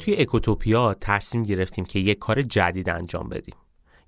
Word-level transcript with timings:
توی 0.00 0.16
اکوتوپیا 0.16 0.94
تصمیم 1.00 1.42
گرفتیم 1.42 1.84
که 1.84 1.98
یک 1.98 2.18
کار 2.18 2.42
جدید 2.42 2.88
انجام 2.88 3.28
بدیم. 3.28 3.54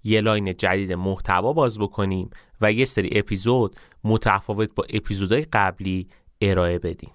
یه 0.05 0.21
لاین 0.21 0.57
جدید 0.57 0.93
محتوا 0.93 1.53
باز 1.53 1.79
بکنیم 1.79 2.31
و 2.61 2.73
یه 2.73 2.85
سری 2.85 3.11
اپیزود 3.13 3.77
متفاوت 4.05 4.75
با 4.75 4.85
اپیزودهای 4.91 5.47
قبلی 5.53 6.09
ارائه 6.41 6.79
بدیم. 6.79 7.11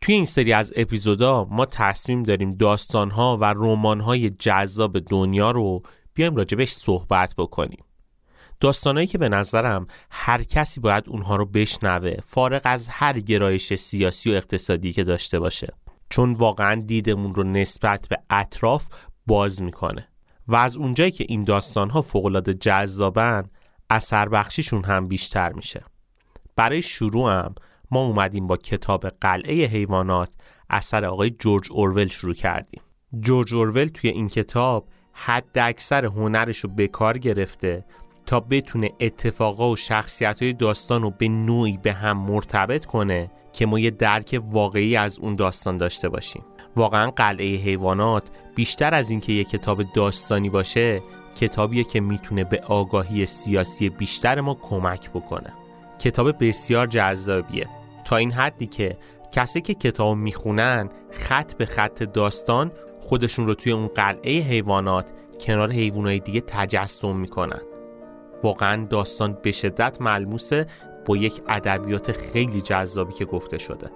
توی 0.00 0.14
این 0.14 0.26
سری 0.26 0.52
از 0.52 0.72
اپیزودا 0.76 1.44
ما 1.50 1.66
تصمیم 1.66 2.22
داریم 2.22 2.54
داستانها 2.54 3.36
و 3.36 3.44
رمانهای 3.44 4.30
جذاب 4.30 4.98
دنیا 4.98 5.50
رو 5.50 5.82
بیایم 6.14 6.36
راجبش 6.36 6.72
صحبت 6.72 7.34
بکنیم. 7.38 7.84
داستانهایی 8.60 9.06
که 9.06 9.18
به 9.18 9.28
نظرم 9.28 9.86
هر 10.10 10.42
کسی 10.42 10.80
باید 10.80 11.04
اونها 11.08 11.36
رو 11.36 11.46
بشنوه 11.46 12.16
فارغ 12.24 12.62
از 12.64 12.88
هر 12.88 13.20
گرایش 13.20 13.74
سیاسی 13.74 14.30
و 14.30 14.34
اقتصادی 14.34 14.92
که 14.92 15.04
داشته 15.04 15.38
باشه. 15.38 15.74
چون 16.10 16.34
واقعا 16.34 16.82
دیدمون 16.86 17.34
رو 17.34 17.44
نسبت 17.44 18.06
به 18.10 18.18
اطراف 18.30 18.88
باز 19.26 19.62
می‌کنه. 19.62 20.08
و 20.48 20.56
از 20.56 20.76
اونجایی 20.76 21.10
که 21.10 21.24
این 21.28 21.44
داستان 21.44 21.90
ها 21.90 22.02
فوقلاده 22.02 22.54
جذابن 22.54 23.50
اثر 23.90 24.28
بخشیشون 24.28 24.84
هم 24.84 25.08
بیشتر 25.08 25.52
میشه. 25.52 25.84
برای 26.56 26.82
شروع 26.82 27.32
هم 27.32 27.54
ما 27.90 28.06
اومدیم 28.06 28.46
با 28.46 28.56
کتاب 28.56 29.08
قلعه 29.08 29.66
حیوانات 29.66 30.30
اثر 30.70 31.04
آقای 31.04 31.30
جورج 31.30 31.68
اورول 31.70 32.08
شروع 32.08 32.34
کردیم. 32.34 32.82
جورج 33.20 33.54
اورول 33.54 33.88
توی 33.88 34.10
این 34.10 34.28
کتاب 34.28 34.88
حد 35.12 35.58
اکثر 35.58 36.04
هنرش 36.04 36.58
رو 36.58 36.70
به 36.70 36.88
کار 36.88 37.18
گرفته 37.18 37.84
تا 38.26 38.40
بتونه 38.40 38.90
اتفاقا 39.00 39.70
و 39.70 39.76
شخصیت 39.76 40.42
های 40.42 40.52
داستان 40.52 41.02
رو 41.02 41.10
به 41.10 41.28
نوعی 41.28 41.78
به 41.82 41.92
هم 41.92 42.16
مرتبط 42.16 42.84
کنه 42.84 43.30
که 43.58 43.66
ما 43.66 43.78
یه 43.78 43.90
درک 43.90 44.40
واقعی 44.50 44.96
از 44.96 45.18
اون 45.18 45.36
داستان 45.36 45.76
داشته 45.76 46.08
باشیم. 46.08 46.44
واقعا 46.76 47.10
قلعه 47.10 47.56
حیوانات 47.56 48.28
بیشتر 48.54 48.94
از 48.94 49.10
اینکه 49.10 49.32
یه 49.32 49.44
کتاب 49.44 49.82
داستانی 49.94 50.50
باشه 50.50 51.02
کتابیه 51.36 51.84
که 51.84 52.00
می‌تونه 52.00 52.44
به 52.44 52.60
آگاهی 52.66 53.26
سیاسی 53.26 53.88
بیشتر 53.90 54.40
ما 54.40 54.54
کمک 54.54 55.10
بکنه. 55.10 55.52
کتاب 55.98 56.44
بسیار 56.44 56.86
جذابیه. 56.86 57.68
تا 58.04 58.16
این 58.16 58.32
حدی 58.32 58.66
که 58.66 58.96
کسی 59.32 59.60
که 59.60 59.74
کتاب 59.74 60.16
می‌خونن 60.16 60.88
خط 61.10 61.54
به 61.54 61.66
خط 61.66 62.02
داستان 62.02 62.72
خودشون 63.00 63.46
رو 63.46 63.54
توی 63.54 63.72
اون 63.72 63.86
قلعه 63.86 64.40
حیوانات 64.40 65.12
کنار 65.40 65.72
حیوانات 65.72 66.24
دیگه 66.24 66.40
تجسم 66.40 67.16
می‌کنن. 67.16 67.60
واقعا 68.42 68.84
داستان 68.84 69.38
به 69.42 69.52
شدت 69.52 70.00
ملموسه 70.00 70.66
با 71.08 71.16
یک 71.16 71.42
ادبیات 71.48 72.12
خیلی 72.12 72.60
جذابی 72.60 73.12
که 73.12 73.24
گفته 73.24 73.58
شده. 73.58 73.90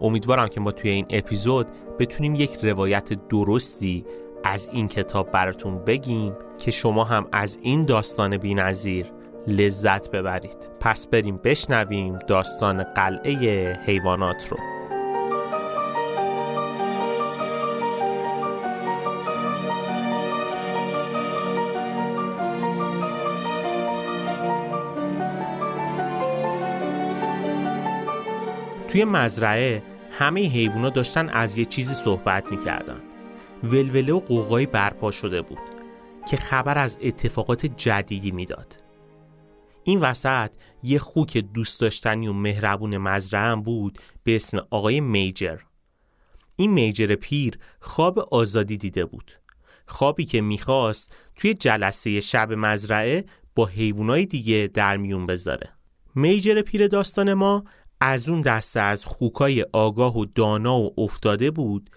امیدوارم 0.00 0.48
که 0.48 0.60
ما 0.60 0.72
توی 0.72 0.90
این 0.90 1.06
اپیزود 1.10 1.66
بتونیم 1.98 2.34
یک 2.34 2.58
روایت 2.62 3.28
درستی 3.28 4.04
از 4.44 4.68
این 4.72 4.88
کتاب 4.88 5.30
براتون 5.30 5.78
بگیم 5.78 6.36
که 6.58 6.70
شما 6.70 7.04
هم 7.04 7.26
از 7.32 7.58
این 7.62 7.84
داستان 7.84 8.36
بینظیر 8.36 9.12
لذت 9.46 10.10
ببرید. 10.10 10.70
پس 10.80 11.06
بریم 11.06 11.36
بشنویم 11.36 12.18
داستان 12.18 12.82
قلعه 12.82 13.72
حیوانات 13.86 14.48
رو. 14.48 14.56
توی 28.94 29.04
مزرعه 29.04 29.82
همه 30.10 30.48
حیوونا 30.48 30.90
داشتن 30.90 31.28
از 31.28 31.58
یه 31.58 31.64
چیزی 31.64 31.94
صحبت 31.94 32.52
می‌کردن. 32.52 33.00
ولوله 33.64 34.12
و 34.12 34.20
قوقایی 34.20 34.66
برپا 34.66 35.10
شده 35.10 35.42
بود 35.42 35.58
که 36.30 36.36
خبر 36.36 36.78
از 36.78 36.98
اتفاقات 37.02 37.66
جدیدی 37.66 38.30
می‌داد. 38.30 38.82
این 39.84 40.00
وسط 40.00 40.50
یه 40.82 40.98
خوک 40.98 41.38
دوست 41.38 41.80
داشتنی 41.80 42.28
و 42.28 42.32
مهربون 42.32 42.96
مزرعه 42.96 43.56
بود 43.56 43.98
به 44.24 44.36
اسم 44.36 44.66
آقای 44.70 45.00
میجر. 45.00 45.58
این 46.56 46.70
میجر 46.70 47.14
پیر 47.14 47.58
خواب 47.80 48.18
آزادی 48.18 48.76
دیده 48.76 49.04
بود. 49.04 49.32
خوابی 49.86 50.24
که 50.24 50.40
می‌خواست 50.40 51.16
توی 51.36 51.54
جلسه 51.54 52.20
شب 52.20 52.52
مزرعه 52.52 53.24
با 53.54 53.66
حیوانای 53.66 54.26
دیگه 54.26 54.70
در 54.74 54.96
میون 54.96 55.26
بذاره. 55.26 55.70
میجر 56.14 56.62
پیر 56.62 56.86
داستان 56.86 57.34
ما 57.34 57.64
از 58.06 58.28
اون 58.28 58.40
دسته 58.40 58.80
از 58.80 59.04
خوکای 59.04 59.66
آگاه 59.72 60.18
و 60.18 60.24
دانا 60.24 60.80
و 60.80 60.94
افتاده 60.98 61.50
بود 61.50 61.90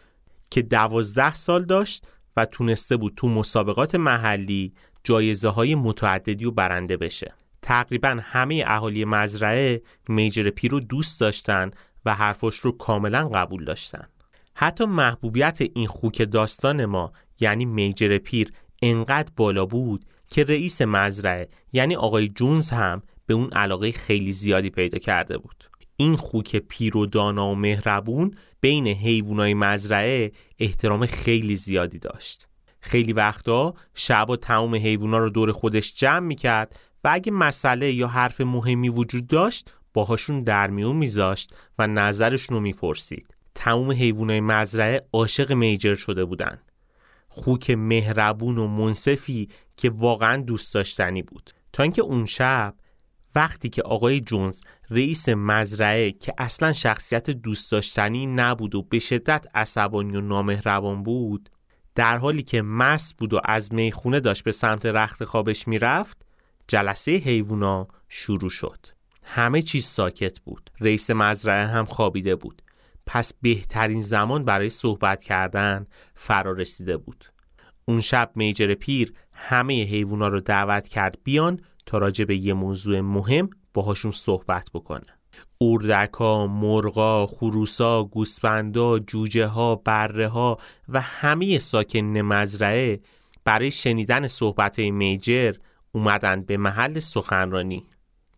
که 0.52 0.62
دوازده 0.62 1.36
سال 1.36 1.66
داشت 1.66 2.08
و 2.38 2.46
تونسته 2.46 2.98
بود 2.98 3.14
تو 3.16 3.30
مسابقات 3.30 3.96
محلی 3.96 4.74
جایزه 5.04 5.50
های 5.50 5.76
متعددی 5.76 6.46
و 6.46 6.52
برنده 6.52 6.98
بشه. 6.98 7.34
تقریبا 7.62 8.20
همه 8.24 8.64
اهالی 8.68 9.06
مزرعه 9.06 9.82
میجر 10.10 10.50
پیر 10.50 10.72
رو 10.72 10.80
دوست 10.80 11.20
داشتن 11.20 11.72
و 12.06 12.16
حرفش 12.16 12.56
رو 12.56 12.72
کاملا 12.72 13.30
قبول 13.30 13.66
داشتن. 13.66 14.08
حتی 14.54 14.86
محبوبیت 14.86 15.58
این 15.74 15.88
خوک 15.88 16.32
داستان 16.32 16.86
ما 16.86 17.12
یعنی 17.40 17.66
میجر 17.66 18.18
پیر 18.18 18.54
انقدر 18.82 19.32
بالا 19.36 19.66
بود 19.66 20.06
که 20.28 20.44
رئیس 20.44 20.82
مزرعه 20.82 21.50
یعنی 21.74 21.96
آقای 21.96 22.30
جونز 22.30 22.70
هم 22.70 23.04
به 23.26 23.34
اون 23.34 23.50
علاقه 23.52 23.92
خیلی 23.92 24.32
زیادی 24.32 24.70
پیدا 24.70 24.98
کرده 24.98 25.38
بود. 25.38 25.77
این 26.00 26.16
خوک 26.16 26.56
پیر 26.56 26.98
و 26.98 27.06
دانا 27.06 27.48
و 27.48 27.56
مهربون 27.56 28.36
بین 28.62 28.88
حیوانای 28.88 29.54
مزرعه 29.54 30.32
احترام 30.60 31.06
خیلی 31.06 31.56
زیادی 31.56 32.00
داشت. 32.00 32.48
خیلی 32.80 33.14
وقتا 33.14 33.74
شب 33.94 34.30
و 34.30 34.36
تمام 34.36 34.76
حیوونا 34.76 35.18
رو 35.18 35.30
دور 35.30 35.52
خودش 35.52 35.94
جمع 35.96 36.20
می‌کرد 36.20 36.80
و 37.04 37.10
اگه 37.14 37.32
مسئله 37.32 37.92
یا 37.92 38.08
حرف 38.08 38.42
مهمی 38.42 38.90
وجود 38.90 39.28
داشت 39.28 39.72
باهاشون 39.94 40.44
در 40.44 40.70
میون 40.70 40.96
میذاشت 40.96 41.56
و 41.80 41.88
نظرشون 41.88 42.56
رو 42.58 42.62
می‌پرسید. 42.62 43.36
تمام 43.56 43.92
حیوانای 43.92 44.42
مزرعه 44.42 45.02
عاشق 45.14 45.52
میجر 45.52 45.96
شده 45.96 46.26
بودن. 46.26 46.60
خوک 47.28 47.70
مهربون 47.70 48.58
و 48.58 48.68
منصفی 48.68 49.48
که 49.78 49.90
واقعا 49.90 50.42
دوست 50.42 50.74
داشتنی 50.74 51.22
بود. 51.22 51.52
تا 51.74 51.84
اینکه 51.84 52.02
اون 52.02 52.26
شب 52.26 52.74
وقتی 53.38 53.70
که 53.70 53.82
آقای 53.82 54.22
جونز 54.22 54.62
رئیس 54.90 55.30
مزرعه 55.30 56.12
که 56.12 56.34
اصلا 56.38 56.74
شخصیت 56.74 57.30
دوست 57.30 57.72
داشتنی 57.72 58.26
نبود 58.26 58.76
و 58.76 58.82
به 58.82 59.00
شدت 59.00 59.46
عصبانی 59.56 60.16
و 60.16 60.22
نامهربان 60.22 61.04
بود 61.04 61.50
در 61.96 62.18
حالی 62.18 62.44
که 62.44 62.62
مست 62.62 63.18
بود 63.18 63.34
و 63.34 63.42
از 63.46 63.74
می‌خونه 63.74 64.20
داشت 64.20 64.44
به 64.44 64.52
سمت 64.52 64.86
رخت 64.86 65.26
خوابش 65.26 65.68
می‌رفت 65.68 66.18
جلسه 66.68 67.12
حیوونا 67.12 67.88
شروع 68.10 68.50
شد. 68.50 68.86
همه 69.24 69.62
چیز 69.62 69.86
ساکت 69.86 70.40
بود. 70.40 70.70
رئیس 70.80 71.12
مزرعه 71.12 71.68
هم 71.68 71.86
خوابیده 71.86 72.36
بود. 72.36 72.62
پس 73.06 73.34
بهترین 73.42 74.02
زمان 74.02 74.46
برای 74.46 74.70
صحبت 74.70 75.24
کردن 75.24 75.88
فرا 76.16 76.52
رسیده 76.52 76.98
بود. 76.98 77.26
اون 77.86 78.02
شب 78.02 78.32
میجر 78.36 78.74
پیر 78.74 79.14
همه 79.34 79.84
حیوونا 79.84 80.28
رو 80.28 80.42
دعوت 80.42 80.88
کرد 80.88 81.18
بیان 81.24 81.60
تا 81.88 81.98
راجع 81.98 82.26
به 82.26 82.38
یه 82.38 82.54
موضوع 82.54 83.02
مهم 83.02 83.50
باهاشون 83.74 84.12
صحبت 84.12 84.70
بکنه. 84.74 85.06
اردکا، 85.62 86.48
مرغا، 86.48 87.28
خروسا، 87.28 88.04
گوسفندا، 88.04 89.00
جوجه 89.00 89.46
ها، 89.46 89.76
بره 89.76 90.28
ها 90.28 90.58
و 90.90 91.02
همه 91.02 91.60
ساکن 91.60 92.00
مزرعه 92.06 93.00
برای 93.44 93.72
شنیدن 93.72 94.28
صحبت 94.28 94.80
های 94.80 94.92
میجر 94.92 95.54
اومدن 95.92 96.42
به 96.42 96.58
محل 96.58 97.00
سخنرانی. 97.00 97.86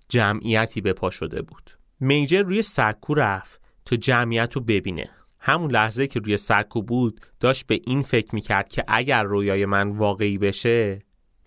جمعیتی 0.09 0.81
به 0.81 0.93
پا 0.93 1.09
شده 1.09 1.41
بود. 1.41 1.77
میجر 1.99 2.41
روی 2.41 2.61
سکو 2.61 3.13
رفت 3.13 3.61
تا 3.85 3.95
جمعیت 3.95 4.53
رو 4.53 4.61
ببینه. 4.61 5.09
همون 5.39 5.71
لحظه 5.71 6.07
که 6.07 6.19
روی 6.19 6.37
سکو 6.37 6.81
بود 6.81 7.21
داشت 7.39 7.67
به 7.67 7.79
این 7.85 8.01
فکر 8.01 8.35
می‌کرد 8.35 8.69
که 8.69 8.83
اگر 8.87 9.23
رویای 9.23 9.65
من 9.65 9.89
واقعی 9.89 10.37
بشه 10.37 10.99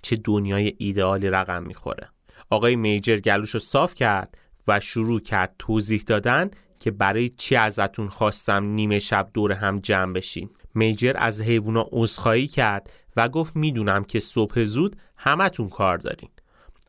چه 0.03 0.17
دنیای 0.17 0.75
ایدئالی 0.79 1.31
رقم 1.31 1.63
می‌خوره. 1.63 2.09
آقای 2.51 2.77
میجر 2.77 3.17
گلوش 3.17 3.51
رو 3.51 3.61
صاف 3.61 3.95
کرد 3.95 4.39
و 4.69 4.81
شروع 4.81 5.21
کرد 5.21 5.55
توضیح 5.59 6.03
دادن 6.07 6.51
که 6.79 6.91
برای 6.91 7.29
چی 7.29 7.57
ازتون 7.57 8.09
خواستم 8.09 8.65
نیمه 8.65 8.99
شب 8.99 9.31
دور 9.35 9.53
هم 9.53 9.81
جمع 9.81 10.13
بشیم. 10.13 10.51
میجر 10.75 11.13
از 11.17 11.41
حیوونا 11.41 11.89
عذرخواهی 11.93 12.47
کرد 12.47 12.91
و 13.17 13.29
گفت 13.29 13.57
می‌دونم 13.57 14.05
که 14.05 14.21
صبح 14.21 14.65
زود 14.65 14.97
همتون 15.17 15.69
کار 15.69 15.99
دارین. 15.99 16.31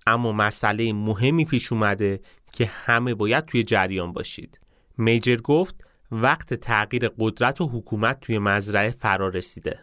اما 0.08 0.32
مسئله 0.32 0.94
مهمی 0.94 1.46
پیش 1.46 1.72
اومده 1.72 2.20
که 2.54 2.66
همه 2.66 3.14
باید 3.14 3.46
توی 3.46 3.64
جریان 3.64 4.14
باشید. 4.14 4.60
میجر 4.98 5.36
گفت 5.36 5.76
وقت 6.12 6.54
تغییر 6.54 7.10
قدرت 7.20 7.62
و 7.62 7.68
حکومت 7.68 8.20
توی 8.20 8.40
مزرعه 8.40 8.90
فرا 8.90 9.28
رسیده 9.28 9.80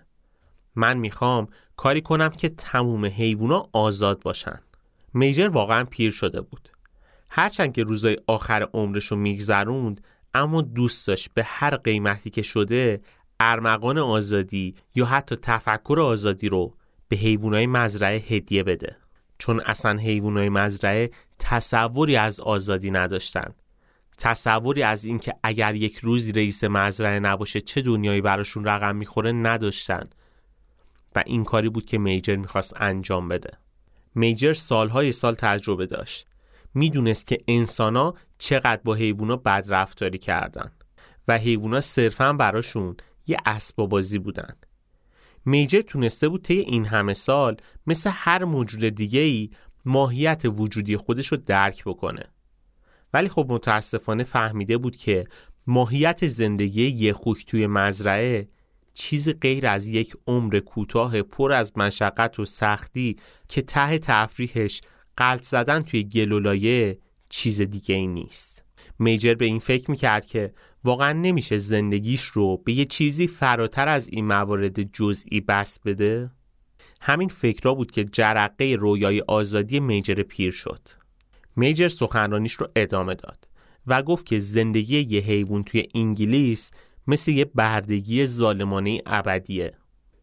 من 0.75 0.99
می‌خوام 0.99 1.49
کاری 1.77 2.01
کنم 2.01 2.29
که 2.29 2.49
تموم 2.49 3.05
حیوونا 3.05 3.69
آزاد 3.73 4.23
باشن. 4.23 4.61
میجر 5.15 5.49
واقعا 5.49 5.85
پیر 5.85 6.11
شده 6.11 6.41
بود. 6.41 6.69
هرچند 7.31 7.73
که 7.73 7.83
روزای 7.83 8.17
آخر 8.27 8.69
عمرش 8.75 9.07
رو 9.07 9.17
میگذروند 9.17 10.01
اما 10.35 10.63
دوست 10.63 11.07
داشت 11.07 11.31
به 11.35 11.43
هر 11.45 11.77
قیمتی 11.77 12.31
که 12.31 12.43
شده 12.43 13.01
ارمغان 13.41 13.99
آزادی 13.99 14.75
یا 14.95 15.07
حتی 15.07 15.37
تفکر 15.37 16.01
آزادی 16.01 16.49
رو 16.49 16.77
به 17.09 17.17
حیوانای 17.17 17.67
مزرعه 17.67 18.19
هدیه 18.19 18.63
بده. 18.63 18.97
چون 19.39 19.61
اصلا 19.61 19.99
حیوانای 19.99 20.49
مزرعه 20.49 21.11
تصوری 21.39 22.17
از 22.17 22.41
آزادی 22.41 22.91
نداشتن. 22.91 23.55
تصوری 24.17 24.83
از 24.83 25.05
اینکه 25.05 25.35
اگر 25.43 25.75
یک 25.75 25.97
روزی 25.97 26.33
رئیس 26.33 26.65
مزرعه 26.65 27.19
نباشه 27.19 27.61
چه 27.61 27.83
دنیایی 27.83 28.21
براشون 28.21 28.65
رقم 28.65 28.97
می‌خوره 28.97 29.33
نداشتن. 29.33 30.05
و 31.17 31.23
این 31.27 31.45
کاری 31.45 31.69
بود 31.69 31.85
که 31.85 31.99
میجر 31.99 32.37
می‌خواست 32.37 32.75
انجام 32.77 33.29
بده. 33.29 33.51
میجر 34.15 34.53
سالهای 34.53 35.13
سال 35.13 35.35
تجربه 35.35 35.87
داشت. 35.87 36.27
می‌دونست 36.75 37.27
که 37.27 37.39
انسانا 37.49 38.15
چقدر 38.39 38.81
با 38.85 39.37
بد 39.37 39.65
رفتاری 39.69 40.19
کردن 40.19 40.73
و 41.29 41.39
حیوونا 41.39 41.81
صرفا 41.81 42.33
براشون 42.33 42.97
یه 43.27 43.37
اسباب 43.47 43.89
بازی 43.89 44.19
بودن. 44.19 44.57
میجر 45.45 45.81
تونسته 45.81 46.29
بود 46.29 46.43
طی 46.43 46.59
این 46.59 46.85
همه 46.85 47.15
سال 47.15 47.57
مثل 47.87 48.11
هر 48.13 48.45
موجود 48.45 48.85
دیگه 48.85 49.21
ای 49.21 49.51
ماهیت 49.85 50.43
وجودی 50.45 50.97
خودش 50.97 51.27
رو 51.27 51.37
درک 51.37 51.85
بکنه. 51.85 52.23
ولی 53.15 53.29
خب 53.29 53.47
متاسفانه 53.49 54.25
فهمیده 54.25 54.79
بود 54.79 54.97
که 54.97 55.27
ماهیت 55.67 56.27
زندگی 56.27 56.89
یه 56.89 57.13
خوک 57.13 57.47
توی 57.47 57.67
مزرعه 57.67 58.49
چیز 58.95 59.31
غیر 59.41 59.67
از 59.67 59.87
یک 59.87 60.17
عمر 60.27 60.61
کوتاه 60.61 61.23
پر 61.23 61.53
از 61.53 61.79
مشقت 61.79 62.39
و 62.39 62.45
سختی 62.45 63.17
که 63.49 63.63
ته 63.63 63.99
تفریحش 63.99 64.81
قلط 65.17 65.43
زدن 65.43 65.83
توی 65.83 66.05
گلولایه 66.05 66.99
چیز 67.29 67.61
دیگه 67.61 67.95
ای 67.95 68.07
نیست. 68.07 68.65
میجر 68.99 69.35
به 69.35 69.45
این 69.45 69.59
فکر 69.59 69.91
می‌کرد 69.91 70.27
که 70.27 70.55
واقعا 70.85 71.13
نمیشه 71.13 71.59
زندگیش 71.59 72.23
رو 72.23 72.57
به 72.57 72.73
یه 72.73 72.85
چیزی 72.85 73.27
فراتر 73.27 73.89
از 73.89 74.09
این 74.09 74.27
موارد 74.27 74.83
جزئی 74.83 75.41
بس 75.41 75.79
بده. 75.79 76.31
همین 77.01 77.29
فکرها 77.29 77.75
بود 77.75 77.91
که 77.91 78.05
جرقه 78.05 78.77
رویای 78.81 79.21
آزادی 79.21 79.81
میجر 79.81 80.15
پیر 80.15 80.51
شد. 80.51 80.81
میجر 81.57 81.89
سخنرانیش 81.89 82.53
رو 82.53 82.69
ادامه 82.77 83.15
داد 83.15 83.49
و 83.87 84.03
گفت 84.03 84.27
که 84.27 84.39
زندگی 84.39 85.01
یه 85.01 85.21
حیوان 85.21 85.65
توی 85.65 85.89
انگلیس 85.95 86.71
مثل 87.07 87.33
یه 87.33 87.45
بردگی 87.45 88.27
ظالمانه 88.27 89.01
ابدیه. 89.07 89.73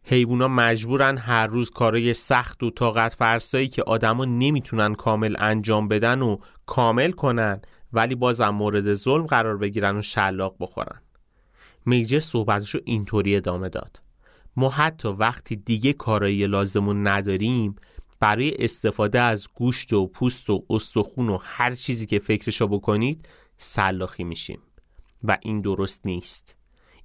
حیوونا 0.04 0.48
مجبورن 0.48 1.18
هر 1.18 1.48
روز 1.48 1.70
کارای 1.70 2.14
سخت 2.14 2.64
و 2.64 2.70
طاقت 2.70 3.14
فرسایی 3.14 3.68
که 3.68 3.84
آدما 3.84 4.26
نمی‌تونن 4.26 4.96
کامل 4.96 5.36
انجام 5.40 5.88
بدن 5.88 6.22
و 6.22 6.38
کامل 6.66 7.12
کنن 7.12 7.62
ولی 7.94 8.16
بازم 8.16 8.50
مورد 8.50 8.94
ظلم 8.94 9.26
قرار 9.26 9.58
بگیرن 9.58 9.98
و 9.98 10.02
شلاق 10.02 10.56
بخورن. 10.60 11.02
میجر 11.86 12.20
صحبتش 12.20 12.76
رو 12.76 12.82
اینطوری 12.86 13.36
ادامه 13.36 13.70
داد. 13.70 14.02
ما 14.56 14.70
حتی 14.70 15.08
وقتی 15.08 15.56
دیگه 15.56 15.94
کارایی 15.94 16.48
لازمون 16.48 17.08
نداریم 17.08 17.76
برای 18.20 18.56
استفاده 18.60 19.20
از 19.20 19.48
گوشت 19.54 19.94
و 19.94 20.08
پوست 20.08 20.50
و 20.50 20.66
استخون 20.70 21.30
و 21.30 21.38
هر 21.42 21.76
چیزی 21.76 22.06
که 22.06 22.20
فکرشو 22.20 22.68
بکنید 22.68 23.28
سلاخی 23.58 24.24
میشیم. 24.24 24.60
و 25.24 25.38
این 25.42 25.62
درست 25.62 26.06
نیست. 26.06 26.57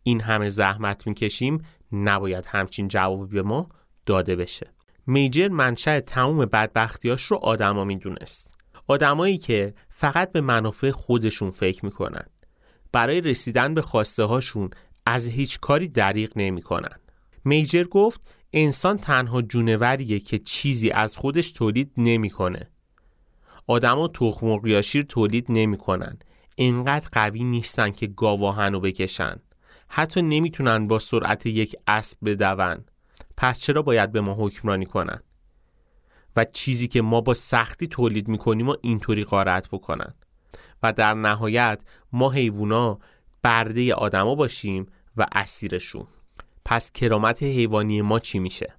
این 0.02 0.20
همه 0.20 0.48
زحمت 0.48 1.06
می‌کشیم 1.06 1.64
نباید 1.92 2.46
همچین 2.46 2.88
جوابی 2.88 3.34
به 3.34 3.42
ما 3.42 3.68
داده 4.06 4.36
بشه. 4.36 4.66
میجر 5.06 5.48
منشأ 5.48 6.00
تموم 6.00 6.44
بدبختیاش 6.44 7.22
رو 7.22 7.36
آدما 7.36 7.84
می‌دونست. 7.84 8.54
آدمایی 8.86 9.38
که 9.38 9.74
فقط 9.88 10.32
به 10.32 10.40
منافع 10.40 10.90
خودشون 10.90 11.50
فکر 11.50 11.84
می‌کنن. 11.84 12.24
برای 12.92 13.20
رسیدن 13.20 13.74
به 13.74 13.82
خواسته 13.82 14.24
هاشون 14.24 14.70
از 15.06 15.28
هیچ 15.28 15.60
کاری 15.60 15.88
دریغ 15.88 16.30
نمی‌کنن. 16.36 16.98
میجر 17.44 17.84
گفت 17.84 18.20
انسان 18.52 18.96
تنها 18.96 19.42
جونوریه 19.42 20.20
که 20.20 20.38
چیزی 20.38 20.90
از 20.90 21.16
خودش 21.16 21.52
تولید 21.52 21.92
نمی‌کنه. 21.96 22.70
آدما 23.66 24.08
تخم 24.08 24.46
و 24.46 24.82
تولید 25.08 25.46
نمی‌کنن. 25.48 26.18
انقدر 26.58 27.08
قوی 27.12 27.44
نیستن 27.44 27.90
که 27.90 28.06
گاواهنو 28.06 28.80
بکشن. 28.80 29.40
حتی 29.94 30.22
نمی‌تونن 30.22 30.86
با 30.86 30.98
سرعت 30.98 31.46
یک 31.46 31.76
اسب 31.86 32.18
بدون. 32.24 32.84
پس 33.36 33.60
چرا 33.60 33.82
باید 33.82 34.12
به 34.12 34.20
ما 34.20 34.34
حکمرانی 34.38 34.86
کنن؟ 34.86 35.22
و 36.36 36.44
چیزی 36.52 36.88
که 36.88 37.02
ما 37.02 37.20
با 37.20 37.34
سختی 37.34 37.86
تولید 37.86 38.28
می‌کنیم 38.28 38.68
و 38.68 38.76
اینطوری 38.80 39.24
قارت 39.24 39.68
بکنن. 39.68 40.14
و 40.82 40.92
در 40.92 41.14
نهایت 41.14 41.82
ما 42.12 42.30
حیوونا 42.30 42.98
برده 43.42 43.94
آدما 43.94 44.34
باشیم 44.34 44.86
و 45.16 45.26
اسیرشون. 45.32 46.06
پس 46.64 46.90
کرامت 46.90 47.42
حیوانی 47.42 48.02
ما 48.02 48.18
چی 48.18 48.38
میشه؟ 48.38 48.74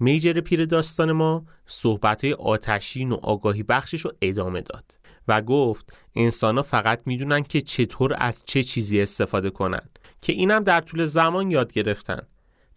میجر 0.00 0.40
پیر 0.40 0.64
داستان 0.64 1.12
ما 1.12 1.44
صحبت 1.66 2.24
آتشین 2.24 3.12
و 3.12 3.18
آگاهی 3.22 3.62
بخشش 3.62 4.00
رو 4.00 4.12
ادامه 4.22 4.60
داد 4.60 4.84
و 5.28 5.42
گفت 5.42 5.98
انسان 6.14 6.62
فقط 6.62 7.02
می‌دونن 7.06 7.42
که 7.42 7.60
چطور 7.60 8.16
از 8.18 8.42
چه 8.46 8.62
چیزی 8.62 9.02
استفاده 9.02 9.50
کنن. 9.50 9.88
که 10.22 10.32
اینم 10.32 10.62
در 10.62 10.80
طول 10.80 11.04
زمان 11.04 11.50
یاد 11.50 11.72
گرفتن. 11.72 12.22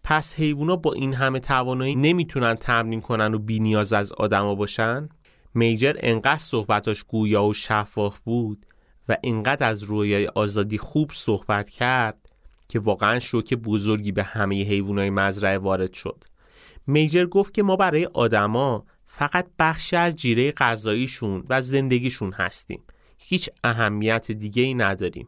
پس 0.04 0.36
حیوونا 0.36 0.75
با 0.75 0.94
این 0.94 1.13
همه 1.13 1.40
توانایی 1.40 1.95
نمی‌تونن 1.95 2.56
تمرین 2.56 3.01
کنن 3.01 3.34
و 3.34 3.40
بی 3.40 3.60
نیاز 3.60 3.94
از 3.94 4.12
آدما 4.12 4.56
باشن؟ 4.56 5.10
میجر 5.54 5.94
انقدر 5.98 6.38
صحبتاش 6.38 7.04
گویا 7.04 7.44
و 7.44 7.54
شفاف 7.54 8.19
بود 8.19 8.66
و 9.10 9.18
انقدر 9.24 9.68
از 9.69 9.84
رویای 9.84 10.28
آزادی 10.28 10.78
خوب 10.78 11.12
صحبت 11.13 11.69
کرد 11.69 12.30
که 12.69 12.80
واقعا 12.80 13.19
شوک 13.19 13.54
بزرگی 13.54 14.12
به 14.12 14.23
همه 14.23 14.64
حیوانای 14.64 15.09
مزرعه 15.09 15.57
وارد 15.57 15.94
شد. 15.94 16.23
میجر 16.88 17.26
گفت 17.26 17.54
که 17.54 17.64
ما 17.64 17.76
برای 17.76 18.06
آدما 18.06 18.85
فقط 19.06 19.47
بخشی 19.59 19.95
از 19.95 20.16
جیره 20.16 20.52
غذاییشون 20.52 21.44
و 21.50 21.62
زندگیشون 21.62 22.33
هستیم. 22.33 22.83
هیچ 23.18 23.50
اهمیت 23.64 24.31
دیگه 24.31 24.64
ای 24.64 24.73
نداریم. 24.73 25.28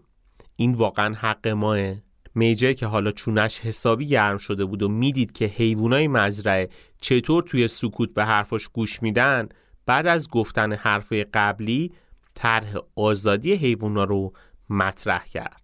این 0.55 0.71
واقعا 0.71 1.13
حق 1.13 1.47
ماه. 1.47 2.04
میجر 2.35 2.73
که 2.73 2.85
حالا 2.85 3.11
چونش 3.11 3.59
حسابی 3.59 4.07
گرم 4.07 4.37
شده 4.37 4.65
بود 4.65 4.83
و 4.83 4.89
می‌دید 4.89 5.31
که 5.31 5.45
حیوانای 5.45 6.07
مزرعه 6.07 6.69
چطور 7.01 7.43
توی 7.43 7.67
سکوت 7.67 8.13
به 8.13 8.25
حرفاش 8.25 8.67
گوش 8.67 9.03
میدن 9.03 9.49
بعد 9.85 10.07
از 10.07 10.29
گفتن 10.29 10.73
حرف 10.73 11.13
قبلی 11.33 11.91
طرح 12.33 12.73
آزادی 12.95 13.53
حیوانا 13.53 14.03
رو 14.03 14.33
مطرح 14.69 15.25
کرد 15.25 15.61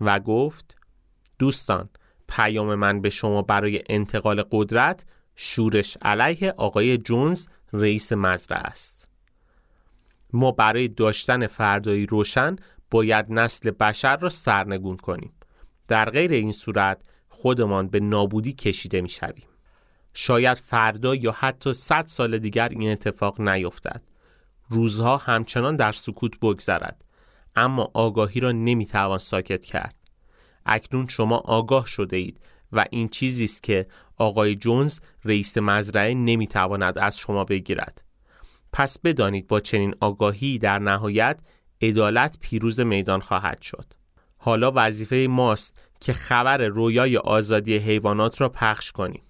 و 0.00 0.20
گفت 0.20 0.76
دوستان 1.38 1.88
پیام 2.28 2.74
من 2.74 3.00
به 3.00 3.10
شما 3.10 3.42
برای 3.42 3.82
انتقال 3.88 4.44
قدرت 4.50 5.04
شورش 5.36 5.98
علیه 6.02 6.54
آقای 6.56 6.98
جونز 6.98 7.46
رئیس 7.72 8.12
مزرعه 8.12 8.60
است. 8.60 9.08
ما 10.32 10.52
برای 10.52 10.88
داشتن 10.88 11.46
فردایی 11.46 12.06
روشن 12.06 12.56
باید 12.90 13.26
نسل 13.28 13.70
بشر 13.70 14.16
را 14.16 14.30
سرنگون 14.30 14.96
کنیم. 14.96 15.32
در 15.88 16.10
غیر 16.10 16.32
این 16.32 16.52
صورت 16.52 17.02
خودمان 17.28 17.88
به 17.88 18.00
نابودی 18.00 18.52
کشیده 18.52 19.00
می 19.00 19.08
شویم. 19.08 19.48
شاید 20.14 20.58
فردا 20.58 21.14
یا 21.14 21.32
حتی 21.38 21.72
صد 21.72 22.06
سال 22.06 22.38
دیگر 22.38 22.68
این 22.68 22.92
اتفاق 22.92 23.40
نیفتد. 23.40 24.02
روزها 24.68 25.16
همچنان 25.16 25.76
در 25.76 25.92
سکوت 25.92 26.40
بگذرد 26.40 27.04
اما 27.56 27.90
آگاهی 27.94 28.40
را 28.40 28.52
نمی‌توان 28.52 29.18
ساکت 29.18 29.64
کرد. 29.64 29.94
اکنون 30.66 31.06
شما 31.06 31.36
آگاه 31.36 31.86
شده 31.86 32.16
اید 32.16 32.40
و 32.72 32.84
این 32.90 33.08
چیزی 33.08 33.44
است 33.44 33.62
که 33.62 33.86
آقای 34.16 34.56
جونز 34.56 35.00
رئیس 35.24 35.58
مزرعه 35.58 36.14
نمی‌تواند 36.14 36.98
از 36.98 37.18
شما 37.18 37.44
بگیرد. 37.44 38.04
پس 38.72 38.98
بدانید 38.98 39.46
با 39.46 39.60
چنین 39.60 39.94
آگاهی 40.00 40.58
در 40.58 40.78
نهایت 40.78 41.40
عدالت 41.82 42.38
پیروز 42.40 42.80
میدان 42.80 43.20
خواهد 43.20 43.62
شد. 43.62 43.86
حالا 44.44 44.72
وظیفه 44.74 45.26
ماست 45.30 45.88
که 46.00 46.12
خبر 46.12 46.66
رویای 46.66 47.16
آزادی 47.16 47.76
حیوانات 47.76 48.40
را 48.40 48.48
پخش 48.48 48.92
کنیم. 48.92 49.22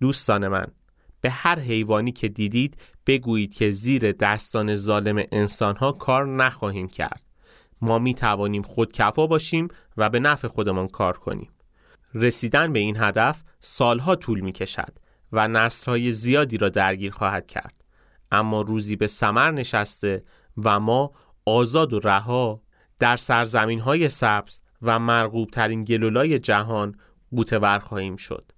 دوستان 0.00 0.48
من 0.48 0.66
به 1.20 1.30
هر 1.30 1.58
حیوانی 1.58 2.12
که 2.12 2.28
دیدید 2.28 2.76
بگویید 3.06 3.54
که 3.54 3.70
زیر 3.70 4.12
دستان 4.12 4.76
ظالم 4.76 5.24
انسانها 5.32 5.92
کار 5.92 6.26
نخواهیم 6.26 6.88
کرد. 6.88 7.22
ما 7.82 7.98
می 7.98 8.14
توانیم 8.14 8.62
خودکفا 8.62 9.26
باشیم 9.26 9.68
و 9.96 10.10
به 10.10 10.20
نفع 10.20 10.48
خودمان 10.48 10.88
کار 10.88 11.18
کنیم. 11.18 11.50
رسیدن 12.14 12.72
به 12.72 12.78
این 12.78 12.96
هدف 12.96 13.42
سالها 13.60 14.16
طول 14.16 14.40
می 14.40 14.52
کشد 14.52 14.92
و 15.32 15.48
نسلهای 15.48 16.12
زیادی 16.12 16.58
را 16.58 16.68
درگیر 16.68 17.12
خواهد 17.12 17.46
کرد 17.46 17.84
اما 18.32 18.60
روزی 18.60 18.96
به 18.96 19.06
سمر 19.06 19.50
نشسته 19.50 20.22
و 20.64 20.80
ما 20.80 21.12
آزاد 21.44 21.92
و 21.92 22.00
رها 22.00 22.62
در 23.00 23.16
سرزمین 23.16 23.80
های 23.80 24.08
سبز 24.08 24.60
و 24.82 24.98
مرغوب 24.98 25.50
ترین 25.50 25.84
گلولای 25.84 26.38
جهان 26.38 26.94
قوتور 27.30 27.78
خواهیم 27.78 28.16
شد. 28.16 28.52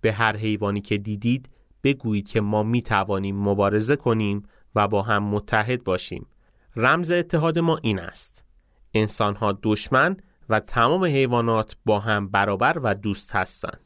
به 0.00 0.12
هر 0.12 0.36
حیوانی 0.36 0.80
که 0.80 0.98
دیدید 0.98 1.48
بگویید 1.82 2.28
که 2.28 2.40
ما 2.40 2.62
می 2.62 2.82
توانیم 2.82 3.36
مبارزه 3.36 3.96
کنیم 3.96 4.42
و 4.74 4.88
با 4.88 5.02
هم 5.02 5.22
متحد 5.22 5.84
باشیم. 5.84 6.26
رمز 6.76 7.10
اتحاد 7.10 7.58
ما 7.58 7.78
این 7.82 7.98
است. 7.98 8.44
انسان 8.94 9.36
ها 9.36 9.58
دشمن 9.62 10.16
و 10.48 10.60
تمام 10.60 11.04
حیوانات 11.04 11.76
با 11.84 12.00
هم 12.00 12.28
برابر 12.28 12.78
و 12.82 12.94
دوست 12.94 13.36
هستند. 13.36 13.80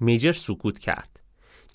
میجر 0.00 0.32
سکوت 0.32 0.78
کرد. 0.78 1.20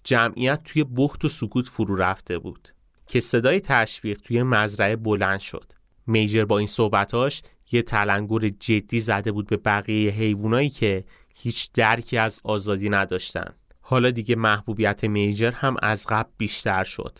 جمعیت 0.03 0.63
توی 0.63 0.83
بخت 0.83 1.25
و 1.25 1.29
سکوت 1.29 1.67
فرو 1.67 1.95
رفته 1.95 2.39
بود 2.39 2.69
که 3.07 3.19
صدای 3.19 3.59
تشویق 3.59 4.21
توی 4.21 4.43
مزرعه 4.43 4.95
بلند 4.95 5.39
شد. 5.39 5.78
میجر 6.09 6.45
با 6.45 6.57
این 6.57 6.67
صحبتاش 6.67 7.41
یه 7.71 7.81
تلنگر 7.81 8.49
جدی 8.49 8.99
زده 8.99 9.31
بود 9.31 9.47
به 9.47 9.57
بقیه 9.57 10.11
حیوانایی 10.11 10.69
که 10.69 11.05
هیچ 11.35 11.69
درکی 11.73 12.17
از 12.17 12.39
آزادی 12.43 12.89
نداشتن. 12.89 13.53
حالا 13.81 14.11
دیگه 14.11 14.35
محبوبیت 14.35 15.03
میجر 15.03 15.51
هم 15.51 15.75
از 15.81 16.07
قبل 16.09 16.29
بیشتر 16.37 16.83
شد. 16.83 17.19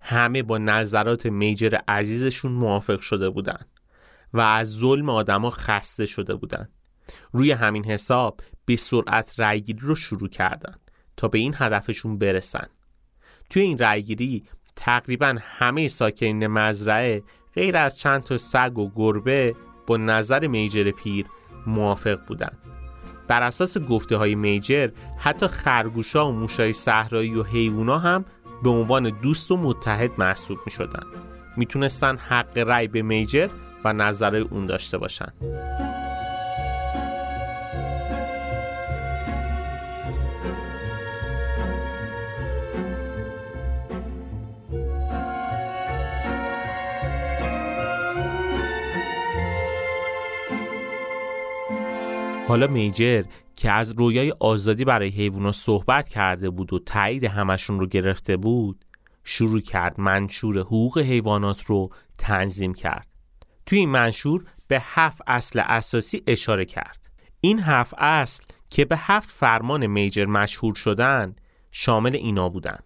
همه 0.00 0.42
با 0.42 0.58
نظرات 0.58 1.26
میجر 1.26 1.78
عزیزشون 1.88 2.52
موافق 2.52 3.00
شده 3.00 3.30
بودن 3.30 3.60
و 4.32 4.40
از 4.40 4.68
ظلم 4.68 5.10
آدما 5.10 5.50
خسته 5.50 6.06
شده 6.06 6.34
بودن. 6.34 6.68
روی 7.32 7.52
همین 7.52 7.84
حساب 7.84 8.40
به 8.64 8.76
سرعت 8.76 9.34
رأیگیری 9.38 9.78
رو 9.80 9.94
شروع 9.94 10.28
کردن 10.28 10.74
تا 11.16 11.28
به 11.28 11.38
این 11.38 11.54
هدفشون 11.56 12.18
برسن. 12.18 12.66
توی 13.50 13.62
این 13.62 13.78
رأیگیری 13.78 14.44
تقریبا 14.76 15.36
همه 15.40 15.88
ساکنین 15.88 16.46
مزرعه 16.46 17.22
غیر 17.58 17.76
از 17.76 17.98
چند 17.98 18.22
تا 18.22 18.38
سگ 18.38 18.78
و 18.78 18.90
گربه 18.94 19.54
با 19.86 19.96
نظر 19.96 20.46
میجر 20.46 20.90
پیر 20.90 21.26
موافق 21.66 22.18
بودن. 22.26 22.58
بر 23.28 23.42
اساس 23.42 23.78
گفته 23.78 24.16
های 24.16 24.34
میجر 24.34 24.88
حتی 25.18 25.46
خرگوشا 25.46 26.28
و 26.28 26.32
موشای 26.32 26.72
صحرایی 26.72 27.34
و 27.34 27.42
حیوونا 27.42 27.98
هم 27.98 28.24
به 28.62 28.70
عنوان 28.70 29.20
دوست 29.22 29.50
و 29.50 29.56
متحد 29.56 30.10
محسوب 30.18 30.58
می 30.66 30.72
شدن 30.72 31.02
می‌تونستن 31.56 32.16
حق 32.16 32.58
رأی 32.58 32.88
به 32.88 33.02
میجر 33.02 33.48
و 33.84 33.92
نظر 33.92 34.36
اون 34.36 34.66
داشته 34.66 34.98
باشن. 34.98 35.32
حالا 52.48 52.66
میجر 52.66 53.22
که 53.56 53.70
از 53.70 53.94
رویای 53.98 54.34
آزادی 54.40 54.84
برای 54.84 55.08
حیوانا 55.08 55.52
صحبت 55.52 56.08
کرده 56.08 56.50
بود 56.50 56.72
و 56.72 56.78
تایید 56.78 57.24
همشون 57.24 57.80
رو 57.80 57.86
گرفته 57.86 58.36
بود 58.36 58.84
شروع 59.24 59.60
کرد 59.60 60.00
منشور 60.00 60.58
حقوق 60.58 60.98
حیوانات 60.98 61.64
رو 61.64 61.90
تنظیم 62.18 62.74
کرد. 62.74 63.06
توی 63.66 63.78
این 63.78 63.88
منشور 63.88 64.44
به 64.68 64.80
هفت 64.82 65.22
اصل 65.26 65.62
اساسی 65.64 66.22
اشاره 66.26 66.64
کرد. 66.64 67.10
این 67.40 67.60
هفت 67.60 67.94
اصل 67.98 68.44
که 68.70 68.84
به 68.84 68.96
هفت 68.98 69.30
فرمان 69.30 69.86
میجر 69.86 70.24
مشهور 70.24 70.74
شدن 70.74 71.36
شامل 71.70 72.14
اینا 72.14 72.48
بودن. 72.48 72.78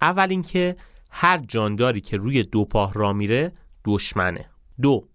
اول 0.00 0.26
اینکه 0.30 0.76
هر 1.10 1.38
جانداری 1.38 2.00
که 2.00 2.16
روی 2.16 2.42
دو 2.42 2.64
پاه 2.64 2.94
را 2.94 3.12
میره 3.12 3.52
دشمنه. 3.84 4.50
دو 4.82 5.08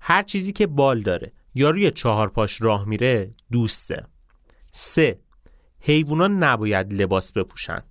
هر 0.00 0.22
چیزی 0.22 0.52
که 0.52 0.66
بال 0.66 1.00
داره. 1.00 1.32
یا 1.54 1.70
روی 1.70 1.90
چهار 1.90 2.28
پاش 2.28 2.62
راه 2.62 2.84
میره 2.84 3.30
دوسته. 3.52 4.06
سه 4.72 5.20
حیوونا 5.80 6.26
نباید 6.26 6.92
لباس 6.92 7.32
بپوشن. 7.32 7.82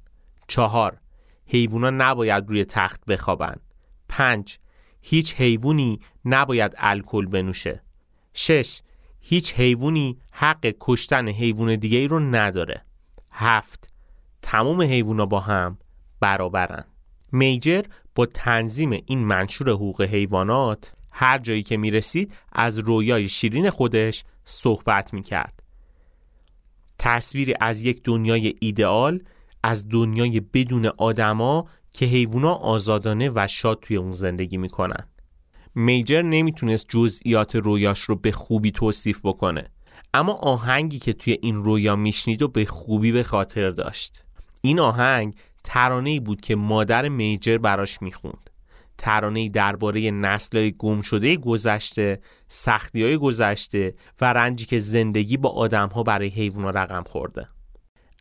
چهار 0.47 0.97
حیوونا 1.45 1.89
نباید 1.89 2.49
روی 2.49 2.65
تخت 2.65 3.05
بخوابن. 3.05 3.55
پنج 4.09 4.57
هیچ 5.01 5.35
حیوانی 5.35 5.99
نباید 6.25 6.73
الکل 6.77 7.25
بنوشه. 7.25 7.83
شش 8.33 8.81
هیچ 9.19 9.53
حیوانی 9.53 10.17
حق 10.31 10.73
کشتن 10.79 11.27
حیوان 11.27 11.75
دیگه 11.75 11.97
ای 11.97 12.07
رو 12.07 12.19
نداره. 12.19 12.85
هفت 13.31 13.89
تمام 14.41 14.81
حیوونا 14.81 15.25
با 15.25 15.39
هم 15.39 15.77
برابرن. 16.19 16.85
میجر 17.31 17.81
با 18.15 18.25
تنظیم 18.25 18.91
این 18.91 19.19
منشور 19.19 19.69
حقوق 19.69 20.01
حیوانات 20.01 20.93
هر 21.13 21.37
جایی 21.37 21.63
که 21.63 21.77
می 21.77 21.91
رسید 21.91 22.33
از 22.51 22.77
رویای 22.77 23.29
شیرین 23.29 23.69
خودش 23.69 24.23
صحبت 24.45 25.13
می 25.13 25.23
کرد. 25.23 25.63
تصویری 26.99 27.53
از 27.59 27.81
یک 27.81 28.03
دنیای 28.03 28.53
ایدئال 28.59 29.19
از 29.63 29.89
دنیای 29.89 30.39
بدون 30.39 30.85
آدما 30.85 31.67
که 31.91 32.05
حیوونا 32.05 32.53
آزادانه 32.53 33.31
و 33.35 33.47
شاد 33.49 33.79
توی 33.81 33.97
اون 33.97 34.11
زندگی 34.11 34.57
می‌کنن. 34.57 35.07
میجر 35.75 36.21
نمی‌تونست 36.21 36.85
جزئیات 36.89 37.55
رویاش 37.55 37.99
رو 37.99 38.15
به 38.15 38.31
خوبی 38.31 38.71
توصیف 38.71 39.19
بکنه 39.23 39.63
اما 40.13 40.33
آهنگی 40.33 40.99
که 40.99 41.13
توی 41.13 41.37
این 41.41 41.63
رویا 41.63 41.95
میشنید 41.95 42.41
و 42.41 42.47
به 42.47 42.65
خوبی 42.65 43.11
به 43.11 43.23
خاطر 43.23 43.69
داشت. 43.69 44.25
این 44.61 44.79
آهنگ 44.79 45.35
ترانه‌ای 45.63 46.19
بود 46.19 46.41
که 46.41 46.55
مادر 46.55 47.07
میجر 47.07 47.57
براش 47.57 48.01
می‌خوند. 48.01 48.49
ترانه 49.03 49.49
درباره 49.49 50.11
نسل 50.11 50.69
گم 50.69 51.01
شده 51.01 51.37
گذشته 51.37 52.19
سختی 52.47 53.03
های 53.03 53.17
گذشته 53.17 53.95
و 54.21 54.33
رنجی 54.33 54.65
که 54.65 54.79
زندگی 54.79 55.37
با 55.37 55.49
آدم 55.49 55.87
ها 55.87 56.03
برای 56.03 56.27
حیوان 56.27 56.73
رقم 56.73 57.03
خورده. 57.03 57.49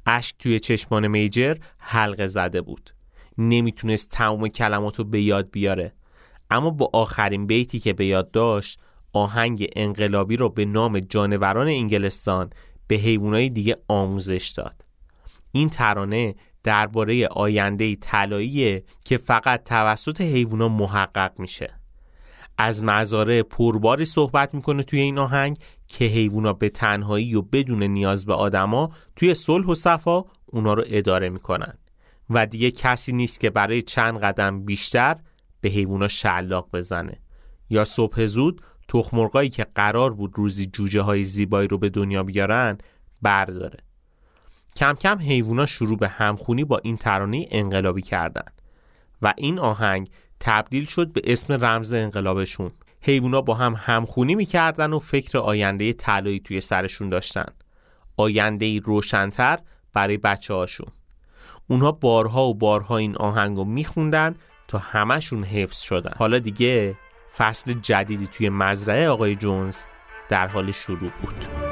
اشک 0.07 0.37
توی 0.39 0.61
چشمان 0.61 1.09
میجر 1.09 1.57
حلقه 1.79 2.27
زده 2.27 2.61
بود. 2.61 2.91
نمی‌تونست 3.39 4.09
تمام 4.09 4.49
کلمات 4.49 4.99
رو 4.99 5.05
به 5.05 5.23
یاد 5.23 5.51
بیاره. 5.51 5.93
اما 6.51 6.71
با 6.71 6.91
آخرین 6.93 7.47
بیتی 7.47 7.79
که 7.79 7.93
به 7.93 8.07
یاد 8.07 8.31
داشت 8.31 8.81
آهنگ 9.13 9.67
انقلابی 9.77 10.37
رو 10.37 10.49
به 10.49 10.65
نام 10.65 11.01
جانوران 11.01 11.69
انگلستان 11.69 12.51
به 12.87 12.95
حیوانات 12.95 13.43
دیگه 13.43 13.77
آموزش 13.89 14.49
داد. 14.57 14.85
این 15.53 15.71
ترانه 15.71 16.35
درباره 16.63 17.27
آینده 17.27 17.97
طلایی 17.97 18.83
که 19.05 19.17
فقط 19.17 19.65
توسط 19.65 20.21
حیوونا 20.21 20.69
محقق 20.69 21.33
میشه. 21.39 21.75
از 22.59 22.83
مزارع 22.83 23.43
پرباری 23.43 24.05
صحبت 24.05 24.55
می‌کنه 24.55 24.83
توی 24.83 25.01
این 25.01 25.19
آهنگ 25.19 25.59
که 25.89 26.05
حیوونا 26.05 26.53
به 26.53 26.69
تنهایی 26.69 27.35
و 27.35 27.43
بدون 27.43 27.83
نیاز 27.83 28.27
به 28.27 28.35
آدما 28.35 28.91
توی 29.17 29.35
صلح 29.35 29.67
و 29.67 29.75
صفا 29.75 30.25
اونا 30.47 30.75
رو 30.75 30.85
اداره 30.87 31.29
می‌کنن. 31.29 31.79
و 32.31 32.47
دیگه 32.47 32.71
کسی 32.71 33.13
نیست 33.13 33.41
که 33.41 33.51
برای 33.51 33.83
چند 33.83 34.19
قدم 34.21 34.65
بیشتر 34.65 35.17
به 35.61 35.69
حیوونا 35.69 36.09
شلاق 36.09 36.69
بزنه. 36.73 37.21
یا 37.71 37.85
صبح 37.85 38.27
زود 38.27 38.63
تخمرغایی 38.89 39.51
که 39.51 39.67
قرار 39.75 40.15
بود 40.15 40.33
روزی 40.35 40.67
جوجه 40.67 41.01
های 41.01 41.23
زیبایی 41.23 41.69
رو 41.69 41.79
به 41.79 41.89
دنیا 41.89 42.23
بیارن 42.23 42.79
برداره. 43.23 43.79
کم 44.77 44.93
کم 44.93 45.19
حیوونا 45.19 45.67
شروع 45.67 45.99
به 45.99 46.09
همخونی 46.09 46.65
با 46.65 46.81
این 46.83 46.97
ترانه 46.97 47.47
انقلابی 47.51 48.03
کردن 48.03 48.45
و 49.23 49.35
این 49.37 49.59
آهنگ 49.59 50.09
تبدیل 50.41 50.85
شد 50.85 51.13
به 51.13 51.21
اسم 51.25 51.65
رمز 51.65 51.93
انقلابشون. 51.93 52.71
حیوونا 53.01 53.41
با 53.41 53.55
هم 53.55 53.75
همخونی 53.79 54.35
می‌کردن 54.35 54.93
و 54.93 54.99
فکر 54.99 55.39
آینده 55.39 55.93
طلایی 55.93 56.41
توی 56.41 56.61
سرشون 56.61 57.09
داشتن. 57.09 57.47
آینده 58.17 58.81
روشنتر 58.81 59.59
برای 59.93 60.17
بچه 60.17 60.55
هاشون 60.55 60.89
اونها 61.67 61.93
بارها 61.93 62.49
و 62.49 62.55
بارها 62.55 62.97
این 62.97 63.17
آهنگ 63.17 63.57
رو 63.57 63.65
میخوندن 63.65 64.35
تا 64.69 64.79
همشون 64.79 65.45
حفظ 65.45 65.81
شدن. 65.81 66.13
حالا 66.17 66.39
دیگه 66.39 66.97
فصل 67.37 67.73
جدیدی 67.73 68.27
توی 68.27 68.49
مزرعه 68.49 69.09
آقای 69.09 69.35
جونز 69.35 69.85
در 70.29 70.47
حال 70.47 70.73
شروع 70.73 71.11
بود. 71.23 71.72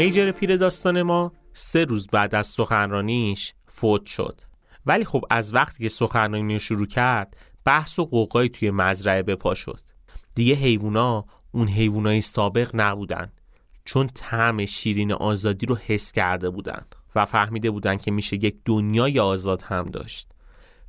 میجر 0.00 0.30
پیر 0.30 0.56
داستان 0.56 1.02
ما 1.02 1.32
سه 1.52 1.84
روز 1.84 2.06
بعد 2.06 2.34
از 2.34 2.46
سخنرانیش 2.46 3.54
فوت 3.66 4.06
شد. 4.06 4.40
ولی 4.86 5.04
خب 5.04 5.24
از 5.30 5.54
وقتی 5.54 5.82
که 5.82 5.88
سخنرانی 5.88 6.52
رو 6.52 6.58
شروع 6.58 6.86
کرد 6.86 7.36
بحث 7.64 7.98
و 7.98 8.04
قوقایی 8.04 8.48
توی 8.48 8.70
مزرعه 8.70 9.22
به 9.22 9.36
پا 9.36 9.54
شد. 9.54 9.80
دیگه 10.34 10.54
حیوونا 10.54 11.24
اون 11.52 11.68
حیوانای 11.68 12.20
سابق 12.20 12.70
نبودن 12.74 13.32
چون 13.84 14.10
طعم 14.14 14.66
شیرین 14.66 15.12
آزادی 15.12 15.66
رو 15.66 15.76
حس 15.76 16.12
کرده 16.12 16.50
بودن 16.50 16.84
و 17.14 17.26
فهمیده 17.26 17.70
بودن 17.70 17.96
که 17.96 18.10
میشه 18.10 18.36
یک 18.36 18.56
دنیای 18.64 19.20
آزاد 19.20 19.62
هم 19.62 19.84
داشت. 19.84 20.28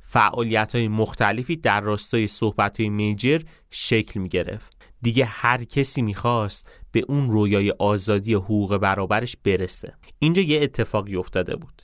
فعالیت 0.00 0.74
های 0.74 0.88
مختلفی 0.88 1.56
در 1.56 1.80
راستای 1.80 2.26
صحبت 2.26 2.80
های 2.80 2.88
میجر 2.88 3.40
شکل 3.70 4.20
می 4.20 4.28
گرفت 4.28 4.76
دیگه 5.02 5.24
هر 5.24 5.64
کسی 5.64 6.02
می‌خواست 6.02 6.70
به 6.92 7.04
اون 7.08 7.30
رویای 7.30 7.70
آزادی 7.70 8.34
حقوق 8.34 8.76
برابرش 8.76 9.36
برسه. 9.44 9.94
اینجا 10.18 10.42
یه 10.42 10.62
اتفاقی 10.62 11.16
افتاده 11.16 11.56
بود. 11.56 11.82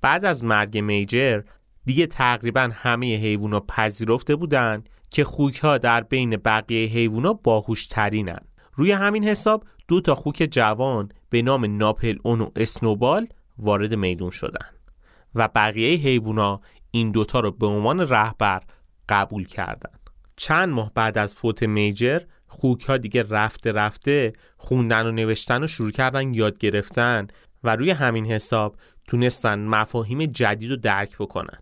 بعد 0.00 0.24
از 0.24 0.44
مرگ 0.44 0.78
میجر 0.78 1.42
دیگه 1.84 2.06
تقریبا 2.06 2.70
همه 2.72 3.16
حیوونا 3.16 3.60
پذیرفته 3.60 4.36
بودن 4.36 4.84
که 5.10 5.24
خوک 5.24 5.58
ها 5.58 5.78
در 5.78 6.00
بین 6.00 6.36
بقیه 6.36 6.88
حیوونا 6.88 7.32
باهوش 7.32 7.86
ترینن 7.86 8.40
روی 8.74 8.92
همین 8.92 9.24
حساب 9.24 9.64
دو 9.88 10.00
تا 10.00 10.14
خوک 10.14 10.48
جوان 10.50 11.08
به 11.30 11.42
نام 11.42 11.76
ناپل 11.76 12.18
اون 12.22 12.40
و 12.40 12.50
اسنوبال 12.56 13.26
وارد 13.58 13.94
میدون 13.94 14.30
شدن 14.30 14.66
و 15.34 15.48
بقیه 15.48 15.98
حیوونا 15.98 16.60
این 16.90 17.10
دوتا 17.10 17.40
رو 17.40 17.50
به 17.50 17.66
عنوان 17.66 18.00
رهبر 18.00 18.62
قبول 19.08 19.44
کردن. 19.44 19.98
چند 20.36 20.68
ماه 20.68 20.92
بعد 20.94 21.18
از 21.18 21.34
فوت 21.34 21.62
میجر 21.62 22.20
خوک 22.52 22.84
ها 22.84 22.96
دیگه 22.96 23.22
رفته 23.22 23.72
رفته 23.72 24.32
خوندن 24.56 25.06
و 25.06 25.10
نوشتن 25.10 25.62
و 25.62 25.66
شروع 25.66 25.90
کردن 25.90 26.34
یاد 26.34 26.58
گرفتن 26.58 27.26
و 27.64 27.76
روی 27.76 27.90
همین 27.90 28.26
حساب 28.26 28.76
تونستن 29.08 29.58
مفاهیم 29.58 30.26
جدید 30.26 30.70
رو 30.70 30.76
درک 30.76 31.18
بکنن. 31.18 31.58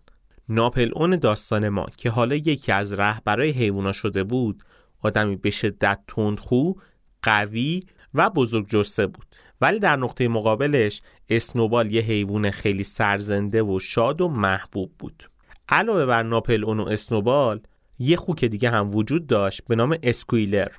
ناپل 0.49 0.91
اون 0.95 1.15
داستان 1.15 1.69
ما 1.69 1.85
که 1.97 2.09
حالا 2.09 2.35
یکی 2.35 2.71
از 2.71 2.93
رهبرای 2.93 3.49
حیوانا 3.49 3.91
شده 3.91 4.23
بود 4.23 4.63
آدمی 5.01 5.35
به 5.35 5.49
شدت 5.49 5.99
تندخو 6.07 6.73
قوی 7.21 7.83
و 8.13 8.29
بزرگ 8.29 8.69
جسته 8.69 9.07
بود. 9.07 9.25
ولی 9.61 9.79
در 9.79 9.95
نقطه 9.95 10.27
مقابلش 10.27 11.01
اسنوبال 11.29 11.91
یه 11.91 12.01
حیوان 12.01 12.51
خیلی 12.51 12.83
سرزنده 12.83 13.63
و 13.63 13.79
شاد 13.79 14.21
و 14.21 14.27
محبوب 14.27 14.91
بود. 14.99 15.29
علاوه 15.69 16.05
بر 16.05 16.23
ناپل 16.23 16.65
اون 16.65 16.79
و 16.79 16.87
اسنوبال 16.87 17.61
یه 18.01 18.17
خوک 18.17 18.45
دیگه 18.45 18.69
هم 18.69 18.95
وجود 18.95 19.27
داشت 19.27 19.61
به 19.67 19.75
نام 19.75 19.97
اسکویلر. 20.03 20.71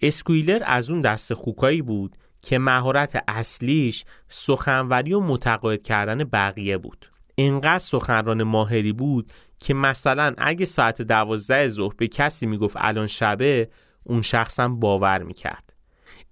اسکویلر 0.00 0.62
از 0.66 0.90
اون 0.90 1.00
دست 1.02 1.34
خوکایی 1.34 1.82
بود 1.82 2.16
که 2.42 2.58
مهارت 2.58 3.24
اصلیش 3.28 4.04
سخنوری 4.28 5.12
و 5.12 5.20
متقاعد 5.20 5.82
کردن 5.82 6.24
بقیه 6.24 6.78
بود. 6.78 7.10
انقدر 7.38 7.78
سخنران 7.78 8.42
ماهری 8.42 8.92
بود 8.92 9.32
که 9.58 9.74
مثلا 9.74 10.34
اگه 10.38 10.66
ساعت 10.66 11.02
دوازده 11.02 11.68
ظهر 11.68 11.94
به 11.96 12.08
کسی 12.08 12.46
می‌گفت 12.46 12.76
الان 12.78 13.06
شبه 13.06 13.68
اون 14.04 14.22
شخص 14.22 14.60
هم 14.60 14.80
باور 14.80 15.22
می‌کرد. 15.22 15.72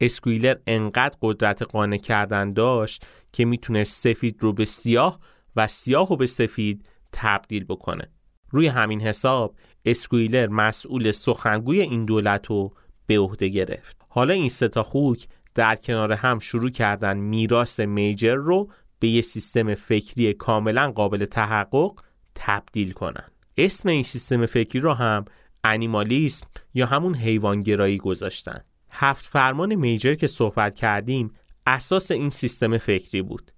اسکویلر 0.00 0.57
انقدر 0.67 1.17
قدرت 1.23 1.62
قانع 1.62 1.97
کردن 1.97 2.52
داشت 2.52 3.07
که 3.33 3.45
می‌تونه 3.45 3.85
سفید 3.85 4.37
رو 4.40 4.52
به 4.52 4.64
سیاه 4.64 5.19
و 5.57 5.67
سیاه 5.67 6.09
رو 6.09 6.17
به 6.17 6.26
سفید 6.26 6.87
تبدیل 7.12 7.64
بکنه. 7.64 8.11
روی 8.50 8.67
همین 8.67 9.00
حساب 9.00 9.55
اسکویلر 9.85 10.47
مسئول 10.47 11.13
سخنگوی 11.13 11.81
این 11.81 12.05
دولت 12.05 12.47
رو 12.47 12.73
به 13.07 13.19
عهده 13.19 13.49
گرفت. 13.49 13.97
حالا 14.09 14.35
این 14.35 14.49
ستا 14.49 14.83
خوک 14.83 15.29
در 15.55 15.77
کنار 15.77 16.13
هم 16.13 16.39
شروع 16.39 16.71
کردن 16.71 17.17
میراث 17.17 17.81
میجر 17.81 18.35
رو 18.35 18.71
به 18.99 19.09
یه 19.09 19.23
سیستم 19.23 19.75
فکری 19.75 20.33
کاملا 20.33 20.93
قابل 20.93 21.25
تحقق 21.25 22.01
تبدیل 22.35 22.93
کنن. 22.93 23.29
اسم 23.57 23.89
این 23.89 24.03
سیستم 24.03 24.47
فکری 24.47 24.81
رو 24.81 24.95
هم 24.95 25.25
انیمالیسم 25.65 26.47
یا 26.75 26.87
همون 26.87 27.15
حیوانگرایی 27.15 27.99
گذاشتن. 27.99 28.61
هفت 28.91 29.27
فرمان 29.27 29.75
میجر 29.75 30.15
که 30.15 30.27
صحبت 30.27 30.75
کردیم 30.75 31.31
اساس 31.67 32.11
این 32.11 32.31
سیستم 32.31 32.79
فکری 32.79 33.23
بود. 33.23 33.53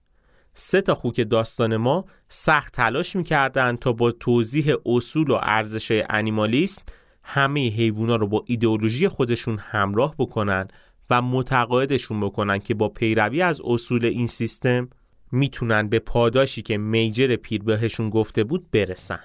سه 0.54 0.80
تا 0.80 0.94
خوک 0.94 1.28
داستان 1.30 1.76
ما 1.76 2.04
سخت 2.28 2.74
تلاش 2.74 3.16
می‌کردن 3.16 3.76
تا 3.76 3.92
با 3.92 4.10
توضیح 4.10 4.74
اصول 4.86 5.30
و 5.30 5.38
ارزش 5.42 6.02
انیمالیسم 6.08 6.82
همه 7.22 7.68
حیوونا 7.68 8.16
رو 8.16 8.26
با 8.26 8.44
ایدئولوژی 8.46 9.08
خودشون 9.08 9.58
همراه 9.58 10.14
بکنن 10.18 10.68
و 11.10 11.22
متقاعدشون 11.22 12.20
بکنن 12.20 12.58
که 12.58 12.74
با 12.74 12.88
پیروی 12.88 13.42
از 13.42 13.60
اصول 13.64 14.04
این 14.04 14.26
سیستم 14.26 14.88
می‌تونن 15.32 15.88
به 15.88 15.98
پاداشی 15.98 16.62
که 16.62 16.78
میجر 16.78 17.36
پیر 17.36 17.62
بهشون 17.62 18.10
گفته 18.10 18.44
بود 18.44 18.70
برسن. 18.70 19.20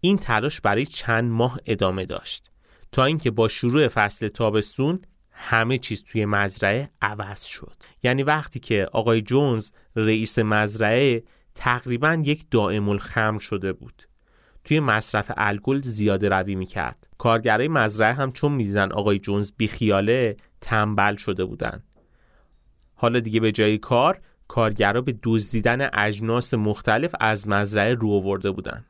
این 0.00 0.18
تلاش 0.18 0.60
برای 0.60 0.86
چند 0.86 1.30
ماه 1.30 1.58
ادامه 1.66 2.04
داشت 2.04 2.50
تا 2.92 3.04
اینکه 3.04 3.30
با 3.30 3.48
شروع 3.48 3.88
فصل 3.88 4.28
تابستون 4.28 5.00
همه 5.40 5.78
چیز 5.78 6.04
توی 6.04 6.24
مزرعه 6.24 6.90
عوض 7.02 7.44
شد. 7.44 7.76
یعنی 8.02 8.22
وقتی 8.22 8.60
که 8.60 8.88
آقای 8.92 9.22
جونز 9.22 9.70
رئیس 9.96 10.38
مزرعه 10.38 11.22
تقریبا 11.54 12.22
یک 12.24 12.46
دائم 12.50 12.88
الخمر 12.88 13.38
شده 13.38 13.72
بود. 13.72 14.02
توی 14.64 14.80
مصرف 14.80 15.30
الکل 15.36 15.80
زیاده 15.80 16.28
روی 16.28 16.54
می‌کرد. 16.54 17.08
کارگرای 17.18 17.68
مزرعه 17.68 18.12
هم 18.12 18.32
چون 18.32 18.52
می‌دیدن 18.52 18.92
آقای 18.92 19.18
جونز 19.18 19.52
بیخیاله 19.56 20.36
تنبل 20.60 21.16
شده 21.16 21.44
بودن. 21.44 21.82
حالا 22.94 23.20
دیگه 23.20 23.40
به 23.40 23.52
جای 23.52 23.78
کار 23.78 24.18
کارگرا 24.48 25.00
به 25.00 25.18
دزدیدن 25.22 25.88
اجناس 25.92 26.54
مختلف 26.54 27.14
از 27.20 27.48
مزرعه 27.48 27.94
رو 27.94 28.10
آورده 28.10 28.50
بودن. 28.50 28.84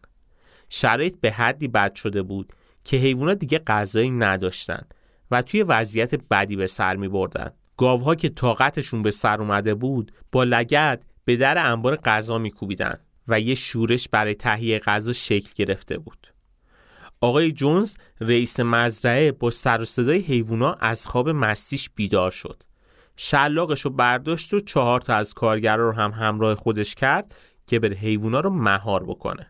شرایط 0.68 1.20
به 1.20 1.30
حدی 1.30 1.68
بد 1.68 1.94
شده 1.94 2.22
بود 2.22 2.52
که 2.84 2.96
حیوانات 2.96 3.38
دیگه 3.38 3.58
غذایی 3.58 4.10
نداشتن. 4.10 4.82
و 5.30 5.42
توی 5.42 5.62
وضعیت 5.62 6.14
بدی 6.14 6.56
به 6.56 6.66
سر 6.66 6.96
می 6.96 7.08
بردن. 7.08 7.50
گاوها 7.76 8.14
که 8.14 8.28
طاقتشون 8.28 9.02
به 9.02 9.10
سر 9.10 9.40
اومده 9.40 9.74
بود 9.74 10.12
با 10.32 10.44
لگد 10.44 11.02
به 11.24 11.36
در 11.36 11.70
انبار 11.70 11.96
غذا 11.96 12.38
میکوبیدن 12.38 12.98
و 13.28 13.40
یه 13.40 13.54
شورش 13.54 14.08
برای 14.08 14.34
تهیه 14.34 14.78
غذا 14.78 15.12
شکل 15.12 15.50
گرفته 15.56 15.98
بود. 15.98 16.26
آقای 17.20 17.52
جونز 17.52 17.96
رئیس 18.20 18.60
مزرعه 18.60 19.32
با 19.32 19.50
سر 19.50 19.80
و 19.80 19.84
صدای 19.84 20.18
حیوونا 20.18 20.72
از 20.72 21.06
خواب 21.06 21.28
مستیش 21.28 21.90
بیدار 21.94 22.30
شد. 22.30 22.62
شلاقش 23.16 23.80
رو 23.80 23.90
برداشت 23.90 24.54
و 24.54 24.60
چهار 24.60 25.00
تا 25.00 25.14
از 25.14 25.34
کارگرا 25.34 25.90
رو 25.90 25.92
هم 25.92 26.10
همراه 26.10 26.54
خودش 26.54 26.94
کرد 26.94 27.34
که 27.66 27.78
بره 27.78 27.96
حیوونا 27.96 28.40
رو 28.40 28.50
مهار 28.50 29.04
بکنه. 29.04 29.46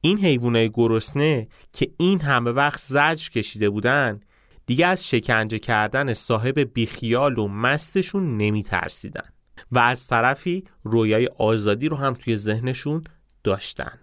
این 0.00 0.18
حیوانای 0.18 0.70
گرسنه 0.74 1.48
که 1.72 1.90
این 1.98 2.20
همه 2.20 2.50
وقت 2.50 2.80
زجر 2.80 3.30
کشیده 3.30 3.70
بودن 3.70 4.20
دیگه 4.66 4.86
از 4.86 5.08
شکنجه 5.08 5.58
کردن 5.58 6.12
صاحب 6.12 6.58
بیخیال 6.58 7.38
و 7.38 7.48
مستشون 7.48 8.36
نمی 8.36 8.62
ترسیدن 8.62 9.28
و 9.72 9.78
از 9.78 10.06
طرفی 10.06 10.64
رویای 10.82 11.28
آزادی 11.38 11.88
رو 11.88 11.96
هم 11.96 12.14
توی 12.14 12.36
ذهنشون 12.36 13.04
داشتن. 13.44 13.98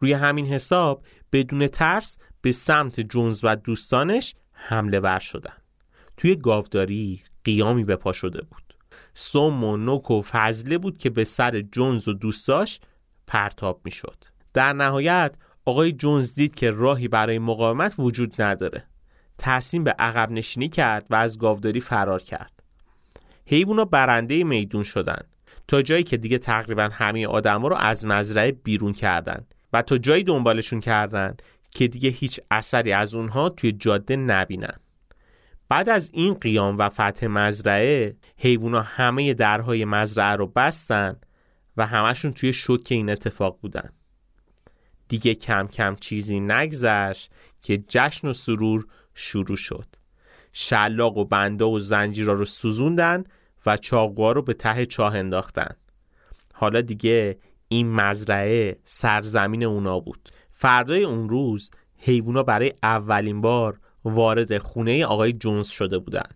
روی 0.00 0.12
همین 0.12 0.46
حساب 0.46 1.04
بدون 1.32 1.66
ترس 1.66 2.18
به 2.40 2.52
سمت 2.52 3.00
جونز 3.00 3.40
و 3.42 3.56
دوستانش 3.56 4.34
حمله 4.52 5.00
ور 5.00 5.18
شدن. 5.18 5.52
توی 6.16 6.36
گاوداری 6.36 7.22
قیامی 7.44 7.84
به 7.84 7.96
پا 7.96 8.12
شده 8.12 8.42
بود. 8.42 8.74
سوم 9.14 9.64
و 9.64 9.76
نوک 9.76 10.10
و 10.10 10.22
فضله 10.22 10.78
بود 10.78 10.98
که 10.98 11.10
به 11.10 11.24
سر 11.24 11.60
جونز 11.60 12.08
و 12.08 12.12
دوستاش 12.12 12.80
پرتاب 13.26 13.80
می 13.84 13.90
شد 13.90 14.24
در 14.54 14.72
نهایت 14.72 15.34
آقای 15.64 15.92
جونز 15.92 16.34
دید 16.34 16.54
که 16.54 16.70
راهی 16.70 17.08
برای 17.08 17.38
مقاومت 17.38 17.94
وجود 17.98 18.42
نداره. 18.42 18.84
تصمیم 19.38 19.84
به 19.84 19.94
عقب 19.98 20.30
نشینی 20.30 20.68
کرد 20.68 21.06
و 21.10 21.14
از 21.14 21.38
گاوداری 21.38 21.80
فرار 21.80 22.22
کرد. 22.22 22.62
حیوونا 23.46 23.84
برنده 23.84 24.44
میدون 24.44 24.82
شدن. 24.82 25.22
تا 25.68 25.82
جایی 25.82 26.02
که 26.02 26.16
دیگه 26.16 26.38
تقریبا 26.38 26.88
همه 26.92 27.26
آدما 27.26 27.68
رو 27.68 27.76
از 27.76 28.06
مزرعه 28.06 28.52
بیرون 28.52 28.92
کردن 28.92 29.46
و 29.72 29.82
تا 29.82 29.98
جایی 29.98 30.24
دنبالشون 30.24 30.80
کردن 30.80 31.36
که 31.70 31.88
دیگه 31.88 32.10
هیچ 32.10 32.40
اثری 32.50 32.92
از 32.92 33.14
اونها 33.14 33.48
توی 33.48 33.72
جاده 33.72 34.16
نبینن. 34.16 34.76
بعد 35.68 35.88
از 35.88 36.10
این 36.14 36.34
قیام 36.34 36.78
و 36.78 36.88
فتح 36.88 37.26
مزرعه 37.26 38.16
حیوونا 38.36 38.82
همه 38.82 39.34
درهای 39.34 39.84
مزرعه 39.84 40.36
رو 40.36 40.46
بستن 40.46 41.16
و 41.76 41.86
همشون 41.86 42.32
توی 42.32 42.52
شوک 42.52 42.86
این 42.90 43.10
اتفاق 43.10 43.58
بودن. 43.60 43.90
دیگه 45.08 45.34
کم 45.34 45.66
کم 45.66 45.96
چیزی 46.00 46.40
نگذشت 46.40 47.30
که 47.62 47.84
جشن 47.88 48.28
و 48.28 48.32
سرور 48.32 48.86
شروع 49.18 49.56
شد. 49.56 49.86
شلاق 50.52 51.16
و 51.16 51.24
بنده 51.24 51.64
و 51.64 51.78
زنجیرا 51.78 52.32
رو 52.32 52.44
سوزوندن 52.44 53.24
و 53.66 53.76
چاقوها 53.76 54.32
رو 54.32 54.42
به 54.42 54.54
ته 54.54 54.86
چاه 54.86 55.16
انداختن. 55.16 55.76
حالا 56.52 56.80
دیگه 56.80 57.38
این 57.68 57.92
مزرعه 57.92 58.78
سرزمین 58.84 59.64
اونا 59.64 60.00
بود. 60.00 60.28
فردای 60.50 61.04
اون 61.04 61.28
روز 61.28 61.70
حیوونا 61.96 62.42
برای 62.42 62.72
اولین 62.82 63.40
بار 63.40 63.80
وارد 64.04 64.58
خونه 64.58 65.06
آقای 65.06 65.32
جونز 65.32 65.68
شده 65.68 65.98
بودن. 65.98 66.30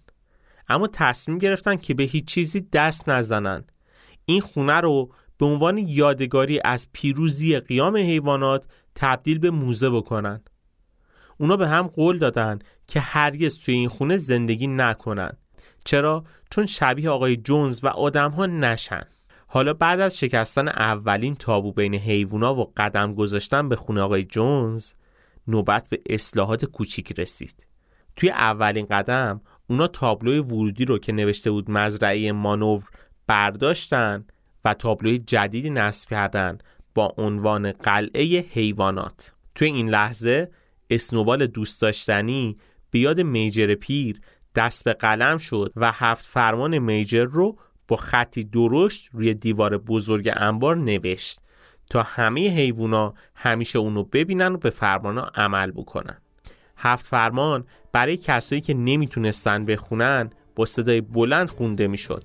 اما 0.69 0.87
تصمیم 0.87 1.39
گرفتن 1.39 1.77
که 1.77 1.95
به 1.95 2.03
هیچ 2.03 2.25
چیزی 2.25 2.61
دست 2.61 3.09
نزنن. 3.09 3.65
این 4.25 4.41
خونه 4.41 4.81
رو 4.81 5.13
به 5.39 5.47
عنوان 5.47 5.79
یادگاری 5.79 6.61
از 6.65 6.87
پیروزی 6.93 7.61
قیام 7.61 7.97
حیوانات 7.97 8.67
تبدیل 8.95 9.39
به 9.39 9.51
موزه 9.51 9.91
بکنن. 9.91 10.41
اونا 11.43 11.57
به 11.57 11.69
هم 11.69 11.87
قول 11.87 12.19
دادن 12.19 12.59
که 12.87 13.01
هرگز 13.01 13.59
توی 13.59 13.75
این 13.75 13.89
خونه 13.89 14.17
زندگی 14.17 14.67
نکنن. 14.67 15.33
چرا؟ 15.85 16.25
چون 16.51 16.67
شبیه 16.67 17.11
آقای 17.11 17.37
جونز 17.37 17.85
و 17.85 17.87
آدم 17.87 18.31
ها 18.31 18.47
نشن. 18.47 19.03
حالا 19.47 19.75
بعد 19.75 20.01
از 20.01 20.19
شکستن 20.19 20.69
اولین 20.69 21.35
تابو 21.35 21.73
بین 21.73 21.95
حیوونا 21.95 22.55
و 22.55 22.73
قدم 22.77 23.15
گذاشتن 23.15 23.69
به 23.69 23.77
خونه 23.77 24.01
آقای 24.01 24.25
جونز 24.25 24.93
نوبت 25.49 25.89
به 25.89 26.01
اصلاحات 26.11 26.65
کوچیک 26.65 27.21
رسید. 27.21 27.67
توی 28.17 28.31
اولین 28.31 28.87
قدم 28.87 29.41
اونا 29.67 29.87
تابلوی 29.87 30.39
ورودی 30.39 30.85
رو 30.85 30.99
که 30.99 31.13
نوشته 31.13 31.51
بود 31.51 31.71
مزرعه 31.71 32.33
مانور 32.33 32.83
برداشتن 33.27 34.25
و 34.65 34.75
تابلوی 34.75 35.19
جدیدی 35.19 35.71
نصب 35.71 36.09
کردن 36.09 36.59
با 36.95 37.15
عنوان 37.19 37.73
قلعه 37.73 38.45
حیوانات. 38.53 39.33
توی 39.55 39.69
این 39.69 39.89
لحظه 39.89 40.51
اسنوبال 40.95 41.47
دوست 41.47 41.83
داشتنی 41.83 42.57
بیاد 42.91 43.21
میجر 43.21 43.75
پیر 43.75 44.21
دست 44.55 44.85
به 44.85 44.93
قلم 44.93 45.39
شد 45.39 45.73
و 45.77 45.93
هفت 45.93 46.27
فرمان 46.27 46.79
میجر 46.79 47.25
رو 47.25 47.59
با 47.89 47.97
خطی 47.97 48.45
درشت 48.45 49.09
روی 49.13 49.35
دیوار 49.35 49.79
بزرگ 49.79 50.33
انبار 50.37 50.77
نوشت 50.77 51.41
تا 51.91 52.03
همه 52.03 52.49
حیوونا 52.49 53.15
همیشه 53.35 53.79
اونو 53.79 54.05
ببینن 54.05 54.53
و 54.53 54.57
به 54.57 54.71
فرمانا 54.71 55.23
عمل 55.35 55.71
بکنن. 55.71 56.17
هفت 56.77 57.07
فرمان 57.07 57.65
برای 57.93 58.17
کسایی 58.17 58.61
که 58.61 58.75
نمی‌تونستن 58.75 59.65
بخونن 59.65 60.31
با 60.57 60.67
صدای 60.67 61.01
بلند 61.01 61.51
خونده 61.51 61.87
می‌شد 61.87 62.25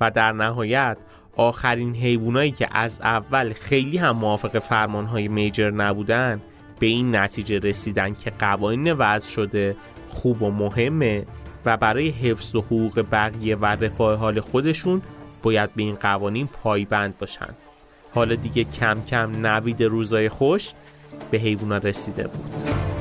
و 0.00 0.10
در 0.10 0.32
نهایت 0.32 0.98
آخرین 1.36 1.94
حیوانایی 1.94 2.50
که 2.50 2.68
از 2.70 3.00
اول 3.00 3.52
خیلی 3.52 3.98
هم 3.98 4.16
موافق 4.16 4.58
فرمانهای 4.58 5.28
میجر 5.28 5.70
نبودن 5.70 6.42
به 6.84 6.88
این 6.88 7.16
نتیجه 7.16 7.58
رسیدن 7.58 8.14
که 8.14 8.30
قوانین 8.30 8.92
وضع 8.92 9.30
شده 9.30 9.76
خوب 10.08 10.42
و 10.42 10.50
مهمه 10.50 11.26
و 11.64 11.76
برای 11.76 12.08
حفظ 12.08 12.54
و 12.54 12.60
حقوق 12.60 13.06
بقیه 13.12 13.56
و 13.56 13.66
رفاه 13.66 14.18
حال 14.18 14.40
خودشون 14.40 15.02
باید 15.42 15.74
به 15.74 15.82
این 15.82 15.94
قوانین 15.94 16.46
پایبند 16.46 17.18
باشن. 17.18 17.54
حالا 18.14 18.34
دیگه 18.34 18.64
کم 18.64 19.02
کم 19.02 19.46
نوید 19.46 19.82
روزای 19.82 20.28
خوش 20.28 20.72
به 21.30 21.38
حیوانات 21.38 21.84
رسیده 21.84 22.22
بود. 22.22 22.93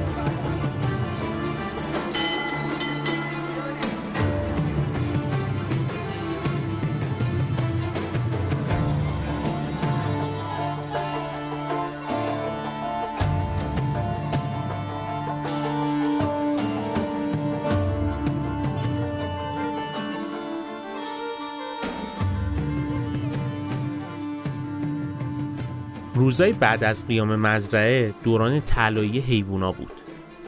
روزای 26.34 26.54
بعد 26.54 26.84
از 26.84 27.08
قیام 27.08 27.36
مزرعه 27.36 28.14
دوران 28.24 28.62
طلایی 28.62 29.20
حیوونا 29.20 29.72
بود. 29.72 29.92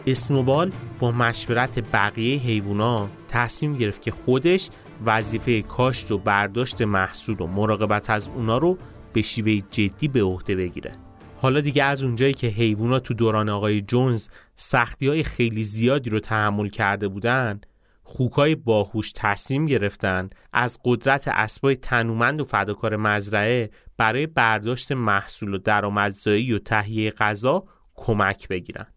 اسنوبال 0.08 0.72
با 1.00 1.12
مشورت 1.12 1.92
بقیه 1.94 2.40
حیوونا 2.40 3.10
تصمیم 3.28 3.76
گرفت 3.78 4.02
که 4.02 4.12
خودش 4.12 4.70
وظیفه 5.06 5.62
کاشت 5.62 6.12
و 6.12 6.18
برداشت 6.18 6.82
محصول 6.82 7.42
و 7.42 7.48
مراقبت 7.48 8.10
از 8.10 8.28
اونا 8.28 8.58
رو 8.58 8.78
به 9.14 9.22
شیوه 9.22 9.62
جدی 9.72 10.08
به 10.08 10.24
عهده 10.24 10.56
بگیره. 10.56 10.96
حالا 11.38 11.62
دیگه 11.62 11.84
از 11.84 12.04
اونجایی 12.04 12.34
که 12.34 12.48
حیوونا 12.48 13.00
تو 13.00 13.14
دوران 13.14 13.50
آقای 13.50 13.82
جونز 13.82 14.28
سختی 14.56 15.08
های 15.08 15.24
خیلی 15.24 15.64
زیادی 15.64 16.10
رو 16.10 16.20
تحمل 16.20 16.70
کرده 16.70 17.08
بودن 17.08 17.62
خوکای 18.04 18.56
باهوش 18.56 19.12
تصمیم 19.16 19.66
گرفتن 19.66 20.30
از 20.54 20.80
قدرت 20.86 21.28
اسبای 21.28 21.76
تنومند 21.76 22.42
و 22.42 22.46
فداکار 22.46 22.96
مزرعه 22.96 23.70
برای 23.98 24.28
برداشت 24.28 24.92
محصول 24.92 25.54
و 25.54 25.58
درآمدزایی 25.58 26.54
و 26.54 26.60
تهیه 26.60 27.12
غذا 27.12 27.64
کمک 27.96 28.48
بگیرن. 28.48 28.88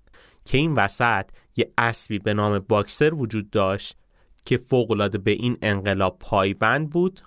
که 0.44 0.58
این 0.58 0.74
وسط 0.74 1.30
یه 1.56 1.72
اسبی 1.78 2.18
به 2.18 2.34
نام 2.34 2.58
باکسر 2.58 3.14
وجود 3.14 3.50
داشت 3.50 3.96
که 4.44 4.56
فوقالعاده 4.56 5.18
به 5.18 5.30
این 5.30 5.58
انقلاب 5.62 6.18
پایبند 6.20 6.90
بود 6.90 7.20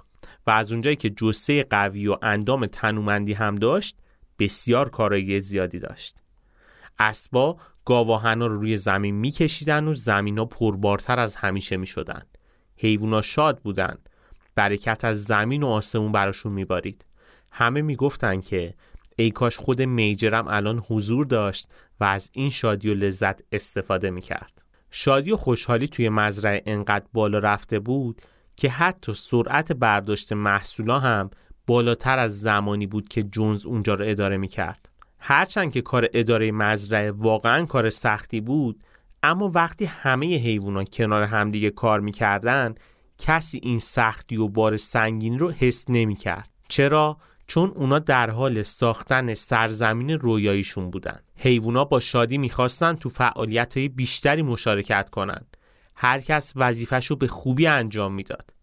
و 0.48 0.52
از 0.52 0.72
اونجایی 0.72 0.96
که 0.96 1.10
جسه 1.10 1.64
قوی 1.64 2.08
و 2.08 2.18
اندام 2.22 2.66
تنومندی 2.66 3.34
هم 3.34 3.56
داشت 3.56 3.98
بسیار 4.40 4.90
کارایی 4.90 5.40
زیادی 5.40 5.80
داشت. 5.80 6.18
اسبا 7.00 7.58
گاواهنا 7.86 8.48
رو 8.48 8.56
روی 8.56 8.78
زمین 8.78 9.16
میکشیدن 9.16 9.88
و 9.88 9.96
زمین 9.96 10.38
ها 10.38 10.46
پربارتر 10.46 11.20
از 11.20 11.36
همیشه 11.36 11.78
می‌شدن. 11.78 12.22
حیوونا 12.76 13.22
شاد 13.22 13.60
بودن. 13.60 13.98
برکت 14.56 15.06
از 15.06 15.24
زمین 15.24 15.64
و 15.64 15.68
آسمون 15.68 16.12
براشون 16.12 16.52
میبارید. 16.52 17.06
همه 17.52 17.82
می‌گفتن 17.82 18.42
که 18.42 18.74
ای 19.16 19.32
کاش 19.32 19.58
خود 19.58 19.82
میجرم 19.82 20.48
الان 20.48 20.84
حضور 20.88 21.26
داشت 21.26 21.70
و 22.00 22.04
از 22.04 22.30
این 22.34 22.50
شادی 22.50 22.90
و 22.90 22.94
لذت 22.94 23.42
استفاده 23.52 24.10
می‌کرد. 24.10 24.64
شادی 24.92 25.32
و 25.32 25.38
خوشحالی 25.38 25.88
توی 25.88 26.10
مزرعه 26.10 26.64
انقدر 26.66 27.06
بالا 27.14 27.40
رفته 27.40 27.80
بود 27.80 28.22
که 28.56 28.70
حتی 28.70 29.14
سرعت 29.14 29.72
برداشت 29.72 30.34
محصولا 30.34 31.00
هم 31.00 31.30
بالاتر 31.68 32.20
از 32.20 32.42
زمانی 32.42 32.88
بود 32.88 33.08
که 33.08 33.24
جونز 33.24 33.66
اونجا 33.66 33.94
رو 33.94 34.06
اداره 34.08 34.38
می‌کرد. 34.38 34.90
هرچند 35.20 35.72
که 35.72 35.82
کار 35.82 36.08
اداره 36.14 36.52
مزرعه 36.52 37.12
واقعا 37.12 37.66
کار 37.66 37.90
سختی 37.90 38.42
بود 38.42 38.84
اما 39.24 39.52
وقتی 39.56 39.86
همه 39.86 40.38
حیوانات 40.38 40.90
کنار 40.90 41.24
همدیگه 41.24 41.70
کار 41.70 42.00
می‌کردن 42.00 42.76
کسی 43.18 43.60
این 43.64 43.80
سختی 43.80 44.38
و 44.38 44.48
بار 44.48 44.78
سنگین 44.78 45.40
رو 45.40 45.52
حس 45.52 45.86
نمی‌کرد. 45.90 46.50
چرا؟ 46.68 47.18
چون 47.52 47.70
اونا 47.76 48.00
در 48.00 48.30
حال 48.30 48.64
ساختن 48.64 49.34
سرزمین 49.34 50.10
رویاییشون 50.10 50.90
بودن. 50.90 51.20
حیوونا 51.36 51.86
با 51.86 52.00
شادی 52.00 52.38
می‌خواستن 52.38 52.94
تو 52.94 53.10
فعالیت 53.10 53.78
های 53.78 53.90
بیشتری 53.90 54.42
مشارکت 54.42 55.10
کنن. 55.10 55.42
هر 55.96 56.20
کس 56.20 56.54
وظیفش 56.56 57.12
به 57.12 57.28
خوبی 57.28 57.68
انجام 57.68 58.14
می‌داد. 58.14 58.54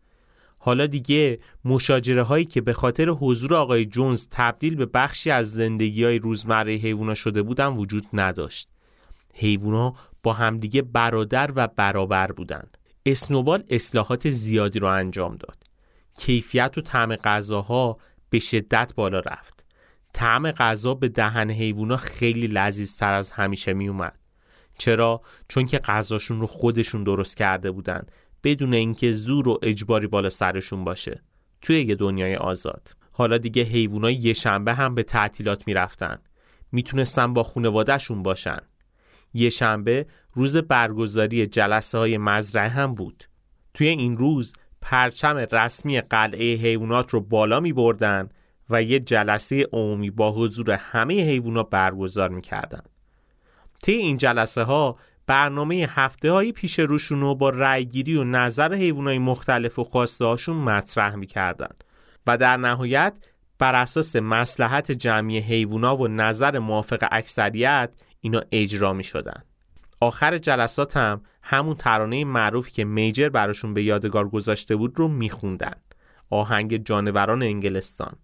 حالا 0.58 0.86
دیگه 0.86 1.38
مشاجره 1.64 2.22
هایی 2.22 2.44
که 2.44 2.60
به 2.60 2.72
خاطر 2.72 3.08
حضور 3.08 3.54
آقای 3.54 3.84
جونز 3.84 4.28
تبدیل 4.30 4.76
به 4.76 4.86
بخشی 4.86 5.30
از 5.30 5.52
زندگی 5.52 6.04
های 6.04 6.18
روزمره 6.18 6.72
حیوونا 6.72 7.14
شده 7.14 7.42
بودن 7.42 7.66
وجود 7.66 8.06
نداشت. 8.12 8.68
حیوونا 9.34 9.94
با 10.22 10.32
همدیگه 10.32 10.82
برادر 10.82 11.50
و 11.54 11.68
برابر 11.76 12.32
بودند. 12.32 12.78
اسنوبال 13.06 13.64
اصلاحات 13.68 14.30
زیادی 14.30 14.78
رو 14.78 14.88
انجام 14.88 15.36
داد. 15.36 15.56
کیفیت 16.14 16.78
و 16.78 16.80
طعم 16.80 17.16
غذاها 17.16 17.98
به 18.30 18.38
شدت 18.38 18.92
بالا 18.94 19.20
رفت. 19.20 19.64
طعم 20.12 20.50
غذا 20.50 20.94
به 20.94 21.08
دهن 21.08 21.50
حیوونا 21.50 21.96
خیلی 21.96 22.46
لذیذتر 22.46 23.12
از 23.12 23.30
همیشه 23.30 23.72
می 23.72 23.88
اومد. 23.88 24.18
چرا؟ 24.78 25.20
چون 25.48 25.66
که 25.66 25.78
غذاشون 25.78 26.40
رو 26.40 26.46
خودشون 26.46 27.04
درست 27.04 27.36
کرده 27.36 27.70
بودن 27.70 28.06
بدون 28.44 28.74
اینکه 28.74 29.12
زور 29.12 29.48
و 29.48 29.58
اجباری 29.62 30.06
بالا 30.06 30.30
سرشون 30.30 30.84
باشه. 30.84 31.22
توی 31.60 31.80
یه 31.80 31.94
دنیای 31.94 32.36
آزاد. 32.36 32.96
حالا 33.12 33.38
دیگه 33.38 33.62
حیوانای 33.62 34.14
یه 34.14 34.32
شنبه 34.32 34.74
هم 34.74 34.94
به 34.94 35.02
تعطیلات 35.02 35.66
می‌رفتن 35.66 36.18
می‌تونستن 36.72 37.34
با 37.34 37.42
خونوادهشون 37.42 38.22
باشن. 38.22 38.58
یه 39.34 39.50
شنبه 39.50 40.06
روز 40.34 40.56
برگزاری 40.56 41.46
جلسه 41.46 41.98
های 41.98 42.18
مزرعه 42.18 42.68
هم 42.68 42.94
بود. 42.94 43.24
توی 43.74 43.88
این 43.88 44.16
روز 44.16 44.52
پرچم 44.90 45.36
رسمی 45.36 46.00
قلعه 46.00 46.54
حیوانات 46.54 47.10
رو 47.10 47.20
بالا 47.20 47.60
می 47.60 47.72
بردن 47.72 48.28
و 48.70 48.82
یه 48.82 49.00
جلسه 49.00 49.66
عمومی 49.72 50.10
با 50.10 50.32
حضور 50.32 50.70
همه 50.70 51.14
حیوانات 51.14 51.70
برگزار 51.70 52.28
می‌کردن. 52.28 52.82
طی 53.82 53.92
این 53.92 54.16
جلسه 54.16 54.62
ها 54.62 54.98
برنامه 55.26 55.88
هفته 55.90 56.30
های 56.30 56.52
پیش 56.52 56.78
روشون 56.78 57.20
رو 57.20 57.34
با 57.34 57.50
رأیگیری 57.50 58.16
و 58.16 58.24
نظر 58.24 58.74
حیوانات 58.74 59.18
مختلف 59.18 59.78
و 59.78 59.84
خواسته 59.84 60.24
هاشون 60.24 60.56
مطرح 60.56 61.14
می‌کردن 61.14 61.74
و 62.26 62.36
در 62.36 62.56
نهایت 62.56 63.16
بر 63.58 63.74
اساس 63.74 64.16
مسلحت 64.16 64.92
جمعی 64.92 65.38
حیوونا 65.38 65.96
و 65.96 66.08
نظر 66.08 66.58
موافق 66.58 67.08
اکثریت 67.10 67.90
اینا 68.20 68.42
اجرا 68.52 68.92
می 68.92 69.04
شدن. 69.04 69.42
آخر 70.00 70.38
جلسات 70.38 70.96
هم 70.96 71.22
همون 71.50 71.74
ترانه 71.74 72.24
معروفی 72.24 72.70
که 72.70 72.84
میجر 72.84 73.28
براشون 73.28 73.74
به 73.74 73.82
یادگار 73.82 74.28
گذاشته 74.28 74.76
بود 74.76 74.98
رو 74.98 75.08
میخوندن. 75.08 75.74
آهنگ 76.30 76.84
جانوران 76.84 77.42
انگلستان. 77.42 78.16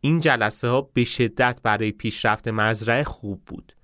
این 0.00 0.20
جلسه 0.20 0.68
ها 0.68 0.80
به 0.80 1.04
شدت 1.04 1.60
برای 1.62 1.92
پیشرفت 1.92 2.48
مزرعه 2.48 3.04
خوب 3.04 3.42
بود. 3.46 3.76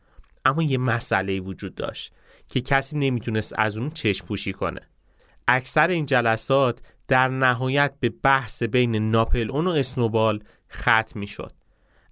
اما 0.44 0.62
یه 0.62 0.78
مسئله 0.78 1.40
وجود 1.40 1.74
داشت 1.74 2.12
که 2.48 2.60
کسی 2.60 2.98
نمی‌تونست 2.98 3.52
از 3.58 3.76
اون 3.76 3.90
چشم 3.90 4.26
پوشی 4.26 4.52
کنه. 4.52 4.80
اکثر 5.48 5.88
این 5.88 6.06
جلسات 6.06 6.80
در 7.08 7.28
نهایت 7.28 7.94
به 8.00 8.08
بحث 8.08 8.62
بین 8.62 9.10
ناپل 9.10 9.50
اون 9.50 9.66
و 9.66 9.70
اسنوبال 9.70 10.44
ختم 10.72 11.20
می‌شد. 11.20 11.52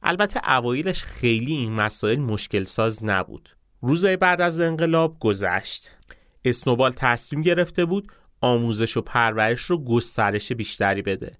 البته 0.02 0.50
اوایلش 0.50 1.02
خیلی 1.02 1.52
این 1.52 1.72
مسائل 1.72 2.20
مشکل 2.20 2.64
ساز 2.64 3.04
نبود. 3.04 3.56
روزهای 3.80 4.16
بعد 4.16 4.40
از 4.40 4.60
انقلاب 4.60 5.18
گذشت. 5.18 5.97
اسنوبال 6.44 6.92
تصمیم 6.92 7.42
گرفته 7.42 7.84
بود 7.84 8.12
آموزش 8.40 8.96
و 8.96 9.02
پرورش 9.02 9.60
رو 9.60 9.84
گسترش 9.84 10.52
بیشتری 10.52 11.02
بده. 11.02 11.38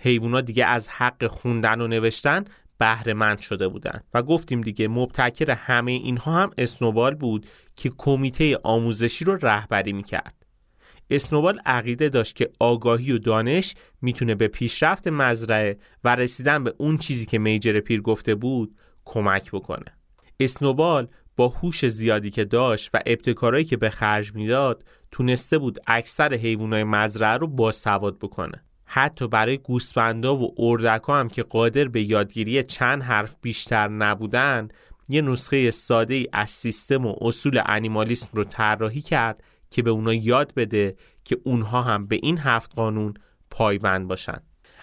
حیوونا 0.00 0.40
دیگه 0.40 0.66
از 0.66 0.88
حق 0.88 1.26
خوندن 1.26 1.80
و 1.80 1.86
نوشتن 1.86 2.44
بهره 2.78 3.14
مند 3.14 3.40
شده 3.40 3.68
بودن 3.68 4.00
و 4.14 4.22
گفتیم 4.22 4.60
دیگه 4.60 4.88
مبتکر 4.88 5.50
همه 5.50 5.92
اینها 5.92 6.32
هم 6.32 6.50
اسنوبال 6.58 7.14
بود 7.14 7.46
که 7.76 7.90
کمیته 7.98 8.58
آموزشی 8.62 9.24
رو 9.24 9.38
رهبری 9.42 9.92
می‌کرد. 9.92 10.46
اسنوبال 11.10 11.60
عقیده 11.66 12.08
داشت 12.08 12.36
که 12.36 12.50
آگاهی 12.60 13.12
و 13.12 13.18
دانش 13.18 13.74
می‌تونه 14.02 14.34
به 14.34 14.48
پیشرفت 14.48 15.08
مزرعه 15.08 15.78
و 16.04 16.16
رسیدن 16.16 16.64
به 16.64 16.74
اون 16.78 16.98
چیزی 16.98 17.26
که 17.26 17.38
میجر 17.38 17.80
پیر 17.80 18.00
گفته 18.00 18.34
بود 18.34 18.76
کمک 19.04 19.50
بکنه. 19.50 19.98
اسنوبال 20.40 21.08
با 21.36 21.48
هوش 21.48 21.86
زیادی 21.86 22.30
که 22.30 22.44
داشت 22.44 22.90
و 22.94 23.00
ابتکارایی 23.06 23.64
که 23.64 23.76
به 23.76 23.90
خرج 23.90 24.34
می‌داد 24.34 24.84
تونسته 25.10 25.58
بود 25.58 25.78
اکثر 25.86 26.34
حیوانات 26.34 26.86
مزرعه 26.86 27.36
رو 27.36 27.46
با 27.46 27.72
سواد 27.72 28.18
بکنه. 28.18 28.64
حتی 28.84 29.28
برای 29.28 29.58
گوسفندا 29.58 30.36
و 30.36 30.54
اردکا 30.58 31.20
هم 31.20 31.28
که 31.28 31.42
قادر 31.42 31.88
به 31.88 32.02
یادگیری 32.02 32.62
چند 32.62 33.02
حرف 33.02 33.36
بیشتر 33.42 33.88
نبودن 33.88 34.68
یه 35.08 35.22
نسخه 35.22 35.70
ساده 35.70 36.14
ای 36.14 36.28
از 36.32 36.50
سیستم 36.50 37.06
و 37.06 37.14
اصول 37.20 37.62
انیمالیسم 37.66 38.28
رو 38.32 38.44
طراحی 38.44 39.00
کرد 39.00 39.42
که 39.70 39.82
به 39.82 39.90
اونا 39.90 40.14
یاد 40.14 40.54
بده 40.54 40.96
که 41.24 41.38
اونها 41.44 41.82
هم 41.82 42.06
به 42.06 42.18
این 42.22 42.38
هفت 42.38 42.74
قانون 42.74 43.14
پایبند 43.50 44.08
باشن. 44.08 44.40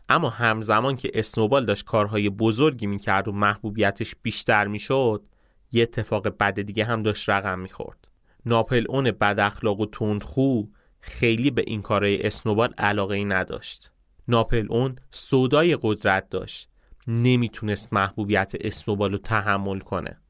اما 0.10 0.30
همزمان 0.30 0.98
که 0.98 1.12
اسنوبال 1.14 1.66
داشت 1.66 1.86
کارهای 1.86 2.30
بزرگی 2.30 2.88
می‌کرد 2.88 3.28
و 3.28 3.32
محبوبیتش 3.32 4.16
بیشتر 4.22 4.68
می‌شد 4.68 5.24
یه 5.72 5.84
اتفاق 5.84 6.28
بد 6.28 6.62
دیگه 6.62 6.86
هم 6.86 7.04
داشت 7.04 7.30
رقم 7.30 7.60
می‌خورد. 7.60 8.08
ناپل 8.46 8.86
اون 8.90 9.12
بد 9.12 9.40
اخلاق 9.40 9.80
و 9.80 9.86
تندخو 9.86 10.64
خیلی 11.00 11.52
به 11.52 11.64
این 11.68 11.82
کارهای 11.82 12.28
اسنوبال 12.28 12.74
علاقه 12.78 13.16
ای 13.16 13.26
نداشت. 13.26 13.92
ناپل 14.28 14.68
اون 14.70 14.96
سودای 15.12 15.78
قدرت 15.82 16.30
داشت. 16.30 16.70
نمی‌تونست 17.08 17.94
محبوبیت 17.94 18.54
اسنوبال 18.62 19.12
رو 19.12 19.18
تحمل 19.18 19.80
کنه. 19.80 20.22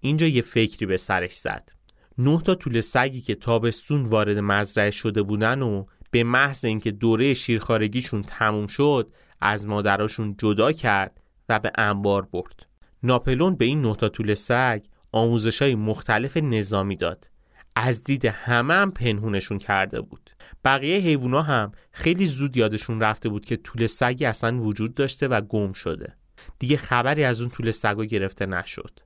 اینجا 0.00 0.26
یه 0.26 0.42
فکری 0.42 0.86
به 0.86 0.96
سرش 0.96 1.32
زد. 1.32 1.72
نه 2.18 2.40
تا 2.40 2.54
طول 2.54 2.80
سگی 2.80 3.20
که 3.20 3.34
تابستون 3.34 4.04
وارد 4.04 4.38
مزرعه 4.38 4.90
شده 4.90 5.22
بودن 5.22 5.62
و 5.62 5.84
به 6.10 6.24
محض 6.24 6.64
اینکه 6.64 6.90
دوره 6.90 7.34
شیرخارگیشون 7.34 8.22
تموم 8.22 8.66
شد 8.66 9.12
از 9.40 9.66
مادراشون 9.66 10.36
جدا 10.38 10.72
کرد 10.72 11.20
و 11.48 11.58
به 11.58 11.72
انبار 11.74 12.22
برد. 12.22 12.66
ناپلون 13.04 13.56
به 13.56 13.64
این 13.64 13.82
نه 13.82 13.94
تا 13.94 14.08
طول 14.08 14.34
سگ 14.34 14.82
آموزش 15.12 15.62
های 15.62 15.74
مختلف 15.74 16.36
نظامی 16.36 16.96
داد. 16.96 17.30
از 17.76 18.04
دید 18.04 18.24
همه 18.24 18.74
هم 18.74 18.90
پنهونشون 18.90 19.58
کرده 19.58 20.00
بود. 20.00 20.30
بقیه 20.64 20.98
حیوونا 20.98 21.42
هم 21.42 21.72
خیلی 21.92 22.26
زود 22.26 22.56
یادشون 22.56 23.00
رفته 23.00 23.28
بود 23.28 23.44
که 23.44 23.56
طول 23.56 23.86
سگی 23.86 24.24
اصلا 24.24 24.60
وجود 24.60 24.94
داشته 24.94 25.28
و 25.28 25.40
گم 25.40 25.72
شده. 25.72 26.16
دیگه 26.58 26.76
خبری 26.76 27.24
از 27.24 27.40
اون 27.40 27.50
طول 27.50 27.70
سگا 27.70 28.04
گرفته 28.04 28.46
نشد. 28.46 29.00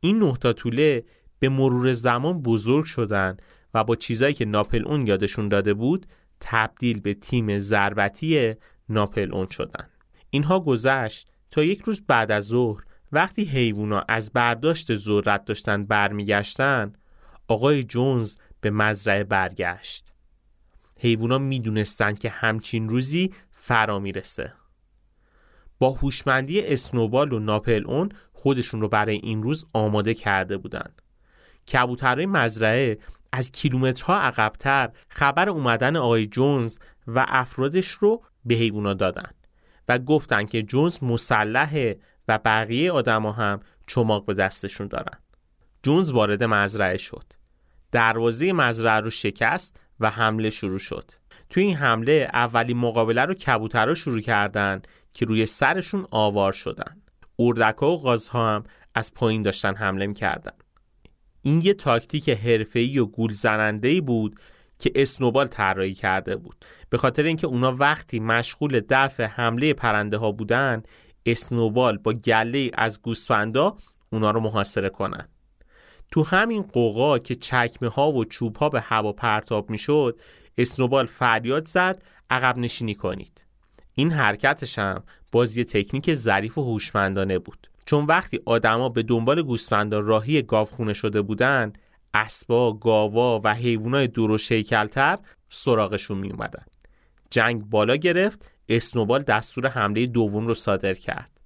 این 0.00 0.18
نه 0.18 0.36
تا 0.40 0.52
طوله 0.52 1.04
به 1.38 1.48
مرور 1.48 1.92
زمان 1.92 2.42
بزرگ 2.42 2.84
شدن 2.84 3.36
و 3.74 3.84
با 3.84 3.96
چیزایی 3.96 4.34
که 4.34 4.44
ناپل 4.44 4.86
اون 4.86 5.06
یادشون 5.06 5.48
داده 5.48 5.74
بود 5.74 6.06
تبدیل 6.40 7.00
به 7.00 7.14
تیم 7.14 7.58
ضربتی 7.58 8.54
ناپل 8.88 9.34
اون 9.34 9.46
شدن. 9.50 9.88
اینها 10.30 10.60
گذشت 10.60 11.28
تا 11.50 11.62
یک 11.62 11.80
روز 11.80 12.02
بعد 12.06 12.32
از 12.32 12.44
ظهر 12.44 12.87
وقتی 13.12 13.44
حیوونا 13.44 14.04
از 14.08 14.32
برداشت 14.32 14.96
ذرت 14.96 15.44
داشتن 15.44 15.84
برمیگشتن 15.84 16.92
آقای 17.48 17.82
جونز 17.82 18.36
به 18.60 18.70
مزرعه 18.70 19.24
برگشت. 19.24 20.12
حیوونا 20.98 21.38
می‌دونستند 21.38 22.18
که 22.18 22.28
همچین 22.28 22.88
روزی 22.88 23.34
فرا 23.50 23.98
می‌رسه. 23.98 24.52
با 25.78 25.90
هوشمندی 25.90 26.60
اسنوبال 26.60 27.32
و 27.32 27.38
ناپل 27.38 27.84
اون 27.86 28.08
خودشون 28.32 28.80
رو 28.80 28.88
برای 28.88 29.16
این 29.16 29.42
روز 29.42 29.64
آماده 29.72 30.14
کرده 30.14 30.56
بودند 30.56 31.02
کبوترهای 31.72 32.26
مزرعه 32.26 32.98
از 33.32 33.52
کیلومترها 33.52 34.20
عقبتر 34.20 34.90
خبر 35.08 35.48
اومدن 35.48 35.96
آقای 35.96 36.26
جونز 36.26 36.78
و 37.06 37.24
افرادش 37.28 37.88
رو 37.88 38.22
به 38.44 38.54
حیوونا 38.54 38.94
دادن 38.94 39.30
و 39.88 39.98
گفتن 39.98 40.44
که 40.44 40.62
جونز 40.62 41.02
مسلحه 41.02 41.98
و 42.28 42.38
بقیه 42.38 42.92
آدما 42.92 43.32
هم 43.32 43.60
چماق 43.86 44.24
به 44.24 44.34
دستشون 44.34 44.86
دارن. 44.86 45.18
جونز 45.82 46.10
وارد 46.10 46.44
مزرعه 46.44 46.96
شد. 46.96 47.24
دروازه 47.92 48.52
مزرعه 48.52 49.00
رو 49.00 49.10
شکست 49.10 49.80
و 50.00 50.10
حمله 50.10 50.50
شروع 50.50 50.78
شد. 50.78 51.10
توی 51.50 51.62
این 51.62 51.76
حمله 51.76 52.30
اولین 52.32 52.76
مقابله 52.76 53.24
رو 53.24 53.34
کبوترها 53.34 53.94
شروع 53.94 54.20
کردن 54.20 54.82
که 55.12 55.26
روی 55.26 55.46
سرشون 55.46 56.06
آوار 56.10 56.52
شدن. 56.52 57.02
اردکا 57.38 57.90
و 57.90 58.00
غازها 58.00 58.54
هم 58.54 58.64
از 58.94 59.14
پایین 59.14 59.42
داشتن 59.42 59.74
حمله 59.74 60.06
می‌کردن. 60.06 60.52
این 61.42 61.60
یه 61.64 61.74
تاکتیک 61.74 62.28
حرفه‌ای 62.30 62.98
و 62.98 63.06
گول 63.06 63.32
زننده 63.32 64.00
بود 64.00 64.40
که 64.78 64.92
اسنوبال 64.94 65.46
طراحی 65.46 65.94
کرده 65.94 66.36
بود. 66.36 66.64
به 66.90 66.98
خاطر 66.98 67.22
اینکه 67.22 67.46
اونا 67.46 67.72
وقتی 67.72 68.20
مشغول 68.20 68.80
دفع 68.88 69.24
حمله 69.24 69.74
پرنده 69.74 70.16
ها 70.16 70.32
بودن 70.32 70.82
اسنوبال 71.30 71.98
با 71.98 72.12
گله 72.12 72.70
از 72.74 73.02
گوسفندا 73.02 73.76
اونا 74.12 74.30
رو 74.30 74.40
محاصره 74.40 74.88
کنن. 74.88 75.28
تو 76.10 76.24
همین 76.24 76.62
قوقا 76.62 77.18
که 77.18 77.34
چکمه 77.34 77.88
ها 77.88 78.12
و 78.12 78.24
چوب 78.24 78.56
ها 78.56 78.68
به 78.68 78.80
هوا 78.80 79.12
پرتاب 79.12 79.70
می‌شد 79.70 80.20
اسنوبال 80.58 81.06
فریاد 81.06 81.68
زد 81.68 82.02
عقب 82.30 82.58
نشینی 82.58 82.94
کنید. 82.94 83.44
این 83.94 84.10
حرکتش 84.10 84.78
هم 84.78 85.02
باز 85.32 85.56
یه 85.56 85.64
تکنیک 85.64 86.14
ظریف 86.14 86.58
و 86.58 86.62
هوشمندانه 86.62 87.38
بود. 87.38 87.70
چون 87.86 88.04
وقتی 88.04 88.40
آدما 88.46 88.88
به 88.88 89.02
دنبال 89.02 89.42
گوسفندا 89.42 90.00
راهی 90.00 90.42
گاوخونه 90.42 90.94
شده 90.94 91.22
بودن 91.22 91.72
اسبا، 92.14 92.72
گاوا 92.72 93.40
و 93.44 93.54
حیوانات 93.54 94.10
دور 94.10 94.30
و 94.30 94.38
شیکلتر 94.38 95.18
سراغشون 95.48 96.18
می 96.18 96.30
اومدن. 96.30 96.64
جنگ 97.30 97.64
بالا 97.64 97.96
گرفت 97.96 98.52
اسنوبال 98.68 99.22
دستور 99.22 99.68
حمله 99.68 100.06
دوم 100.06 100.46
رو 100.46 100.54
صادر 100.54 100.94
کرد. 100.94 101.40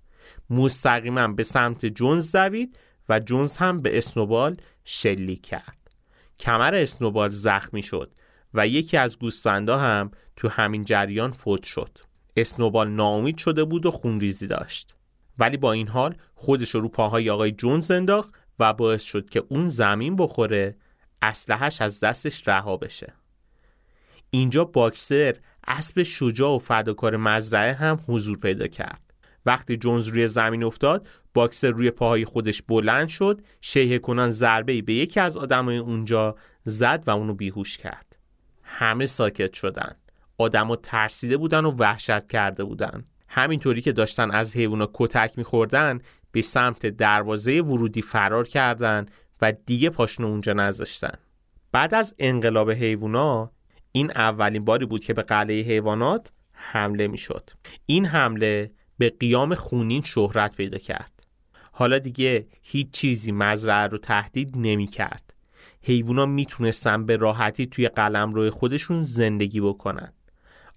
مستقیما 0.50 1.28
به 1.28 1.42
سمت 1.42 1.86
جونز 1.86 2.36
دوید 2.36 2.78
و 3.08 3.20
جونز 3.20 3.56
هم 3.56 3.80
به 3.80 3.98
اسنوبال 3.98 4.56
شلیک 4.84 5.42
کرد. 5.42 5.90
کمر 6.38 6.74
اسنوبال 6.74 7.30
زخمی 7.30 7.82
شد 7.82 8.12
و 8.54 8.66
یکی 8.66 8.96
از 8.96 9.18
گوسفندا 9.18 9.78
هم 9.78 10.10
تو 10.36 10.48
همین 10.48 10.84
جریان 10.84 11.32
فوت 11.32 11.62
شد. 11.62 11.98
اسنوبال 12.36 12.90
ناامید 12.90 13.38
شده 13.38 13.64
بود 13.64 13.86
و 13.86 13.90
خونریزی 13.90 14.46
داشت. 14.46 14.96
ولی 15.38 15.56
با 15.56 15.72
این 15.72 15.88
حال 15.88 16.14
خودش 16.34 16.74
رو 16.74 16.88
پاهای 16.88 17.30
آقای 17.30 17.52
جونز 17.52 17.90
انداخت 17.90 18.34
و 18.58 18.72
باعث 18.72 19.02
شد 19.02 19.30
که 19.30 19.44
اون 19.48 19.68
زمین 19.68 20.16
بخوره 20.16 20.76
اسلحهش 21.22 21.82
از 21.82 22.00
دستش 22.00 22.48
رها 22.48 22.76
بشه. 22.76 23.12
اینجا 24.30 24.64
باکسر 24.64 25.36
اسب 25.66 26.02
شجاع 26.02 26.56
و 26.56 26.58
فداکار 26.58 27.16
مزرعه 27.16 27.72
هم 27.72 28.00
حضور 28.08 28.38
پیدا 28.38 28.66
کرد. 28.66 29.00
وقتی 29.46 29.76
جونز 29.76 30.08
روی 30.08 30.28
زمین 30.28 30.64
افتاد 30.64 31.08
باکسر 31.34 31.70
روی 31.70 31.90
پاهای 31.90 32.24
خودش 32.24 32.62
بلند 32.62 33.08
شد 33.08 33.40
شیه 33.60 33.98
کنان 33.98 34.30
ضربه 34.30 34.82
به 34.82 34.94
یکی 34.94 35.20
از 35.20 35.36
آدمای 35.36 35.78
اونجا 35.78 36.36
زد 36.64 37.04
و 37.06 37.10
اونو 37.10 37.34
بیهوش 37.34 37.76
کرد. 37.78 38.16
همه 38.62 39.06
ساکت 39.06 39.52
شدن. 39.52 39.96
آدما 40.38 40.76
ترسیده 40.76 41.36
بودن 41.36 41.64
و 41.64 41.70
وحشت 41.70 42.26
کرده 42.26 42.64
بودن. 42.64 43.04
همینطوری 43.28 43.82
که 43.82 43.92
داشتن 43.92 44.30
از 44.30 44.56
حیوونا 44.56 44.90
کتک 44.94 45.38
میخوردن 45.38 46.00
به 46.32 46.42
سمت 46.42 46.86
دروازه 46.86 47.60
ورودی 47.60 48.02
فرار 48.02 48.48
کردند 48.48 49.10
و 49.42 49.52
دیگه 49.66 49.90
پاشنو 49.90 50.26
اونجا 50.26 50.52
نذاشتن. 50.52 51.18
بعد 51.72 51.94
از 51.94 52.14
انقلاب 52.18 52.70
حیوونا 52.70 53.50
این 53.92 54.10
اولین 54.10 54.64
باری 54.64 54.86
بود 54.86 55.04
که 55.04 55.14
به 55.14 55.22
قلعه 55.22 55.62
حیوانات 55.62 56.32
حمله 56.52 57.08
می‌شد. 57.08 57.50
این 57.86 58.06
حمله 58.06 58.70
به 58.98 59.10
قیام 59.20 59.54
خونین 59.54 60.02
شهرت 60.02 60.56
پیدا 60.56 60.78
کرد. 60.78 61.22
حالا 61.72 61.98
دیگه 61.98 62.46
هیچ 62.62 62.90
چیزی 62.90 63.32
مزرعه 63.32 63.86
رو 63.86 63.98
تهدید 63.98 64.52
نمی 64.56 64.86
کرد 64.86 65.34
حیوونا 65.82 66.26
می‌تونستن 66.26 67.06
به 67.06 67.16
راحتی 67.16 67.66
توی 67.66 67.88
قلم 67.88 68.32
روی 68.32 68.50
خودشون 68.50 69.02
زندگی 69.02 69.60
بکنن. 69.60 70.12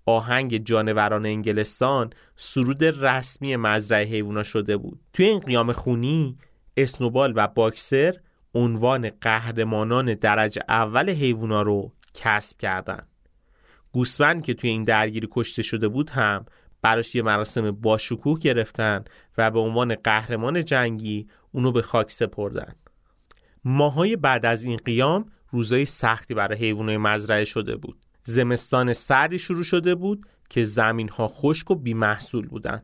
آهنگ 0.06 0.58
جانوران 0.58 1.26
انگلستان 1.26 2.10
سرود 2.36 2.84
رسمی 2.84 3.56
مزرعه 3.56 4.06
حیوونا 4.06 4.44
شده 4.44 4.78
بود. 4.78 5.00
توی 5.14 5.26
این 5.26 5.40
قیام 5.40 5.72
خونی 5.72 6.38
اسنوبال 6.78 7.34
و 7.36 7.48
باکسر 7.48 8.16
عنوان 8.54 9.10
قهرمانان 9.22 10.14
درجه 10.14 10.62
اول 10.70 11.10
حیوونا 11.10 11.62
رو 11.62 11.92
کسب 12.16 12.58
کردند. 12.58 13.08
گوسفند 13.92 14.44
که 14.44 14.54
توی 14.54 14.70
این 14.70 14.84
درگیری 14.84 15.28
کشته 15.32 15.62
شده 15.62 15.88
بود 15.88 16.10
هم 16.10 16.46
براش 16.82 17.16
یه 17.16 17.22
مراسم 17.22 17.72
باشکوه 17.72 18.40
گرفتن 18.40 19.04
و 19.38 19.52
به 19.52 19.60
عنوان 19.60 19.96
قهرمان 19.96 20.66
جنگی 20.66 21.28
اونو 21.52 21.72
به 21.72 21.82
خاک 21.82 22.12
سپردن. 22.12 22.76
ماهای 23.64 24.16
بعد 24.16 24.46
از 24.46 24.64
این 24.64 24.78
قیام 24.78 25.26
روزای 25.50 25.86
سختی 25.86 26.34
برای 26.34 26.58
حیوانات 26.58 26.98
مزرعه 26.98 27.46
شده 27.46 27.76
بود. 27.76 27.98
زمستان 28.24 28.94
سردی 28.94 29.40
شروع 29.40 29.64
شده 29.64 29.96
بود 29.96 30.26
که 30.50 30.64
زمین 30.64 31.10
ها 31.10 31.28
خشک 31.28 31.72
و 31.72 31.76
بیمحصول 31.76 32.48
بودن. 32.48 32.84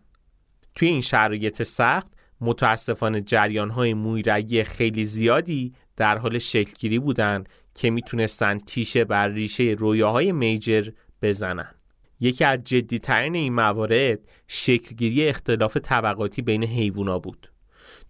توی 0.76 0.88
این 0.88 1.02
شرایط 1.02 1.64
سخت 1.64 2.08
متاسفانه 2.42 3.22
جریان 3.22 3.70
های 3.70 3.94
مویرگی 3.94 4.64
خیلی 4.64 5.04
زیادی 5.04 5.74
در 5.96 6.18
حال 6.18 6.38
شکلگیری 6.38 7.00
بودن 7.00 7.44
که 7.76 7.90
می‌تونستن 7.90 8.60
تیشه 8.60 9.06
بر 9.06 9.28
ریشه 9.28 9.64
رویاهای 9.64 10.32
میجر 10.32 10.90
بزنن. 11.22 11.76
یکی 12.20 12.44
از 12.44 12.64
جدیترین 12.64 13.36
این 13.36 13.54
موارد 13.54 14.20
شکلگیری 14.48 15.28
اختلاف 15.28 15.78
طبقاتی 15.78 16.42
بین 16.42 16.64
حیوونا 16.64 17.20
بود. 17.20 17.52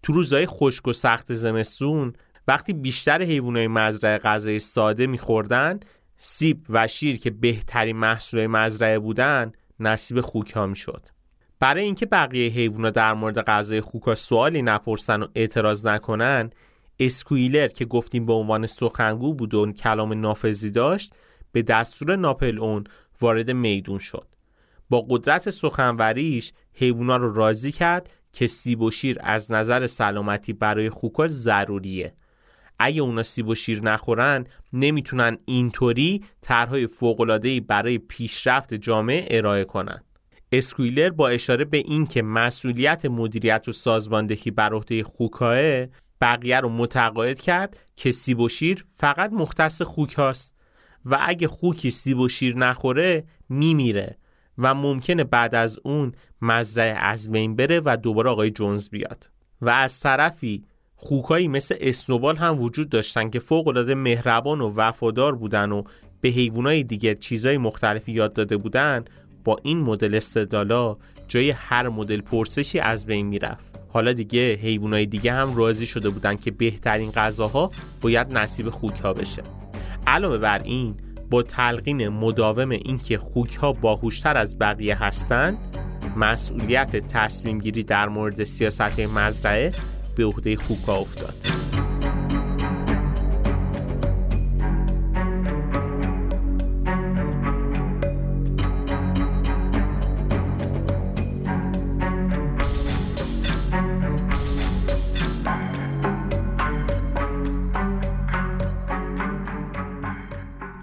تو 0.03 0.13
روزهای 0.13 0.45
خشک 0.45 0.87
و 0.87 0.93
سخت 0.93 1.33
زمستون 1.33 2.13
وقتی 2.47 2.73
بیشتر 2.73 3.21
حیوانات 3.21 3.69
مزرعه 3.69 4.17
غذای 4.17 4.59
ساده 4.59 5.07
میخوردن 5.07 5.79
سیب 6.17 6.65
و 6.69 6.87
شیر 6.87 7.17
که 7.19 7.29
بهترین 7.29 7.97
محصول 7.97 8.47
مزرعه 8.47 8.99
بودن 8.99 9.51
نصیب 9.79 10.21
خوک 10.21 10.51
ها 10.51 10.67
می‌شد. 10.67 11.05
برای 11.59 11.83
اینکه 11.83 12.05
بقیه 12.05 12.51
حیوونا 12.51 12.89
در 12.89 13.13
مورد 13.13 13.41
غذای 13.41 13.81
خوکا 13.81 14.15
سوالی 14.15 14.61
نپرسن 14.61 15.21
و 15.21 15.27
اعتراض 15.35 15.85
نکنن 15.85 16.49
اسکویلر 17.01 17.67
که 17.67 17.85
گفتیم 17.85 18.25
به 18.25 18.33
عنوان 18.33 18.67
سخنگو 18.67 19.33
بود 19.33 19.53
و 19.53 19.71
کلام 19.71 20.13
نافذی 20.13 20.71
داشت 20.71 21.13
به 21.51 21.61
دستور 21.61 22.15
ناپل 22.15 22.59
اون 22.59 22.83
وارد 23.21 23.51
میدون 23.51 23.99
شد. 23.99 24.27
با 24.89 25.05
قدرت 25.09 25.49
سخنوریش 25.49 26.53
حیوونا 26.73 27.17
رو 27.17 27.33
راضی 27.33 27.71
کرد 27.71 28.09
که 28.33 28.47
سیب 28.47 28.81
و 28.81 28.91
شیر 28.91 29.17
از 29.19 29.51
نظر 29.51 29.87
سلامتی 29.87 30.53
برای 30.53 30.89
خوکا 30.89 31.27
ضروریه. 31.27 32.13
اگه 32.79 33.01
اونا 33.01 33.23
سیب 33.23 33.47
و 33.47 33.55
شیر 33.55 33.81
نخورن 33.81 34.45
نمی‌تونن 34.73 35.37
اینطوری 35.45 36.23
طرحهای 36.41 36.87
فوق‌العاده‌ای 36.87 37.59
برای 37.59 37.97
پیشرفت 37.97 38.73
جامعه 38.73 39.37
ارائه 39.37 39.63
کنن. 39.63 40.03
اسکویلر 40.51 41.09
با 41.09 41.29
اشاره 41.29 41.65
به 41.65 41.77
اینکه 41.77 42.21
مسئولیت 42.21 43.05
مدیریت 43.05 43.67
و 43.67 43.71
سازماندهی 43.71 44.51
بر 44.51 44.73
عهده 44.73 45.03
خوکاه 45.03 45.85
بقیه 46.21 46.59
رو 46.59 46.69
متقاعد 46.69 47.39
کرد 47.39 47.79
که 47.95 48.11
سیب 48.11 48.39
و 48.39 48.49
شیر 48.49 48.85
فقط 48.97 49.33
مختص 49.33 49.81
خوک 49.81 50.13
هاست. 50.13 50.55
و 51.05 51.17
اگه 51.21 51.47
خوکی 51.47 51.91
سیب 51.91 52.19
و 52.19 52.29
شیر 52.29 52.57
نخوره 52.57 53.23
میمیره 53.49 54.17
و 54.57 54.73
ممکنه 54.73 55.23
بعد 55.23 55.55
از 55.55 55.79
اون 55.83 56.11
مزرعه 56.41 56.97
از 56.97 57.31
بین 57.31 57.55
بره 57.55 57.81
و 57.85 57.97
دوباره 57.97 58.29
آقای 58.29 58.51
جونز 58.51 58.89
بیاد. 58.89 59.29
و 59.61 59.69
از 59.69 59.99
طرفی 59.99 60.63
خوکایی 60.95 61.47
مثل 61.47 61.75
اسنوبال 61.79 62.35
هم 62.37 62.61
وجود 62.61 62.89
داشتن 62.89 63.29
که 63.29 63.39
فوق 63.39 63.77
مهربان 63.79 64.61
و 64.61 64.73
وفادار 64.75 65.35
بودن 65.35 65.71
و 65.71 65.83
به 66.21 66.29
حیوانای 66.29 66.83
دیگه 66.83 67.15
چیزای 67.15 67.57
مختلفی 67.57 68.11
یاد 68.11 68.33
داده 68.33 68.57
بودن 68.57 69.05
با 69.43 69.57
این 69.63 69.79
مدل 69.79 70.15
استدلالا 70.15 70.97
جای 71.31 71.51
هر 71.51 71.89
مدل 71.89 72.21
پرسشی 72.21 72.79
از 72.79 73.05
بین 73.05 73.27
می‌رفت. 73.27 73.75
حالا 73.89 74.13
دیگه 74.13 74.55
حیوانای 74.55 75.05
دیگه 75.05 75.33
هم 75.33 75.55
راضی 75.55 75.85
شده 75.85 76.09
بودن 76.09 76.35
که 76.35 76.51
بهترین 76.51 77.11
غذاها 77.11 77.71
باید 78.01 78.37
نصیب 78.37 78.69
خوک 78.69 78.99
ها 78.99 79.13
بشه. 79.13 79.43
علاوه 80.07 80.37
بر 80.37 80.61
این 80.63 80.95
با 81.29 81.43
تلقین 81.43 82.09
مداوم 82.09 82.69
اینکه 82.69 83.17
خوک 83.17 83.55
ها 83.55 83.73
باهوشتر 83.73 84.37
از 84.37 84.59
بقیه 84.59 85.03
هستند 85.03 85.57
مسئولیت 86.15 86.95
تصمیم 86.95 87.59
گیری 87.59 87.83
در 87.83 88.09
مورد 88.09 88.43
سیاست 88.43 88.99
مزرعه 88.99 89.71
به 90.15 90.25
عهده 90.25 90.55
خوکا 90.55 90.95
افتاد. 90.95 91.35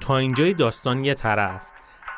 تا 0.08 0.18
اینجای 0.18 0.54
داستان 0.54 1.04
یه 1.04 1.14
طرف. 1.14 1.62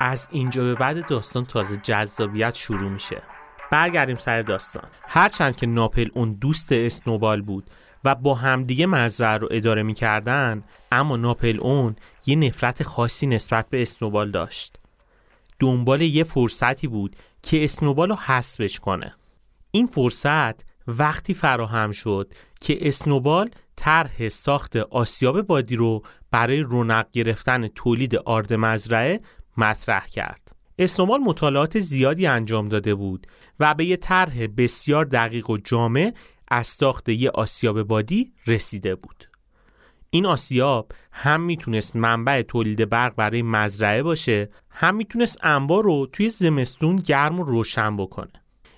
از 0.01 0.29
اینجا 0.33 0.65
به 0.65 0.75
بعد 0.75 1.07
داستان 1.07 1.45
تازه 1.45 1.77
جذابیت 1.77 2.55
شروع 2.55 2.91
میشه. 2.91 3.23
برگردیم 3.71 4.17
سر 4.17 4.43
داستان. 4.43 4.89
هرچند 5.09 5.57
که 5.57 5.67
ناپل 5.67 6.09
اون 6.15 6.33
دوست 6.33 6.73
اسنوبال 6.73 7.43
بود 7.43 7.71
و 8.05 8.15
با 8.15 8.35
همدیگه 8.35 8.87
مزرعه 8.87 9.37
رو 9.37 9.49
اداره 9.51 9.83
می‌کردن 9.83 10.65
اما 10.93 11.17
ناپل 11.17 11.59
اون 11.61 11.97
یه 12.27 12.37
نفرت 12.37 12.83
خاصی 12.83 13.27
نسبت 13.27 13.69
به 13.71 13.83
اسنوبال 13.83 14.31
داشت. 14.31 14.77
دنبال 15.59 16.01
یه 16.01 16.25
فرصتی 16.25 16.87
بود 16.87 17.17
که 17.43 17.65
اسنوبال 17.65 18.09
رو 18.09 18.17
حسبش 18.17 18.81
کنه. 18.81 19.15
این 19.71 19.87
فرصت 19.87 20.61
وقتی 20.87 21.35
فراهم 21.35 21.93
شد 21.93 22.35
که 22.61 22.89
اسنوبال 22.89 23.51
طرح 23.77 24.29
ساخت 24.29 24.77
آسیاب 24.77 25.43
بادی 25.43 25.77
رو 25.77 26.03
برای 26.31 26.61
رونق 26.61 27.07
گرفتن 27.13 27.69
تولید 27.69 28.17
آرد 28.17 28.55
مزرعه 28.55 29.21
مطرح 29.57 30.07
کرد. 30.07 30.57
اسنوبال 30.79 31.21
مطالعات 31.21 31.79
زیادی 31.79 32.27
انجام 32.27 32.69
داده 32.69 32.95
بود 32.95 33.27
و 33.61 33.75
به 33.75 33.85
یه 33.85 33.97
طرح 33.97 34.47
بسیار 34.47 35.05
دقیق 35.05 35.51
و 35.51 35.59
جامع 35.59 36.13
از 36.49 36.67
ساخت 36.67 37.09
یه 37.09 37.31
آسیاب 37.31 37.83
بادی 37.83 38.33
رسیده 38.47 38.95
بود. 38.95 39.31
این 40.11 40.27
آسیاب 40.27 40.93
هم 41.13 41.41
می‌تونست 41.41 41.97
منبع 41.97 42.43
تولید 42.43 42.89
برق 42.89 43.15
برای 43.15 43.43
مزرعه 43.43 44.03
باشه 44.03 44.51
هم 44.71 44.95
می‌تونست 44.97 45.39
انبار 45.43 45.85
رو 45.85 46.07
توی 46.13 46.29
زمستون 46.29 46.97
گرم 46.97 47.41
و 47.41 47.45
روشن 47.45 47.97
بکنه. 47.97 48.33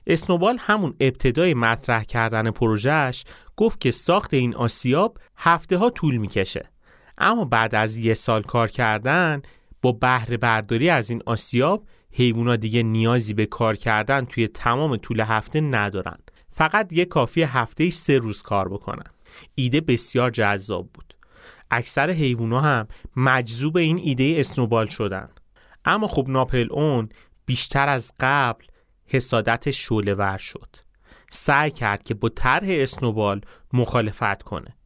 اسنوبال 0.07 0.57
همون 0.61 0.95
ابتدای 1.01 1.55
مطرح 1.55 2.05
کردن 2.05 2.51
پروژهش 2.51 3.25
گفت 3.57 3.81
که 3.81 3.91
ساخت 3.91 4.35
این 4.35 4.55
آسیاب 4.55 5.19
هفته 5.37 5.77
ها 5.77 5.91
طول 5.91 6.17
می‌کشه 6.17 6.72
اما 7.23 7.45
بعد 7.45 7.75
از 7.75 7.97
یه 7.97 8.15
سال 8.15 8.43
کار 8.43 8.69
کردن 8.69 9.43
با 9.83 9.93
بهره 9.93 10.37
برداری 10.37 10.91
از 10.91 11.11
این 11.11 11.23
آسیاب 11.27 11.87
حیوونا 12.13 12.57
دیگه 12.57 12.83
نیازی 12.83 13.35
به 13.35 13.47
کار 13.47 13.77
کردن 13.77 14.25
توی 14.25 14.49
تمام 14.49 14.97
طول 14.97 15.21
هفته 15.21 15.61
ندارن. 15.61 16.19
فقط 16.49 16.93
یه 16.93 17.05
کافی 17.05 17.43
هفته 17.43 17.91
سه 17.91 18.19
روز 18.19 18.43
کار 18.43 18.69
بکنن. 18.69 19.11
ایده 19.55 19.81
بسیار 19.81 20.31
جذاب 20.31 20.89
بود. 20.93 21.15
اکثر 21.71 22.11
حیوونا 22.11 22.61
هم 22.61 22.89
مجذوب 23.17 23.77
این 23.77 23.99
ایده 23.99 24.35
اسنوبال 24.39 24.87
شدن. 24.87 25.29
اما 25.85 26.09
خب 26.09 26.27
ناپل 26.29 26.69
اون 26.71 27.09
بیشتر 27.47 27.89
از 27.89 28.13
قبل 28.21 28.65
حسادت 29.07 29.71
شوله 29.71 30.15
ور 30.15 30.39
شد. 30.39 30.77
سعی 31.31 31.71
کرد 31.71 32.03
که 32.03 32.15
با 32.15 32.29
طرح 32.29 32.67
اسنوبال 32.69 33.41
مخالفت 33.73 34.43
کنه. 34.43 34.77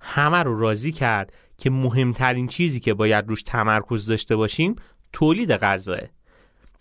همه 0.00 0.42
رو 0.42 0.58
راضی 0.58 0.92
کرد 0.92 1.32
که 1.60 1.70
مهمترین 1.70 2.46
چیزی 2.46 2.80
که 2.80 2.94
باید 2.94 3.28
روش 3.28 3.42
تمرکز 3.42 4.06
داشته 4.06 4.36
باشیم 4.36 4.76
تولید 5.12 5.52
غذاه. 5.52 6.00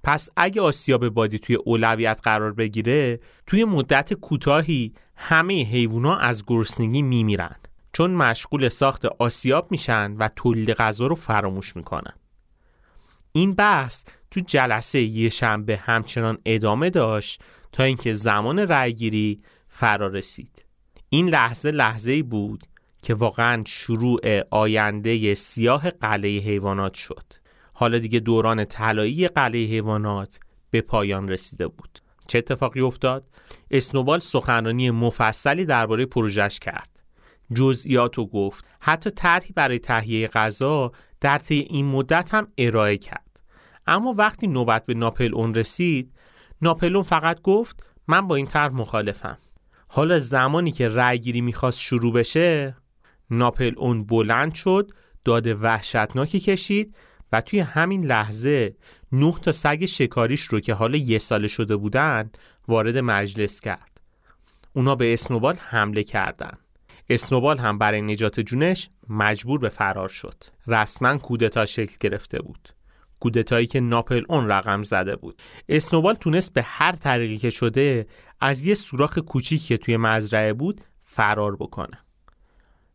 پس 0.04 0.30
اگه 0.38 0.62
آسیاب 0.62 1.10
بادی 1.10 1.39
توی 1.39 1.56
اولویت 1.56 2.20
قرار 2.24 2.54
بگیره 2.54 3.20
توی 3.48 3.63
مدت 3.63 4.13
کوتاهی 4.13 4.94
همه 5.15 5.63
حیوونا 5.63 6.18
از 6.18 6.44
گرسنگی 6.48 7.02
میمیرن 7.02 7.56
چون 7.94 8.12
مشغول 8.12 8.70
ساخت 8.70 9.06
آسیاب 9.06 9.72
میشن 9.72 10.12
و 10.12 10.30
تولید 10.36 10.72
غذا 10.72 11.08
رو 11.08 11.15
فراموش 11.15 11.76
می‌کنن. 11.76 12.13
این 13.32 13.54
بحث 13.54 14.06
تو 14.32 14.39
جلسه 14.39 15.02
یه 15.02 15.30
شنبه 15.30 15.78
همچنان 15.78 16.38
ادامه 16.46 16.89
داشت 16.89 17.42
تا 17.72 17.84
اینکه 17.84 18.13
زمان 18.13 18.60
رأیگیری 18.60 19.42
فرا 19.68 20.08
رسید. 20.08 20.65
این 21.10 21.30
لحظه 21.30 21.72
لحظه 21.72 22.24
بود 22.24 22.63
که 23.01 23.13
واقعا 23.13 23.63
شروع 23.67 24.19
آینده 24.52 25.35
سیاه 25.35 25.89
قلعه 25.89 26.39
حیوانات 26.39 26.93
شد. 26.93 27.33
حالا 27.73 27.97
دیگه 27.97 28.19
دوران 28.19 28.65
طلایی 28.65 29.27
قلعه 29.27 29.65
حیوانات 29.65 30.39
به 30.71 30.81
پایان 30.81 31.29
رسیده 31.29 31.67
بود. 31.67 32.00
چه 32.27 32.37
اتفاقی 32.37 32.81
افتاد؟ 32.81 33.29
اسنوبال 33.71 34.19
سخنرانی 34.19 34.91
مفصلی 34.91 35.65
درباره 35.65 36.06
پروژش 36.06 36.60
کرد. 36.60 37.00
جزئیات 37.56 38.17
رو 38.17 38.25
گفت. 38.25 38.65
حتی 38.79 39.10
طرحی 39.10 39.54
برای 39.54 39.79
تهیه 39.79 40.27
غذا 40.27 40.91
در 41.21 41.37
طی 41.37 41.60
این 41.69 41.85
مدت 41.85 42.33
هم 42.33 42.47
ارائه 42.58 42.97
کرد. 42.97 43.39
اما 43.87 44.13
وقتی 44.17 44.47
نوبت 44.47 44.85
به 44.85 44.93
ناپل 44.93 45.35
اون 45.35 45.56
رسید 45.56 46.13
ناپلون 46.62 47.04
فقط 47.04 47.41
گفت 47.41 47.83
من 48.08 48.27
با 48.27 48.35
این 48.35 48.47
طرح 48.47 48.73
مخالفم. 48.73 49.37
حالا 49.87 50.19
زمانی 50.19 50.71
که 50.71 50.89
رأیگیری 50.89 51.41
می‌خواست 51.41 51.79
شروع 51.79 52.13
بشه 52.13 52.75
ناپل 53.32 53.73
اون 53.77 54.06
بلند 54.06 54.54
شد 54.54 54.92
داد 55.25 55.48
وحشتناکی 55.48 56.40
کشید 56.40 56.96
و 57.32 57.42
توی 57.42 57.60
همین 57.60 58.06
لحظه 58.06 58.75
نه 59.12 59.34
تا 59.42 59.52
سگ 59.52 59.86
شکاریش 59.86 60.42
رو 60.42 60.60
که 60.60 60.73
حالا 60.73 60.98
یه 60.98 61.17
ساله 61.17 61.48
شده 61.48 61.75
بودن 61.75 62.32
وارد 62.67 62.98
مجلس 62.98 63.62
کرد. 63.62 64.02
اونا 64.73 64.96
به 64.96 65.13
اسنوبال 65.13 65.56
حمله 65.56 66.04
کردن. 66.04 66.58
اسنوبال 67.10 67.58
هم 67.58 67.77
برای 67.77 68.02
نجات 68.02 68.40
جونش 68.40 68.90
مجبور 69.10 69.60
به 69.60 69.69
فرار 69.69 70.10
شد. 70.10 70.44
رسما 70.67 71.17
کودتا 71.17 71.65
شکل 71.65 71.96
گرفته 72.00 72.42
بود. 72.42 72.69
کودتایی 73.19 73.67
که 73.67 73.80
ناپل 73.80 74.23
اون 74.30 74.48
رقم 74.48 74.84
زده 74.84 75.15
بود. 75.15 75.42
اسنوبال 75.69 76.13
تونست 76.13 76.54
به 76.54 76.62
هر 76.62 76.92
طریقی 76.92 77.38
که 77.38 77.50
شده 77.50 78.08
از 78.40 78.65
یه 78.65 78.75
سوراخ 78.75 79.17
کوچیک 79.17 79.65
که 79.65 79.77
توی 79.77 79.98
مزرعه 79.98 80.54
بود 80.54 80.82
فرار 81.04 81.56
بکنه. 81.56 81.98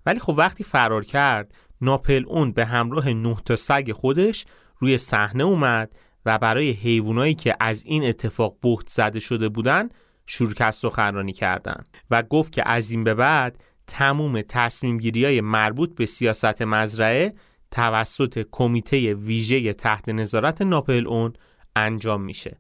ولی 0.07 0.21
خب 0.21 0.35
وقتی 0.39 0.65
فرار 0.65 1.05
کرد 1.05 1.55
ناپل 1.81 2.25
اون 2.27 2.53
به 2.53 2.65
همراه 2.65 3.09
نه 3.09 3.37
تا 3.45 3.57
سگ 3.57 3.93
خودش 3.93 4.45
روی 4.79 4.99
صحنه 4.99 5.45
اومد 5.45 5.93
و 6.27 6.39
برای 6.39 6.71
حیوانایی 6.71 7.35
که 7.35 7.57
از 7.61 7.85
این 7.85 8.05
اتفاق 8.05 8.57
بهت 8.63 8.89
زده 8.89 9.21
شده 9.21 9.49
بودن 9.49 9.89
شروع 10.27 10.71
سخنرانی 10.71 11.33
کردن 11.33 11.85
و 12.11 12.23
گفت 12.23 12.53
که 12.53 12.69
از 12.69 12.91
این 12.91 13.05
به 13.05 13.15
بعد 13.15 13.59
تموم 13.87 14.43
تصمیم 14.43 14.99
گیری 14.99 15.25
های 15.25 15.41
مربوط 15.41 15.95
به 15.95 16.07
سیاست 16.07 16.63
مزرعه 16.63 17.35
توسط 17.71 18.47
کمیته 18.51 19.15
ویژه 19.15 19.73
تحت 19.73 20.09
نظارت 20.09 20.63
ناپل 20.63 21.07
اون 21.07 21.33
انجام 21.77 22.23
میشه. 22.23 22.59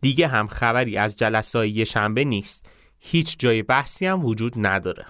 دیگه 0.00 0.28
هم 0.28 0.48
خبری 0.48 0.96
از 0.96 1.16
جلسه 1.16 1.58
های 1.58 1.86
شنبه 1.86 2.24
نیست. 2.24 2.68
هیچ 3.00 3.36
جای 3.38 3.62
بحثی 3.62 4.06
هم 4.06 4.24
وجود 4.24 4.52
نداره. 4.56 5.06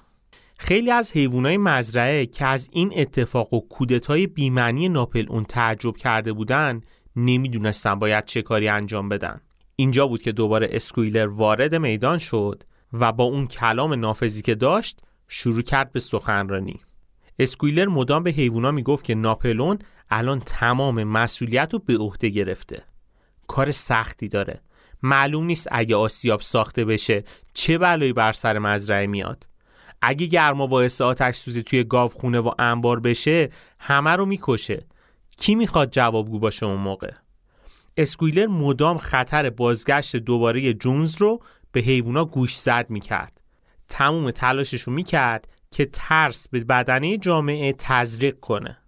خیلی 0.64 0.90
از 0.90 1.12
حیوانات 1.12 1.58
مزرعه 1.58 2.26
که 2.26 2.46
از 2.46 2.68
این 2.72 2.92
اتفاق 2.96 3.54
و 3.54 3.60
کودتای 3.60 4.26
بیمعنی 4.26 4.88
ناپل 4.88 5.26
اون 5.28 5.44
تعجب 5.44 5.96
کرده 5.96 6.32
بودن 6.32 6.80
نمی‌دونستن 7.16 7.94
باید 7.94 8.24
چه 8.24 8.42
کاری 8.42 8.68
انجام 8.68 9.08
بدن. 9.08 9.40
اینجا 9.76 10.06
بود 10.06 10.22
که 10.22 10.32
دوباره 10.32 10.68
اسکویلر 10.70 11.26
وارد 11.26 11.74
میدان 11.74 12.18
شد 12.18 12.62
و 12.92 13.12
با 13.12 13.24
اون 13.24 13.46
کلام 13.46 13.92
نافذی 13.92 14.42
که 14.42 14.54
داشت 14.54 15.00
شروع 15.28 15.62
کرد 15.62 15.92
به 15.92 16.00
سخنرانی. 16.00 16.80
اسکویلر 17.38 17.88
مدام 17.88 18.22
به 18.22 18.30
حیوونا 18.30 18.70
می‌گفت 18.70 19.04
که 19.04 19.14
ناپلون 19.14 19.78
الان 20.10 20.40
تمام 20.40 21.04
مسئولیت 21.04 21.72
رو 21.72 21.78
به 21.78 21.96
عهده 21.96 22.28
گرفته. 22.28 22.84
کار 23.46 23.70
سختی 23.70 24.28
داره. 24.28 24.60
معلوم 25.02 25.44
نیست 25.44 25.68
اگه 25.70 25.96
آسیاب 25.96 26.40
ساخته 26.40 26.84
بشه 26.84 27.24
چه 27.54 27.78
بلایی 27.78 28.12
بر 28.12 28.32
سر 28.32 28.58
مزرعه 28.58 29.06
میاد. 29.06 29.51
اگه 30.02 30.26
گرما 30.26 30.66
باعث 30.66 31.00
آتش 31.00 31.36
سوزی 31.36 31.62
توی 31.62 31.84
خونه 32.08 32.40
و 32.40 32.50
انبار 32.58 33.00
بشه 33.00 33.50
همه 33.78 34.10
رو 34.10 34.26
می‌کشه. 34.26 34.86
کی 35.36 35.54
می‌خواد 35.54 35.90
جوابگو 35.90 36.38
باشه 36.38 36.66
اون 36.66 36.80
موقع؟ 36.80 37.10
اسکویلر 37.96 38.46
مدام 38.46 38.98
خطر 38.98 39.50
بازگشت 39.50 40.16
دوباره 40.16 40.74
جونز 40.74 41.16
رو 41.16 41.42
به 41.72 41.80
حیوونا 41.80 42.24
گوش 42.24 42.56
زد 42.56 42.90
می‌کرد. 42.90 43.40
تموم 43.88 44.30
تلاشش 44.30 44.80
رو 44.82 44.92
می‌کرد 44.92 45.48
که 45.70 45.88
ترس 45.92 46.48
به 46.48 46.64
بدنه 46.64 47.18
جامعه 47.18 47.72
تزریق 47.78 48.40
کنه. 48.40 48.78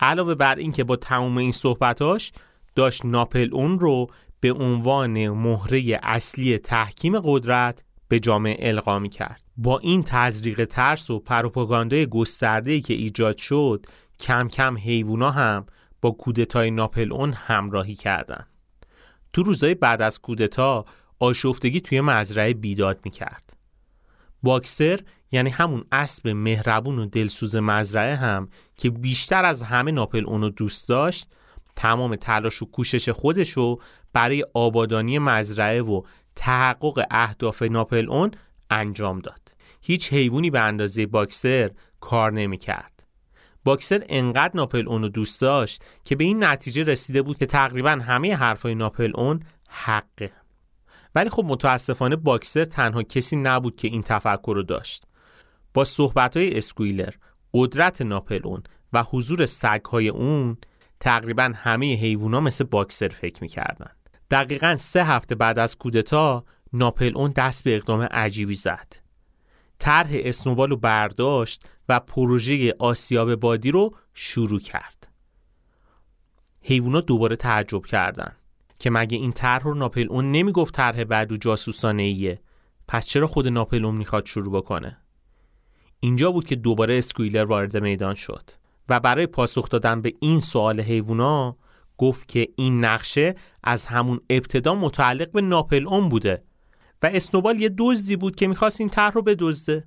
علاوه 0.00 0.34
بر 0.34 0.56
اینکه 0.56 0.84
با 0.84 0.96
تموم 0.96 1.38
این 1.38 1.52
صحبتاش 1.52 2.32
داشت 2.74 3.04
ناپل 3.04 3.48
اون 3.52 3.78
رو 3.78 4.06
به 4.40 4.52
عنوان 4.52 5.28
مهره 5.28 6.00
اصلی 6.02 6.58
تحکیم 6.58 7.20
قدرت 7.20 7.84
به 8.14 8.20
جامعه 8.20 8.68
القا 8.68 8.98
می 8.98 9.08
کرد 9.08 9.42
با 9.56 9.78
این 9.78 10.02
تزریق 10.02 10.64
ترس 10.64 11.10
و 11.10 11.18
پروپاگاندای 11.18 12.06
گسترده 12.06 12.80
که 12.80 12.94
ایجاد 12.94 13.36
شد 13.36 13.86
کم 14.18 14.48
کم 14.48 14.78
حیوونا 14.78 15.30
هم 15.30 15.66
با 16.00 16.10
کودتای 16.10 16.70
ناپل 16.70 17.12
اون 17.12 17.32
همراهی 17.32 17.94
کردند. 17.94 18.46
تو 19.32 19.42
روزای 19.42 19.74
بعد 19.74 20.02
از 20.02 20.18
کودتا 20.18 20.84
آشفتگی 21.18 21.80
توی 21.80 22.00
مزرعه 22.00 22.54
بیداد 22.54 23.00
می 23.04 23.10
کرد. 23.10 23.56
باکسر 24.42 25.00
یعنی 25.32 25.50
همون 25.50 25.84
اسب 25.92 26.28
مهربون 26.28 26.98
و 26.98 27.06
دلسوز 27.06 27.56
مزرعه 27.56 28.16
هم 28.16 28.48
که 28.76 28.90
بیشتر 28.90 29.44
از 29.44 29.62
همه 29.62 29.90
ناپل 29.90 30.24
اونو 30.26 30.50
دوست 30.50 30.88
داشت 30.88 31.28
تمام 31.76 32.16
تلاش 32.16 32.62
و 32.62 32.66
کوشش 32.66 33.08
خودشو 33.08 33.78
برای 34.12 34.46
آبادانی 34.54 35.18
مزرعه 35.18 35.82
و 35.82 36.02
تحقق 36.36 37.06
اهداف 37.10 37.62
ناپل 37.62 38.10
اون 38.10 38.30
انجام 38.70 39.18
داد. 39.18 39.54
هیچ 39.82 40.12
حیوانی 40.12 40.50
به 40.50 40.60
اندازه 40.60 41.06
باکسر 41.06 41.70
کار 42.00 42.32
نمی 42.32 42.56
کرد. 42.56 43.06
باکسر 43.64 44.04
انقدر 44.08 44.56
ناپل 44.56 44.88
اون 44.88 45.02
رو 45.02 45.08
دوست 45.08 45.40
داشت 45.40 45.84
که 46.04 46.16
به 46.16 46.24
این 46.24 46.44
نتیجه 46.44 46.82
رسیده 46.82 47.22
بود 47.22 47.38
که 47.38 47.46
تقریبا 47.46 47.90
همه 47.90 48.36
حرفای 48.36 48.74
ناپل 48.74 49.12
اون 49.14 49.42
حقه. 49.68 50.32
ولی 51.14 51.30
خب 51.30 51.44
متاسفانه 51.46 52.16
باکسر 52.16 52.64
تنها 52.64 53.02
کسی 53.02 53.36
نبود 53.36 53.76
که 53.76 53.88
این 53.88 54.02
تفکر 54.02 54.52
رو 54.54 54.62
داشت. 54.62 55.04
با 55.74 55.84
صحبت 55.84 56.36
های 56.36 56.58
اسکویلر 56.58 57.14
قدرت 57.54 58.02
ناپل 58.02 58.40
اون 58.44 58.62
و 58.92 59.02
حضور 59.02 59.46
سگ 59.46 59.84
های 59.84 60.08
اون 60.08 60.56
تقریبا 61.00 61.52
همه 61.54 61.94
حیوونا 61.94 62.40
مثل 62.40 62.64
باکسر 62.64 63.08
فکر 63.08 63.42
می‌کردن. 63.42 63.90
دقیقا 64.30 64.76
سه 64.76 65.04
هفته 65.04 65.34
بعد 65.34 65.58
از 65.58 65.76
کودتا 65.76 66.44
ناپل 66.72 67.12
اون 67.16 67.30
دست 67.30 67.64
به 67.64 67.76
اقدام 67.76 68.00
عجیبی 68.00 68.54
زد. 68.54 68.96
طرح 69.78 70.10
اسنوبال 70.12 70.70
رو 70.70 70.76
برداشت 70.76 71.64
و 71.88 72.00
پروژه 72.00 72.74
آسیاب 72.78 73.34
بادی 73.34 73.70
رو 73.70 73.96
شروع 74.14 74.60
کرد. 74.60 75.08
حیوونا 76.62 77.00
دوباره 77.00 77.36
تعجب 77.36 77.86
کردند 77.86 78.36
که 78.78 78.90
مگه 78.90 79.18
این 79.18 79.32
طرح 79.32 79.62
رو 79.62 79.74
ناپل 79.74 80.06
اون 80.10 80.32
نمی‌گفت 80.32 80.74
طرح 80.74 81.04
بعد 81.04 81.32
و 81.32 81.36
جاسوسانه 81.36 82.02
ایه 82.02 82.40
پس 82.88 83.06
چرا 83.06 83.26
خود 83.26 83.48
ناپل 83.48 83.84
اون 83.84 83.94
می‌خواد 83.94 84.26
شروع 84.26 84.52
بکنه؟ 84.52 84.98
اینجا 86.00 86.32
بود 86.32 86.46
که 86.46 86.56
دوباره 86.56 86.98
اسکویلر 86.98 87.44
وارد 87.44 87.76
میدان 87.76 88.14
شد 88.14 88.50
و 88.88 89.00
برای 89.00 89.26
پاسخ 89.26 89.68
دادن 89.68 90.00
به 90.00 90.14
این 90.20 90.40
سوال 90.40 90.80
حیوونا 90.80 91.56
گفت 91.98 92.28
که 92.28 92.48
این 92.56 92.84
نقشه 92.84 93.34
از 93.62 93.86
همون 93.86 94.20
ابتدا 94.30 94.74
متعلق 94.74 95.30
به 95.32 95.40
ناپل 95.40 95.88
اون 95.88 96.08
بوده 96.08 96.42
و 97.02 97.10
اسنوبال 97.12 97.60
یه 97.60 97.70
دزدی 97.78 98.16
بود 98.16 98.36
که 98.36 98.46
می‌خواست 98.46 98.80
این 98.80 98.90
طرح 98.90 99.12
رو 99.12 99.22
بدزده. 99.22 99.84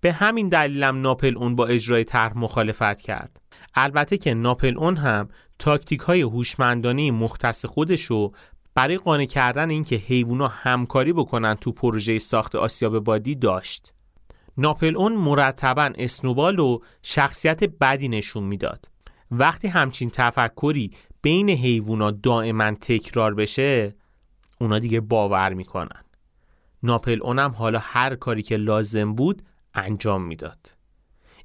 به 0.00 0.12
همین 0.12 0.48
دلیلم 0.48 1.00
ناپل 1.00 1.36
اون 1.36 1.56
با 1.56 1.66
اجرای 1.66 2.04
طرح 2.04 2.38
مخالفت 2.38 3.00
کرد. 3.00 3.40
البته 3.74 4.18
که 4.18 4.34
ناپل 4.34 4.78
اون 4.78 4.96
هم 4.96 5.28
تاکتیک 5.58 6.00
های 6.00 6.20
هوشمندانه 6.20 7.10
مختص 7.10 7.64
خودشو 7.64 8.32
برای 8.74 8.98
قانع 8.98 9.24
کردن 9.24 9.70
اینکه 9.70 9.96
حیوونا 9.96 10.48
همکاری 10.48 11.12
بکنن 11.12 11.54
تو 11.54 11.72
پروژه 11.72 12.18
ساخت 12.18 12.54
آسیاب 12.54 12.98
بادی 12.98 13.34
داشت. 13.34 13.94
ناپل 14.56 14.96
اون 14.96 15.12
مرتبا 15.12 15.90
اسنوبال 15.98 16.58
و 16.58 16.78
شخصیت 17.02 17.64
بدی 17.64 18.08
نشون 18.08 18.44
می‌داد. 18.44 18.90
وقتی 19.30 19.68
همچین 19.68 20.10
تفکری 20.10 20.90
بین 21.22 21.50
حیوونا 21.50 22.10
دائما 22.10 22.70
تکرار 22.70 23.34
بشه 23.34 23.94
اونا 24.60 24.78
دیگه 24.78 25.00
باور 25.00 25.52
می‌کنن. 25.54 26.04
ناپل 26.82 27.18
اونم 27.22 27.50
حالا 27.50 27.78
هر 27.82 28.14
کاری 28.14 28.42
که 28.42 28.56
لازم 28.56 29.14
بود 29.14 29.42
انجام 29.74 30.22
می‌داد. 30.22 30.76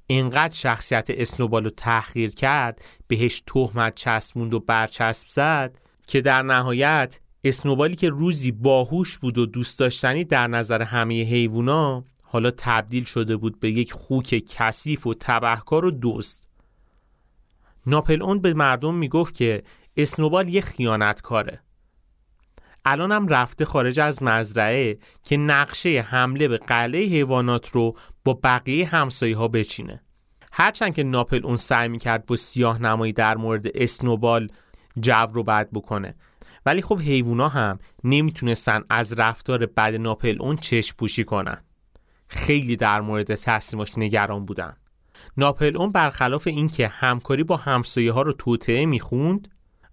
اینقدر 0.08 0.54
شخصیت 0.54 1.06
اسنوبال 1.10 1.64
رو 1.64 1.70
تحقیر 1.70 2.30
کرد 2.30 2.82
بهش 3.08 3.44
تهمت 3.48 3.96
چسبوند 3.96 4.54
و 4.54 4.60
برچسب 4.60 5.28
زد 5.28 5.78
که 6.08 6.22
در 6.22 6.42
نهایت 6.42 7.20
اسنوبالی 7.44 7.96
که 7.96 8.10
روزی 8.10 8.52
باهوش 8.52 9.18
بود 9.18 9.38
و 9.38 9.46
دوست 9.46 9.80
داشتنی 9.80 10.24
در 10.24 10.48
نظر 10.48 10.82
همه 10.82 11.24
حیوونا 11.24 12.06
حالا 12.24 12.52
تبدیل 12.52 13.04
شده 13.04 13.38
بود 13.38 13.60
به 13.60 13.72
یک 13.72 13.94
خوک 13.94 14.44
کثیف 14.50 15.08
و 15.08 15.14
تبهکار 15.14 15.86
و 15.86 15.92
دوست 15.92 16.45
ناپل 17.88 18.24
اون 18.24 18.40
به 18.40 18.54
مردم 18.54 18.94
می‌گفت 18.96 19.34
که 19.34 19.64
اسنوبال 19.98 20.50
یه 20.50 20.62
خیانتکاره. 20.62 21.60
الان 22.86 23.12
هم 23.12 23.28
رفته 23.28 23.66
خارج 23.66 24.00
از 24.00 24.24
مزرعه 24.24 24.98
که 25.24 25.38
نقشه 25.38 26.06
حمله 26.10 26.48
به 26.48 26.58
قلعه 26.58 27.06
حیوانات 27.06 27.70
رو 27.70 27.98
با 28.24 28.40
بقیه 28.44 28.86
همسایه 28.88 29.38
ها 29.38 29.48
بچینه. 29.48 30.02
هرچند 30.52 30.96
که 30.96 31.04
ناپل 31.04 31.46
اون 31.46 31.58
سعی 31.58 31.88
می‌کرد 31.88 32.26
با 32.26 32.36
سیاه 32.36 32.82
نمایی 32.82 33.14
در 33.14 33.38
مورد 33.38 33.66
اسنوبال 33.76 34.50
جو 35.00 35.28
رو 35.34 35.44
بد 35.44 35.70
بکنه. 35.74 36.16
ولی 36.66 36.82
خب 36.82 37.00
حیوونا 37.00 37.50
هم 37.50 37.80
نمی‌تونستن 38.04 38.84
از 38.90 39.14
رفتار 39.14 39.66
بد 39.66 39.96
ناپل 39.96 40.38
اون 40.40 40.56
چشم 40.56 40.96
پوشی 40.98 41.24
کنن. 41.24 41.64
خیلی 42.28 42.76
در 42.76 43.02
مورد 43.02 43.36
تصمیمش 43.36 43.98
نگران 43.98 44.46
بودن. 44.46 44.78
ناپل 45.38 45.78
اون 45.78 45.90
برخلاف 45.90 46.48
اینکه 46.48 46.88
همکاری 46.88 47.44
با 47.44 47.58
همسایه 47.58 48.12
ها 48.12 48.22
رو 48.22 48.34
توطعه 48.34 48.86
می‌خوند 48.86 49.48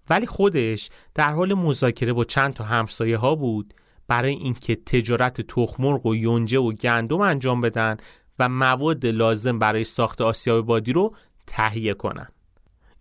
ولی 0.09 0.25
خودش 0.25 0.89
در 1.15 1.31
حال 1.31 1.53
مذاکره 1.53 2.13
با 2.13 2.23
چند 2.23 2.53
تا 2.53 2.63
همسایه 2.63 3.17
ها 3.17 3.35
بود 3.35 3.73
برای 4.07 4.33
اینکه 4.33 4.75
تجارت 4.75 5.41
تخمرغ 5.41 6.05
و 6.05 6.15
یونجه 6.15 6.59
و 6.59 6.71
گندم 6.71 7.19
انجام 7.19 7.61
بدن 7.61 7.97
و 8.39 8.49
مواد 8.49 9.05
لازم 9.05 9.59
برای 9.59 9.83
ساخت 9.83 10.21
آسیاب 10.21 10.65
بادی 10.65 10.93
رو 10.93 11.15
تهیه 11.47 11.93
کنن. 11.93 12.27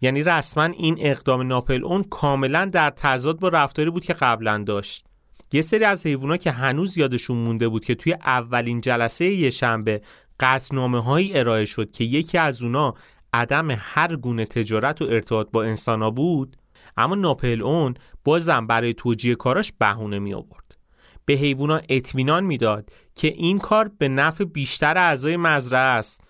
یعنی 0.00 0.22
رسما 0.22 0.64
این 0.64 0.96
اقدام 1.00 1.42
ناپل 1.42 1.84
اون 1.84 2.02
کاملا 2.02 2.64
در 2.64 2.90
تضاد 2.90 3.40
با 3.40 3.48
رفتاری 3.48 3.90
بود 3.90 4.04
که 4.04 4.12
قبلا 4.12 4.64
داشت. 4.66 5.04
یه 5.52 5.62
سری 5.62 5.84
از 5.84 6.06
حیوونا 6.06 6.36
که 6.36 6.50
هنوز 6.50 6.98
یادشون 6.98 7.36
مونده 7.36 7.68
بود 7.68 7.84
که 7.84 7.94
توی 7.94 8.12
اولین 8.12 8.80
جلسه 8.80 9.24
یه 9.24 9.50
شنبه 9.50 10.02
قطنامه 10.40 11.02
هایی 11.02 11.38
ارائه 11.38 11.64
شد 11.64 11.90
که 11.90 12.04
یکی 12.04 12.38
از 12.38 12.62
اونا 12.62 12.94
عدم 13.32 13.68
هر 13.70 14.16
گونه 14.16 14.46
تجارت 14.46 15.02
و 15.02 15.04
ارتباط 15.04 15.48
با 15.52 15.64
انسانا 15.64 16.10
بود 16.10 16.56
اما 16.96 17.14
ناپل 17.14 17.94
بازم 18.24 18.66
برای 18.66 18.94
توجیه 18.94 19.34
کاراش 19.34 19.72
بهونه 19.78 20.18
می 20.18 20.34
آورد 20.34 20.76
به 21.24 21.34
حیوونا 21.34 21.80
اطمینان 21.88 22.44
می‌داد 22.44 22.90
که 23.14 23.28
این 23.28 23.58
کار 23.58 23.90
به 23.98 24.08
نفع 24.08 24.44
بیشتر 24.44 24.98
اعضای 24.98 25.36
مزرعه 25.36 25.82
است 25.82 26.24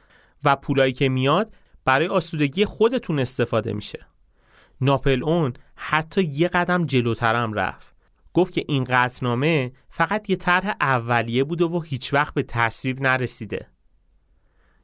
و 0.44 0.57
پولایی 0.57 0.92
که 0.92 1.09
میاد 1.09 1.53
برای 1.84 2.07
آسودگی 2.07 2.64
خودتون 2.64 3.18
استفاده 3.18 3.72
میشه. 3.72 4.07
ناپل 4.80 5.24
اون 5.24 5.53
حتی 5.74 6.22
یه 6.22 6.48
قدم 6.48 6.86
جلوترم 6.86 7.53
رفت. 7.53 7.94
گفت 8.34 8.53
که 8.53 8.64
این 8.68 8.84
قطنامه 8.84 9.72
فقط 9.90 10.30
یه 10.30 10.36
طرح 10.36 10.76
اولیه 10.80 11.44
بوده 11.44 11.64
و 11.64 11.80
هیچ 11.80 12.14
وقت 12.14 12.34
به 12.34 12.42
تصویب 12.42 13.00
نرسیده. 13.00 13.72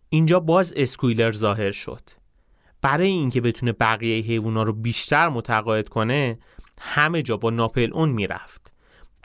اینجا 0.09 0.41
باز 0.41 0.73
اسکویلر 0.77 1.33
ظاهر 1.33 1.71
شد. 1.71 2.01
برای 2.83 3.09
اینکه 3.09 3.41
بتونه 3.41 3.73
بقیه 3.73 4.25
حیوونا 4.25 4.63
رو 4.63 4.73
بیشتر 4.73 5.29
متقاعد 5.29 5.89
کنه 5.89 6.39
همه 6.81 7.23
جا 7.23 7.37
با 7.37 7.51
ناپل 7.51 7.91
اون 7.93 8.09
می‌رفت. 8.09 8.75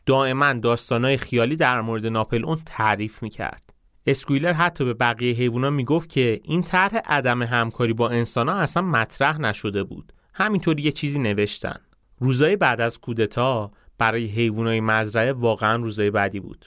دائما 0.05 0.53
داستانای 0.53 1.17
خیالی 1.17 1.55
در 1.55 1.81
مورد 1.81 2.05
ناپل 2.05 2.45
اون 2.45 2.59
تعریف 2.65 3.23
می‌کرد. 3.23 3.73
اسکویلر 4.05 4.53
حتی 4.53 4.85
به 4.85 4.93
بقیه 4.93 5.35
حیوونا 5.35 5.69
می‌گفت 5.69 6.09
که 6.09 6.39
این 6.43 6.61
طرح 6.61 6.97
عدم 7.05 7.43
همکاری 7.43 7.93
با 7.93 8.09
انسانها 8.09 8.55
اصلا 8.55 8.83
مطرح 8.83 9.41
نشده 9.41 9.83
بود. 9.83 10.13
همینطور 10.33 10.79
یه 10.79 10.91
چیزی 10.91 11.19
نوشتن. 11.19 11.79
روزای 12.19 12.55
بعد 12.55 12.81
از 12.81 12.99
کودتا 12.99 13.71
برای 13.97 14.25
حیوانای 14.25 14.81
مزرعه 14.81 15.33
واقعا 15.33 15.75
روزای 15.75 16.11
بعدی 16.11 16.39
بود. 16.39 16.65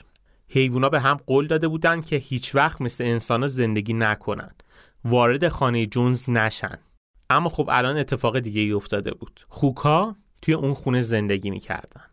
حیوونا 0.49 0.89
به 0.89 0.99
هم 0.99 1.19
قول 1.27 1.47
داده 1.47 1.67
بودند 1.67 2.05
که 2.05 2.15
هیچ 2.15 2.55
وقت 2.55 2.81
مثل 2.81 3.03
انسانا 3.03 3.47
زندگی 3.47 3.93
نکنن. 3.93 4.51
وارد 5.05 5.47
خانه 5.47 5.85
جونز 5.85 6.29
نشن. 6.29 6.79
اما 7.29 7.49
خب 7.49 7.69
الان 7.71 7.97
اتفاق 7.97 8.39
دیگه 8.39 8.61
ای 8.61 8.71
افتاده 8.71 9.11
بود. 9.11 9.45
خوکا 9.49 10.15
توی 10.41 10.53
اون 10.53 10.73
خونه 10.73 11.01
زندگی 11.01 11.49
می‌کردن. 11.49 12.03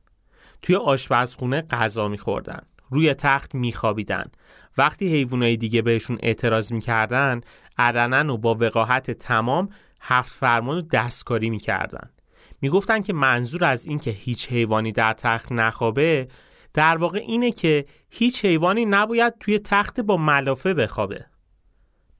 توی 0.62 0.76
آشپزخونه 0.76 1.62
غذا 1.62 2.08
میخوردن. 2.08 2.62
روی 2.90 3.14
تخت 3.14 3.54
میخوابیدن. 3.54 4.24
وقتی 4.78 5.08
حیوانای 5.08 5.56
دیگه 5.56 5.82
بهشون 5.82 6.18
اعتراض 6.22 6.72
می‌کردن 6.72 7.40
علنا 7.78 8.34
و 8.34 8.38
با 8.38 8.56
وقاحت 8.60 9.10
تمام 9.10 9.68
هفت 10.00 10.32
فرمان 10.32 10.78
و 10.78 10.82
دستکاری 10.82 11.50
می‌کردن. 11.50 12.10
می‌گفتن 12.60 13.02
که 13.02 13.12
منظور 13.12 13.64
از 13.64 13.86
این 13.86 13.98
که 13.98 14.10
هیچ 14.10 14.48
حیوانی 14.48 14.92
در 14.92 15.12
تخت 15.12 15.52
نخوابه 15.52 16.28
در 16.74 16.96
واقع 16.96 17.18
اینه 17.18 17.52
که 17.52 17.86
هیچ 18.10 18.44
حیوانی 18.44 18.84
نباید 18.84 19.38
توی 19.40 19.58
تخت 19.58 20.00
با 20.00 20.16
ملافه 20.16 20.74
بخوابه. 20.74 21.26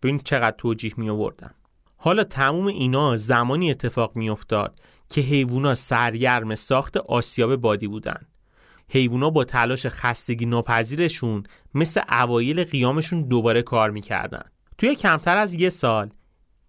ببین 0.03 0.19
چقدر 0.19 0.57
توجیه 0.57 0.93
می 0.97 1.11
آوردن 1.11 1.51
حالا 1.97 2.25
تموم 2.25 2.67
اینا 2.67 3.17
زمانی 3.17 3.71
اتفاق 3.71 4.17
می 4.17 4.31
افتاد 4.31 4.81
که 5.09 5.21
حیوونا 5.21 5.75
سرگرم 5.75 6.55
ساخت 6.55 6.97
آسیاب 6.97 7.57
بادی 7.57 7.89
بودن. 7.89 8.21
حیوونا 8.89 9.31
با 9.31 9.45
تلاش 9.45 9.87
خستگی 9.87 10.47
ناپذیرشون 10.47 11.45
مثل 11.75 12.01
اوایل 12.09 12.65
قیامشون 12.65 13.23
دوباره 13.23 13.63
کار 13.63 13.91
می‌کردن. 13.91 14.45
توی 14.79 14.95
کمتر 14.95 15.37
از 15.37 15.55
یه 15.55 15.69
سال 15.69 16.11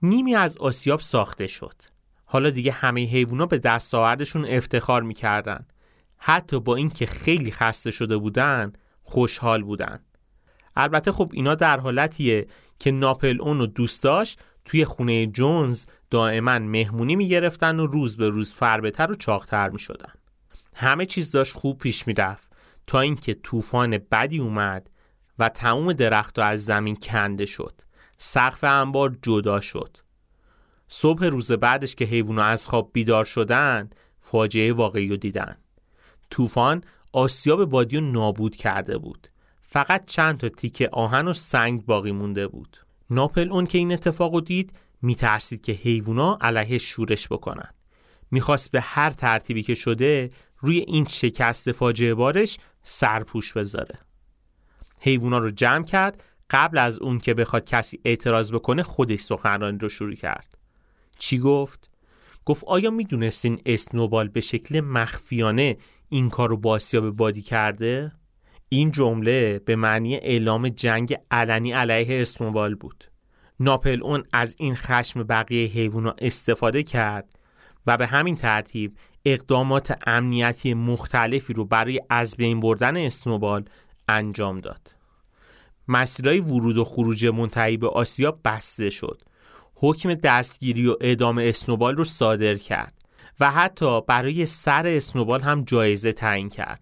نیمی 0.02 0.36
از 0.36 0.58
آسیاب 0.58 1.00
ساخته 1.00 1.48
شد. 1.48 1.82
حالا 2.26 2.50
دیگه 2.50 2.72
همه 2.72 3.06
حیوونا 3.06 3.46
به 3.46 3.60
دستاوردشون 3.60 4.46
افتخار 4.46 5.04
می‌کردن. 5.04 5.68
حتی 6.28 6.60
با 6.60 6.76
اینکه 6.76 7.06
خیلی 7.06 7.52
خسته 7.52 7.92
شده 7.92 8.18
بودن 8.18 8.74
خوشحال 9.04 9.64
بودن. 9.64 10.00
البته 10.76 11.12
خب 11.12 11.32
اینا 11.34 11.56
در 11.56 11.80
حالتیه 11.80 12.48
که 12.80 12.92
ناپل 12.92 13.42
اون 13.42 13.60
رو 13.60 13.68
دوست 13.68 14.04
داشت 14.04 14.40
توی 14.66 14.86
خونه 14.86 15.28
جونز 15.28 15.86
دائما 16.10 16.60
مهمونی 16.60 17.16
می‌گرفتن 17.16 17.80
و 17.80 17.86
روز 17.86 18.18
به 18.18 18.30
روز 18.30 18.54
فربتر 18.54 19.12
و 19.12 19.16
چاقتر 19.16 19.70
می‌شدن. 19.70 20.14
همه 20.76 21.06
چیز 21.06 21.32
داشت 21.32 21.54
خوب 21.54 21.78
پیش 21.78 22.08
می‌رفت 22.08 22.48
تا 22.88 23.00
اینکه 23.00 23.34
طوفان 23.34 23.98
بدی 24.12 24.40
اومد 24.40 24.90
و 25.40 25.50
تموم 25.50 25.94
درخت 25.94 26.40
از 26.40 26.66
زمین 26.66 26.96
کنده 26.96 27.46
شد. 27.46 27.82
سقف 28.18 28.64
انبار 28.64 29.18
جدا 29.22 29.62
شد. 29.62 29.98
صبح 30.88 31.26
روز 31.26 31.52
بعدش 31.52 31.96
که 31.96 32.06
حیوونا 32.06 32.44
از 32.44 32.68
خواب 32.68 32.90
بیدار 32.94 33.26
شدن 33.26 33.90
فاجعه 34.20 34.74
واقعی 34.74 35.08
رو 35.08 35.18
دیدن. 35.18 35.58
طوفان 36.30 36.84
آسیاب 37.14 37.66
بادی 37.66 37.98
رو 37.98 38.12
نابود 38.12 38.56
کرده 38.56 38.98
بود. 38.98 39.28
فقط 39.62 40.06
چند 40.06 40.38
تا 40.38 40.50
تیکه 40.50 40.90
آهن 40.90 41.28
و 41.28 41.34
سنگ 41.34 41.86
باقی 41.86 42.12
مونده 42.12 42.48
بود. 42.48 42.78
ناپل 43.10 43.52
اون 43.52 43.66
که 43.66 43.78
این 43.78 43.94
اتفاق 43.94 44.34
رو 44.34 44.42
دید 44.42 44.74
میترسید 45.02 45.62
که 45.62 45.72
حیوونا 45.72 46.38
علیه 46.42 46.78
شورش 46.78 47.28
بکنن. 47.28 47.70
می‌خواست 48.32 48.72
به 48.72 48.82
هر 48.82 49.10
ترتیبی 49.10 49.64
که 49.64 49.76
شده 49.76 50.32
روی 50.58 50.78
این 50.78 51.06
شکست 51.06 51.72
فاجعه 51.72 52.14
بارش 52.14 52.58
سرپوش 52.84 53.54
بذاره. 53.54 54.00
حیوونا 55.02 55.38
رو 55.38 55.50
جمع 55.50 55.86
کرد 55.86 56.24
قبل 56.50 56.78
از 56.78 57.00
اون 57.00 57.20
که 57.20 57.34
بخواد 57.34 57.66
کسی 57.66 58.00
اعتراض 58.06 58.52
بکنه 58.52 58.84
خودش 58.84 59.20
سخنرانی 59.20 59.78
رو 59.78 59.90
شروع 59.90 60.16
کرد. 60.16 60.58
چی 61.20 61.40
گفت؟ 61.40 61.90
گفت 62.46 62.64
آیا 62.64 62.92
می‌دونستین 62.92 63.62
اسنوبال 63.66 64.28
به 64.28 64.42
شکل 64.42 64.82
مخفیانه 64.82 65.78
این 66.10 66.30
کار 66.30 66.50
رو 66.50 66.58
به 66.92 67.12
بادی 67.12 67.42
کرده؟ 67.42 68.12
این 68.70 68.92
جمله 68.92 69.60
به 69.66 69.76
معنی 69.76 70.16
اعلام 70.16 70.70
جنگ 70.70 71.18
علنی 71.32 71.72
علیه 71.72 72.22
اسنوبال 72.22 72.76
بود. 72.76 73.04
ناپل 73.60 74.04
اون 74.04 74.24
از 74.34 74.56
این 74.60 74.76
خشم 74.76 75.24
بقیه 75.24 75.68
حیوونا 75.68 76.16
استفاده 76.18 76.84
کرد 76.84 77.40
و 77.88 77.98
به 77.98 78.08
همین 78.08 78.36
ترتیب 78.36 78.98
اقدامات 79.26 79.98
امنیتی 80.08 80.74
مختلفی 80.74 81.54
رو 81.54 81.66
برای 81.66 82.02
از 82.10 82.36
بین 82.36 82.60
بردن 82.60 82.98
اسنوبال 82.98 83.66
انجام 84.10 84.60
داد. 84.60 84.96
مسیرهای 85.88 86.40
ورود 86.40 86.78
و 86.78 86.84
خروج 86.84 87.26
منتهی 87.26 87.78
به 87.78 87.90
آسیا 87.90 88.32
بسته 88.32 88.90
شد. 88.90 89.22
حکم 89.76 90.14
دستگیری 90.14 90.88
و 90.88 90.96
اعدام 91.02 91.38
اسنوبال 91.38 91.96
رو 91.96 92.04
صادر 92.04 92.56
کرد 92.56 92.95
و 93.40 93.52
حتی 93.52 94.02
برای 94.02 94.46
سر 94.46 94.88
اسنوبال 94.88 95.42
هم 95.42 95.64
جایزه 95.64 96.14
تعیین 96.14 96.50
کرد. 96.50 96.82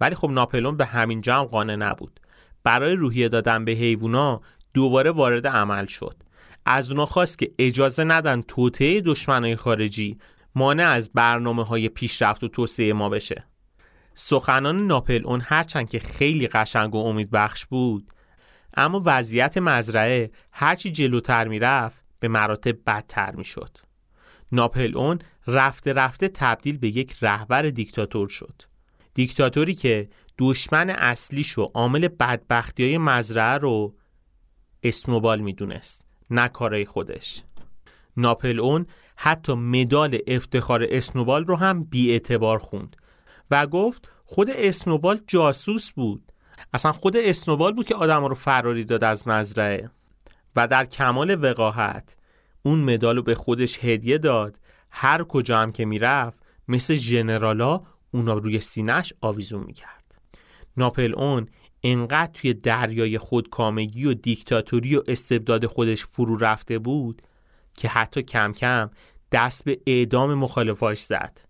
ولی 0.00 0.14
خب 0.14 0.30
ناپلون 0.30 0.76
به 0.76 0.84
همین 0.84 1.20
جمع 1.20 1.44
قانع 1.44 1.76
نبود. 1.76 2.20
برای 2.62 2.92
روحیه 2.92 3.28
دادن 3.28 3.64
به 3.64 3.72
حیوونا 3.72 4.40
دوباره 4.74 5.10
وارد 5.10 5.46
عمل 5.46 5.86
شد. 5.86 6.16
از 6.66 6.90
اونا 6.90 7.06
خواست 7.06 7.38
که 7.38 7.52
اجازه 7.58 8.04
ندن 8.04 8.42
توطعه 8.42 9.00
دشمنای 9.00 9.56
خارجی 9.56 10.18
مانع 10.54 10.88
از 10.88 11.10
برنامه 11.12 11.64
های 11.64 11.88
پیشرفت 11.88 12.44
و 12.44 12.48
توسعه 12.48 12.92
ما 12.92 13.08
بشه. 13.08 13.44
سخنان 14.14 14.86
ناپل 14.86 15.22
اون 15.24 15.40
هرچند 15.44 15.88
که 15.88 15.98
خیلی 15.98 16.48
قشنگ 16.48 16.94
و 16.94 16.98
امیدبخش 16.98 17.66
بود 17.66 18.08
اما 18.76 19.02
وضعیت 19.04 19.58
مزرعه 19.58 20.30
هرچی 20.52 20.90
جلوتر 20.90 21.48
می‌رفت 21.48 22.04
به 22.20 22.28
مراتب 22.28 22.76
بدتر 22.86 23.34
می‌شد. 23.34 23.78
ناپل 24.52 24.96
اون 24.96 25.18
رفته 25.46 25.92
رفته 25.92 26.28
تبدیل 26.28 26.78
به 26.78 26.88
یک 26.88 27.16
رهبر 27.22 27.62
دیکتاتور 27.62 28.28
شد. 28.28 28.62
دیکتاتوری 29.14 29.74
که 29.74 30.08
دشمن 30.38 30.90
اصلیش 30.90 31.58
و 31.58 31.62
عامل 31.62 32.08
بدبختی 32.08 32.84
های 32.84 32.98
مزرعه 32.98 33.58
رو 33.58 33.94
اسنوبال 34.82 35.40
می‌دونست 35.40 36.06
نه 36.30 36.48
کارای 36.48 36.84
خودش. 36.84 37.42
ناپل 38.16 38.60
اون 38.60 38.86
حتی 39.16 39.52
مدال 39.54 40.18
افتخار 40.26 40.86
اسنوبال 40.90 41.44
رو 41.44 41.56
هم 41.56 41.84
بی 41.84 42.10
اعتبار 42.10 42.58
خوند 42.58 42.96
و 43.50 43.66
گفت 43.66 44.08
خود 44.24 44.50
اسنوبال 44.50 45.20
جاسوس 45.26 45.92
بود. 45.92 46.32
اصلا 46.72 46.92
خود 46.92 47.16
اسنوبال 47.16 47.72
بود 47.72 47.86
که 47.86 47.94
آدم 47.94 48.24
رو 48.24 48.34
فراری 48.34 48.84
داد 48.84 49.04
از 49.04 49.28
مزرعه. 49.28 49.90
و 50.56 50.68
در 50.68 50.84
کمال 50.84 51.44
وقاحت 51.44 52.16
اون 52.66 52.94
مدال 52.94 53.16
رو 53.16 53.22
به 53.22 53.34
خودش 53.34 53.84
هدیه 53.84 54.18
داد. 54.18 54.60
هر 54.90 55.24
کجا 55.24 55.58
هم 55.58 55.72
که 55.72 55.84
می‌رفت 55.84 56.38
مثل 56.68 56.94
ژنرالا 56.94 57.82
اونا 58.10 58.34
روی 58.34 58.60
سینش 58.60 59.12
آویزون 59.20 59.64
می‌کرد. 59.64 60.20
ناپل 60.76 61.14
اون 61.14 61.48
انقدر 61.82 62.32
توی 62.32 62.54
دریای 62.54 63.18
خودکامگی 63.18 64.04
و 64.04 64.14
دیکتاتوری 64.14 64.96
و 64.96 65.02
استبداد 65.06 65.66
خودش 65.66 66.04
فرو 66.04 66.36
رفته 66.36 66.78
بود 66.78 67.22
که 67.76 67.88
حتی 67.88 68.22
کم 68.22 68.52
کم 68.52 68.90
دست 69.32 69.64
به 69.64 69.80
اعدام 69.86 70.34
مخالفاش 70.34 71.04
زد. 71.04 71.40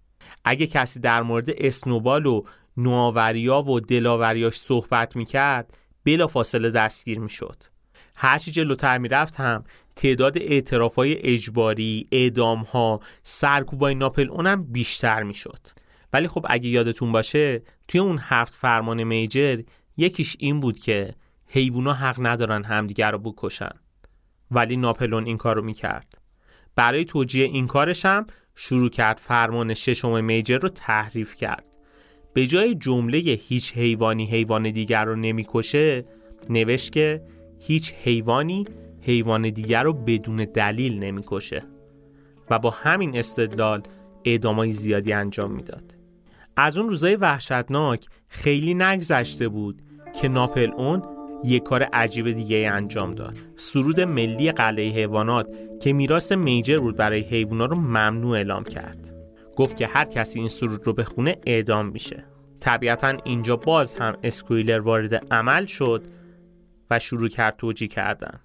اگه 0.45 0.67
کسی 0.67 1.01
در 1.01 1.23
مورد 1.23 1.51
اسنوبال 1.51 2.27
و 2.27 2.43
نوآوریا 2.77 3.62
و 3.62 3.81
دلاوریاش 3.81 4.59
صحبت 4.59 5.17
می‌کرد 5.17 5.79
بلا 6.05 6.27
فاصله 6.27 6.71
دستگیر 6.71 7.21
می‌شد. 7.21 7.62
هرچی 8.17 8.51
جلوتر 8.51 8.99
می‌رفت 8.99 9.37
هم 9.37 9.65
تعداد 9.97 10.36
های 10.97 11.16
اجباری، 11.18 12.07
اعدام 12.12 12.59
ها، 12.59 13.01
سرکوبای 13.22 13.95
ناپل 13.95 14.30
اونم 14.30 14.64
بیشتر 14.64 15.22
می‌شد. 15.22 15.61
ولی 16.12 16.28
خب 16.28 16.47
اگه 16.49 16.68
یادتون 16.68 17.12
باشه 17.12 17.62
توی 17.88 18.01
اون 18.01 18.18
هفت 18.22 18.55
فرمان 18.55 19.05
میجر 19.05 19.62
یکیش 19.97 20.36
این 20.38 20.61
بود 20.61 20.78
که 20.78 21.14
حیوونا 21.47 21.92
حق 21.92 22.16
ندارن 22.26 22.64
همدیگر 22.64 23.11
رو 23.11 23.18
بکشن. 23.18 23.72
ولی 24.51 24.76
ناپلون 24.76 25.26
این 25.26 25.36
کارو 25.36 25.62
می‌کرد. 25.62 26.18
برای 26.76 27.05
توجیه 27.05 27.45
این 27.45 27.66
کارش 27.66 28.07
هم 28.07 28.26
شروع 28.55 28.90
کرد 28.90 29.18
فرمان 29.18 29.74
ششم 29.74 30.24
میجر 30.24 30.59
رو 30.59 30.68
تحریف 30.68 31.34
کرد. 31.36 31.64
به 32.32 32.47
جای 32.47 32.74
جمله 32.74 33.18
هیچ 33.18 33.72
حیوانی 33.72 34.26
حیوان 34.26 34.70
دیگر 34.70 35.05
رو 35.05 35.16
نمی‌کشه 35.16 36.05
نوشت 36.51 36.92
که 36.92 37.22
هیچ 37.61 37.95
حیوانی 38.03 38.66
حیوان 39.05 39.51
دیگر 39.51 39.83
رو 39.83 39.93
بدون 39.93 40.37
دلیل 40.37 40.99
نمی‌کشه 40.99 41.63
و 42.51 42.59
با 42.59 42.71
همین 42.71 43.19
استدلال 43.19 43.83
اعدامای 44.25 44.73
زیادی 44.73 45.13
انجام 45.13 45.53
می‌داد. 45.53 45.97
از 46.57 46.79
اون 46.79 46.89
روزای 46.89 47.17
وحشتناک 47.17 48.07
خیلی 48.29 48.75
نگذشته 48.75 49.49
بود 49.49 49.83
که 50.21 50.29
ناپل 50.29 50.71
اون 50.77 51.03
یک 51.45 51.63
کار 51.63 51.83
عجیب 51.83 52.31
دیگه 52.31 52.71
انجام 52.73 53.15
داد. 53.15 53.39
سرود 53.57 54.01
ملی 54.01 54.53
قلعه 54.53 54.91
حیوانات 54.91 55.49
که 55.81 55.93
میراث 55.93 56.33
میجر 56.33 56.79
بود 56.79 56.97
برای 56.97 57.21
حیوانا 57.21 57.67
رو 57.67 57.77
ممنوع 57.77 58.37
اعلام 58.37 58.65
کرد. 58.65 59.15
گفت 59.57 59.77
که 59.77 59.87
هر 59.87 60.05
کسی 60.05 60.39
این 60.39 60.49
سرود 60.49 60.87
رو 60.87 60.93
بخونه 60.93 61.37
اعدام 61.47 61.87
میشه. 61.87 62.25
طبیعتا 62.61 63.09
اینجا 63.25 63.57
باز 63.57 63.95
هم 63.95 64.17
اسکویلر 64.23 64.81
وارد 64.81 65.15
عمل 65.33 65.67
شد 65.67 66.05
و 66.91 66.99
شروع 66.99 67.29
کرد 67.29 67.57
توجیه 67.57 67.89
کردن. 67.89 68.41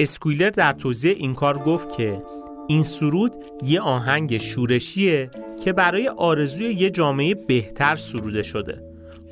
اسکویلر 0.00 0.50
در 0.50 0.72
توضیح 0.72 1.14
این 1.16 1.34
کار 1.34 1.58
گفت 1.58 1.96
که 1.96 2.22
این 2.68 2.82
سرود 2.82 3.32
یه 3.64 3.80
آهنگ 3.80 4.38
شورشیه 4.38 5.30
که 5.64 5.72
برای 5.72 6.08
آرزوی 6.08 6.74
یه 6.74 6.90
جامعه 6.90 7.34
بهتر 7.34 7.96
سروده 7.96 8.42
شده. 8.42 8.82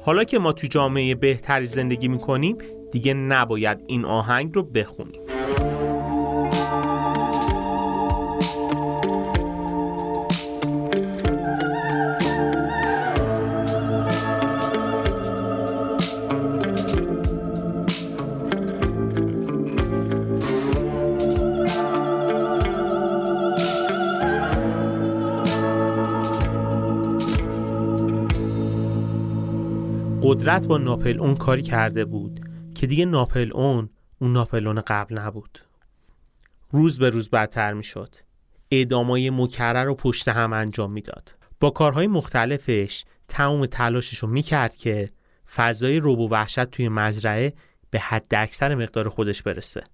حالا 0.05 0.25
که 0.25 0.39
ما 0.39 0.53
تو 0.53 0.67
جامعه 0.67 1.15
بهتری 1.15 1.67
زندگی 1.67 2.09
می‌کنیم 2.09 2.57
دیگه 2.93 3.15
نباید 3.15 3.79
این 3.87 4.05
آهنگ 4.05 4.55
رو 4.55 4.63
بخونیم. 4.63 5.21
قدرت 30.39 30.67
با 30.67 30.79
ناپل 30.79 31.21
اون 31.21 31.35
کاری 31.35 31.63
کرده 31.63 32.05
بود 32.05 32.41
که 32.75 32.87
دیگه 32.87 33.05
ناپل 33.05 33.51
اون 33.53 33.91
اون 34.19 34.33
ناپل 34.33 34.67
اون 34.67 34.81
قبل 34.81 35.19
نبود. 35.19 35.59
روز 36.71 36.99
به 36.99 37.11
روز 37.11 37.31
بدتر 37.31 37.73
می‌شد. 37.73 38.15
اعدامای 38.71 39.31
مکرر 39.31 39.85
رو 39.85 39.95
پشت 39.95 40.29
هم 40.29 40.53
انجام 40.53 40.93
می‌داد. 40.93 41.35
با 41.61 41.71
کارهای 41.71 42.07
مختلفش 42.07 43.05
تمام 43.29 43.67
تلاشش 43.67 44.19
رو 44.19 44.29
می‌کرد 44.29 44.75
که 44.75 45.11
فضای 45.55 46.01
روب 46.01 46.19
و 46.19 46.29
وحشت 46.29 46.65
توی 46.65 46.89
مزرعه 46.89 47.53
به 47.91 47.99
حد 47.99 48.35
اکثر 48.35 48.75
مقدار 48.75 49.09
خودش 49.09 49.43
برسه. 49.43 49.85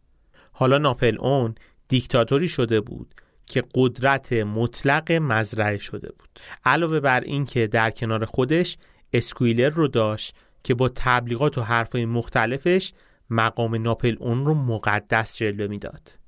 حالا 0.53 0.79
ناپل 0.79 1.17
اون 1.21 1.55
دیکتاتوری 1.89 2.49
شده 2.49 2.81
بود 2.81 3.15
که 3.47 3.63
قدرت 3.75 4.33
مطلق 4.33 5.13
مزرعه 5.13 5.79
شده 5.79 6.13
بود. 6.19 6.41
علاوه 6.65 7.01
بر 7.01 7.21
این 7.21 7.45
که 7.45 7.67
در 7.67 7.91
کنار 7.91 8.25
خودش 8.25 8.77
اسکویلر 9.15 9.69
رو 9.69 9.89
داشت 9.89 10.37
که 10.65 10.75
با 10.75 10.89
تبلیغات 10.89 11.59
و 11.59 11.63
حرفای 11.63 12.05
مختلفش 12.05 12.93
مقام 13.31 13.75
ناپل 13.75 14.17
اون 14.21 14.47
رو 14.47 14.55
مقدس 14.55 15.37
جلوه 15.37 15.67
می‌داد. 15.67 16.19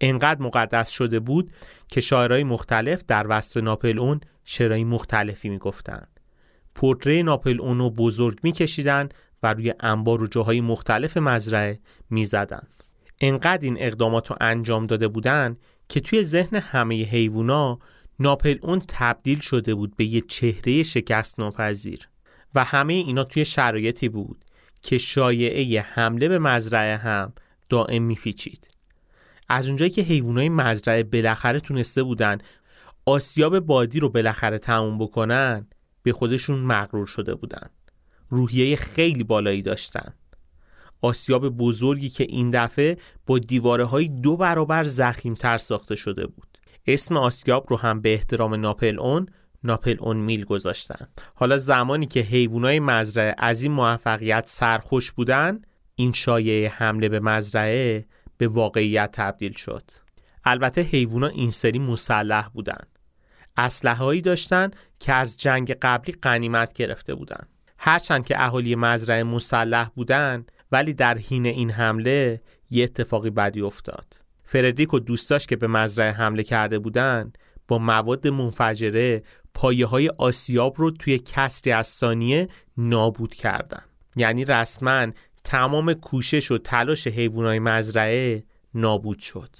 انقدر 0.00 0.42
مقدس 0.42 0.88
شده 0.88 1.20
بود 1.20 1.50
که 1.88 2.00
شاعرای 2.00 2.44
مختلف 2.44 3.02
در 3.08 3.26
وصف 3.28 3.56
ناپل 3.56 3.98
اون 3.98 4.20
شعرهای 4.44 4.84
مختلفی 4.84 5.48
می‌گفتند. 5.48 6.20
پورتری 6.74 7.22
ناپل 7.22 7.60
اون 7.60 7.78
رو 7.78 7.90
بزرگ 7.90 8.38
میکشیدن 8.42 9.08
و 9.42 9.54
روی 9.54 9.74
انبار 9.80 10.22
و 10.22 10.26
جاهای 10.26 10.60
مختلف 10.60 11.16
مزرعه 11.16 11.80
می‌زدن. 12.10 12.66
انقدر 13.20 13.64
این 13.64 13.76
اقدامات 13.80 14.30
رو 14.30 14.36
انجام 14.40 14.86
داده 14.86 15.08
بودن 15.08 15.56
که 15.88 16.00
توی 16.00 16.22
ذهن 16.24 16.56
همه 16.56 17.04
حیوونا 17.04 17.78
ناپل 18.18 18.58
اون 18.62 18.82
تبدیل 18.88 19.40
شده 19.40 19.74
بود 19.74 19.96
به 19.96 20.04
یه 20.04 20.20
چهره 20.20 20.82
شکست 20.82 21.40
ناپذیر. 21.40 22.09
و 22.54 22.64
همه 22.64 22.92
اینا 22.92 23.24
توی 23.24 23.44
شرایطی 23.44 24.08
بود 24.08 24.44
که 24.82 24.98
شایعه 24.98 25.80
حمله 25.80 26.28
به 26.28 26.38
مزرعه 26.38 26.96
هم 26.96 27.32
دائم 27.68 28.02
میپیچید. 28.02 28.68
از 29.48 29.66
اونجایی 29.66 29.90
که 29.90 30.02
حیوانای 30.02 30.48
مزرعه 30.48 31.02
بالاخره 31.02 31.60
تونسته 31.60 32.02
بودن 32.02 32.38
آسیاب 33.06 33.58
بادی 33.58 34.00
رو 34.00 34.08
بالاخره 34.08 34.58
تموم 34.58 34.98
بکنن 34.98 35.66
به 36.02 36.12
خودشون 36.12 36.58
مغرور 36.58 37.06
شده 37.06 37.34
بودن. 37.34 37.66
روحیه 38.28 38.76
خیلی 38.76 39.24
بالایی 39.24 39.62
داشتن. 39.62 40.14
آسیاب 41.02 41.48
بزرگی 41.48 42.08
که 42.08 42.24
این 42.24 42.50
دفعه 42.50 42.96
با 43.26 43.38
دیواره 43.38 43.84
های 43.84 44.08
دو 44.08 44.36
برابر 44.36 44.84
زخیمتر 44.84 45.58
ساخته 45.58 45.96
شده 45.96 46.26
بود. 46.26 46.58
اسم 46.86 47.16
آسیاب 47.16 47.66
رو 47.68 47.76
هم 47.76 48.00
به 48.00 48.14
احترام 48.14 48.54
ناپل 48.54 48.98
اون 49.00 49.26
ناپل 49.64 49.96
اون 50.00 50.16
میل 50.16 50.44
گذاشتن. 50.44 51.08
حالا 51.34 51.58
زمانی 51.58 52.06
که 52.06 52.20
حیوانای 52.20 52.80
مزرعه 52.80 53.34
از 53.38 53.62
این 53.62 53.72
موفقیت 53.72 54.44
سرخوش 54.46 55.12
بودن 55.12 55.62
این 55.94 56.12
شایعه 56.12 56.68
حمله 56.68 57.08
به 57.08 57.20
مزرعه 57.20 58.06
به 58.38 58.48
واقعیت 58.48 59.10
تبدیل 59.12 59.52
شد. 59.52 59.82
البته 60.44 60.80
حیوونا 60.80 61.26
این 61.26 61.50
سری 61.50 61.78
مسلح 61.78 62.48
بودن. 62.48 62.84
اسلحه‌ای 63.56 64.20
داشتن 64.20 64.70
که 64.98 65.12
از 65.12 65.36
جنگ 65.36 65.72
قبلی 65.82 66.14
قنیمت 66.22 66.72
گرفته 66.72 67.14
بودن. 67.14 67.46
هرچند 67.78 68.26
که 68.26 68.44
اهالی 68.44 68.74
مزرعه 68.74 69.22
مسلح 69.22 69.88
بودن 69.94 70.46
ولی 70.72 70.92
در 70.92 71.18
حین 71.18 71.46
این 71.46 71.70
حمله 71.70 72.40
یه 72.70 72.84
اتفاقی 72.84 73.30
بدی 73.30 73.60
افتاد. 73.60 74.16
فردریک 74.44 74.94
و 74.94 74.98
دوستاش 74.98 75.46
که 75.46 75.56
به 75.56 75.66
مزرعه 75.66 76.12
حمله 76.12 76.42
کرده 76.42 76.78
بودند 76.78 77.38
با 77.68 77.78
مواد 77.78 78.28
منفجره 78.28 79.22
پایه 79.60 79.86
های 79.86 80.08
آسیاب 80.08 80.74
رو 80.76 80.90
توی 80.90 81.18
کسری 81.18 81.72
از 81.72 81.86
ثانیه 81.86 82.48
نابود 82.76 83.34
کردن. 83.34 83.82
یعنی 84.16 84.44
رسما 84.44 85.06
تمام 85.44 85.92
کوشش 85.92 86.50
و 86.50 86.58
تلاش 86.58 87.06
حیوانات 87.06 87.60
مزرعه 87.60 88.44
نابود 88.74 89.18
شد. 89.18 89.56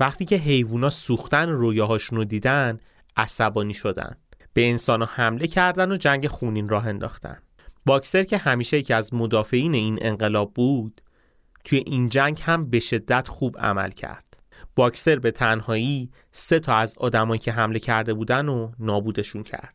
وقتی 0.00 0.24
که 0.24 0.36
حیوونا 0.36 0.90
سوختن 0.90 1.48
رویاهاشون 1.48 2.18
رو 2.18 2.24
دیدن 2.24 2.80
عصبانی 3.16 3.74
شدن. 3.74 4.16
به 4.52 4.70
انسان 4.70 5.02
حمله 5.02 5.46
کردن 5.46 5.92
و 5.92 5.96
جنگ 5.96 6.28
خونین 6.28 6.68
راه 6.68 6.86
انداختن. 6.86 7.38
باکسر 7.86 8.22
که 8.22 8.38
همیشه 8.38 8.78
یکی 8.78 8.92
از 8.92 9.14
مدافعین 9.14 9.74
این 9.74 9.98
انقلاب 10.02 10.54
بود 10.54 11.00
توی 11.64 11.78
این 11.86 12.08
جنگ 12.08 12.40
هم 12.42 12.70
به 12.70 12.80
شدت 12.80 13.28
خوب 13.28 13.58
عمل 13.58 13.90
کرد. 13.90 14.33
باکسر 14.76 15.18
به 15.18 15.30
تنهایی 15.30 16.10
سه 16.32 16.60
تا 16.60 16.74
از 16.74 16.94
آدمایی 16.98 17.38
که 17.38 17.52
حمله 17.52 17.78
کرده 17.78 18.14
بودن 18.14 18.48
و 18.48 18.72
نابودشون 18.78 19.42
کرد 19.42 19.74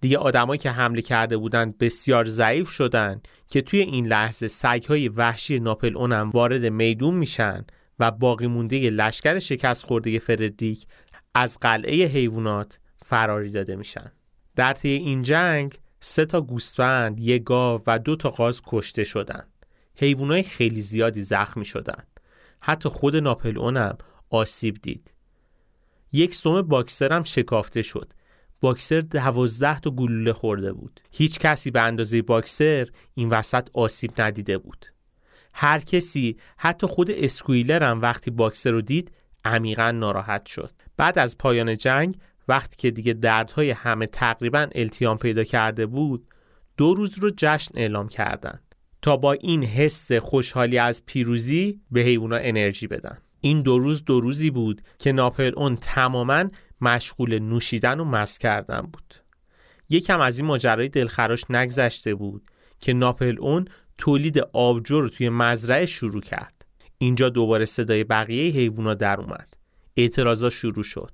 دیگه 0.00 0.18
آدمایی 0.18 0.58
که 0.58 0.70
حمله 0.70 1.02
کرده 1.02 1.36
بودن 1.36 1.72
بسیار 1.80 2.24
ضعیف 2.24 2.70
شدن 2.70 3.20
که 3.48 3.62
توی 3.62 3.80
این 3.80 4.06
لحظه 4.06 4.48
سگهای 4.48 5.08
وحشی 5.08 5.60
ناپل 5.60 5.96
اونم 5.96 6.30
وارد 6.30 6.66
میدون 6.66 7.14
میشن 7.14 7.64
و 7.98 8.10
باقی 8.10 8.46
مونده 8.46 8.90
لشکر 8.90 9.38
شکست 9.38 9.86
خورده 9.86 10.18
فردریک 10.18 10.86
از 11.34 11.58
قلعه 11.60 12.06
حیوانات 12.06 12.78
فراری 13.04 13.50
داده 13.50 13.76
میشن 13.76 14.12
در 14.56 14.72
طی 14.72 14.88
این 14.88 15.22
جنگ 15.22 15.78
سه 16.00 16.24
تا 16.24 16.40
گوسفند، 16.40 17.20
یک 17.20 17.44
گاو 17.44 17.82
و 17.86 17.98
دو 17.98 18.16
تا 18.16 18.30
قاز 18.30 18.62
کشته 18.66 19.04
شدن. 19.04 19.44
حیوانای 19.96 20.42
خیلی 20.42 20.80
زیادی 20.80 21.22
زخمی 21.22 21.64
شدن. 21.64 22.02
حتی 22.60 22.88
خود 22.88 23.16
ناپل 23.16 23.58
اونم 23.58 23.98
آسیب 24.32 24.76
دید. 24.82 25.14
یک 26.12 26.34
سوم 26.34 26.62
باکسر 26.62 27.12
هم 27.12 27.22
شکافته 27.22 27.82
شد. 27.82 28.12
باکسر 28.60 29.00
دوازده 29.00 29.80
تا 29.80 29.90
گلوله 29.90 30.32
خورده 30.32 30.72
بود. 30.72 31.00
هیچ 31.10 31.38
کسی 31.38 31.70
به 31.70 31.80
اندازه 31.80 32.22
باکسر 32.22 32.88
این 33.14 33.28
وسط 33.28 33.68
آسیب 33.72 34.10
ندیده 34.18 34.58
بود. 34.58 34.86
هر 35.54 35.78
کسی 35.78 36.36
حتی 36.56 36.86
خود 36.86 37.10
اسکویلر 37.10 37.82
هم 37.82 38.00
وقتی 38.00 38.30
باکسر 38.30 38.70
رو 38.70 38.80
دید 38.80 39.10
عمیقا 39.44 39.90
ناراحت 39.90 40.46
شد. 40.46 40.72
بعد 40.96 41.18
از 41.18 41.38
پایان 41.38 41.76
جنگ 41.76 42.16
وقتی 42.48 42.76
که 42.76 42.90
دیگه 42.90 43.12
دردهای 43.12 43.70
همه 43.70 44.06
تقریبا 44.06 44.66
التیام 44.74 45.18
پیدا 45.18 45.44
کرده 45.44 45.86
بود 45.86 46.26
دو 46.76 46.94
روز 46.94 47.18
رو 47.18 47.30
جشن 47.36 47.78
اعلام 47.78 48.08
کردند 48.08 48.74
تا 49.02 49.16
با 49.16 49.32
این 49.32 49.64
حس 49.64 50.12
خوشحالی 50.12 50.78
از 50.78 51.06
پیروزی 51.06 51.80
به 51.90 52.00
حیوونا 52.00 52.36
انرژی 52.36 52.86
بدن. 52.86 53.18
این 53.44 53.62
دو 53.62 53.78
روز 53.78 54.04
دو 54.04 54.20
روزی 54.20 54.50
بود 54.50 54.82
که 54.98 55.12
ناپل 55.12 55.52
اون 55.56 55.76
تماما 55.76 56.44
مشغول 56.80 57.38
نوشیدن 57.38 58.00
و 58.00 58.04
مست 58.04 58.40
کردن 58.40 58.80
بود. 58.80 59.14
یکم 59.88 60.20
از 60.20 60.38
این 60.38 60.46
ماجرای 60.46 60.88
دلخراش 60.88 61.50
نگذشته 61.50 62.14
بود 62.14 62.42
که 62.80 62.92
ناپل 62.92 63.36
اون 63.40 63.64
تولید 63.98 64.38
آبجو 64.38 65.00
رو 65.00 65.08
توی 65.08 65.28
مزرعه 65.28 65.86
شروع 65.86 66.20
کرد. 66.20 66.64
اینجا 66.98 67.28
دوباره 67.28 67.64
صدای 67.64 68.04
بقیه 68.04 68.52
حیوونا 68.52 68.94
در 68.94 69.20
اومد. 69.20 69.54
اعتراضا 69.96 70.50
شروع 70.50 70.84
شد 70.84 71.10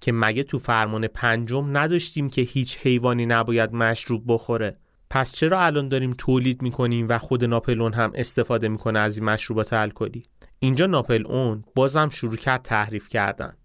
که 0.00 0.12
مگه 0.12 0.42
تو 0.42 0.58
فرمان 0.58 1.06
پنجم 1.06 1.76
نداشتیم 1.76 2.30
که 2.30 2.42
هیچ 2.42 2.78
حیوانی 2.78 3.26
نباید 3.26 3.72
مشروب 3.72 4.22
بخوره؟ 4.26 4.76
پس 5.10 5.32
چرا 5.32 5.60
الان 5.60 5.88
داریم 5.88 6.12
تولید 6.18 6.62
می‌کنیم 6.62 7.08
و 7.08 7.18
خود 7.18 7.44
ناپلون 7.44 7.92
هم 7.92 8.12
استفاده 8.14 8.68
می‌کنه 8.68 8.98
از 8.98 9.18
این 9.18 9.26
مشروبات 9.26 9.72
الکلی؟ 9.72 10.24
اینجا 10.58 10.86
ناپل 10.86 11.26
اون 11.26 11.64
بازم 11.74 12.08
شروع 12.08 12.36
کرد 12.36 12.62
تحریف 12.62 13.08
کردن. 13.08 13.56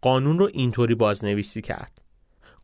قانون 0.00 0.38
رو 0.38 0.50
اینطوری 0.52 0.94
بازنویسی 0.94 1.60
کرد. 1.60 2.02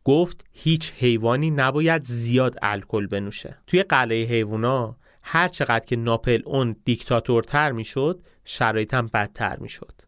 گفت 0.03 0.45
هیچ 0.51 0.93
حیوانی 0.93 1.51
نباید 1.51 2.03
زیاد 2.03 2.55
الکل 2.61 3.07
بنوشه. 3.07 3.57
توی 3.67 3.83
قلعه 3.83 4.25
حیوانا 4.25 4.97
هر 5.23 5.47
چقدر 5.47 5.85
که 5.85 5.95
ناپل 5.95 6.41
اون 6.45 6.75
دیکتاتورتر 6.85 7.71
می‌شد 7.71 8.23
شرایط 8.45 8.93
هم 8.93 9.09
بدتر 9.13 9.57
می‌شد. 9.59 10.01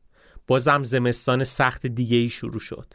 بازم 0.48 0.84
زمستان 0.84 1.44
سخت 1.44 1.86
دیگه 1.86 2.18
ای 2.18 2.30
شروع 2.30 2.60
شد. 2.60 2.94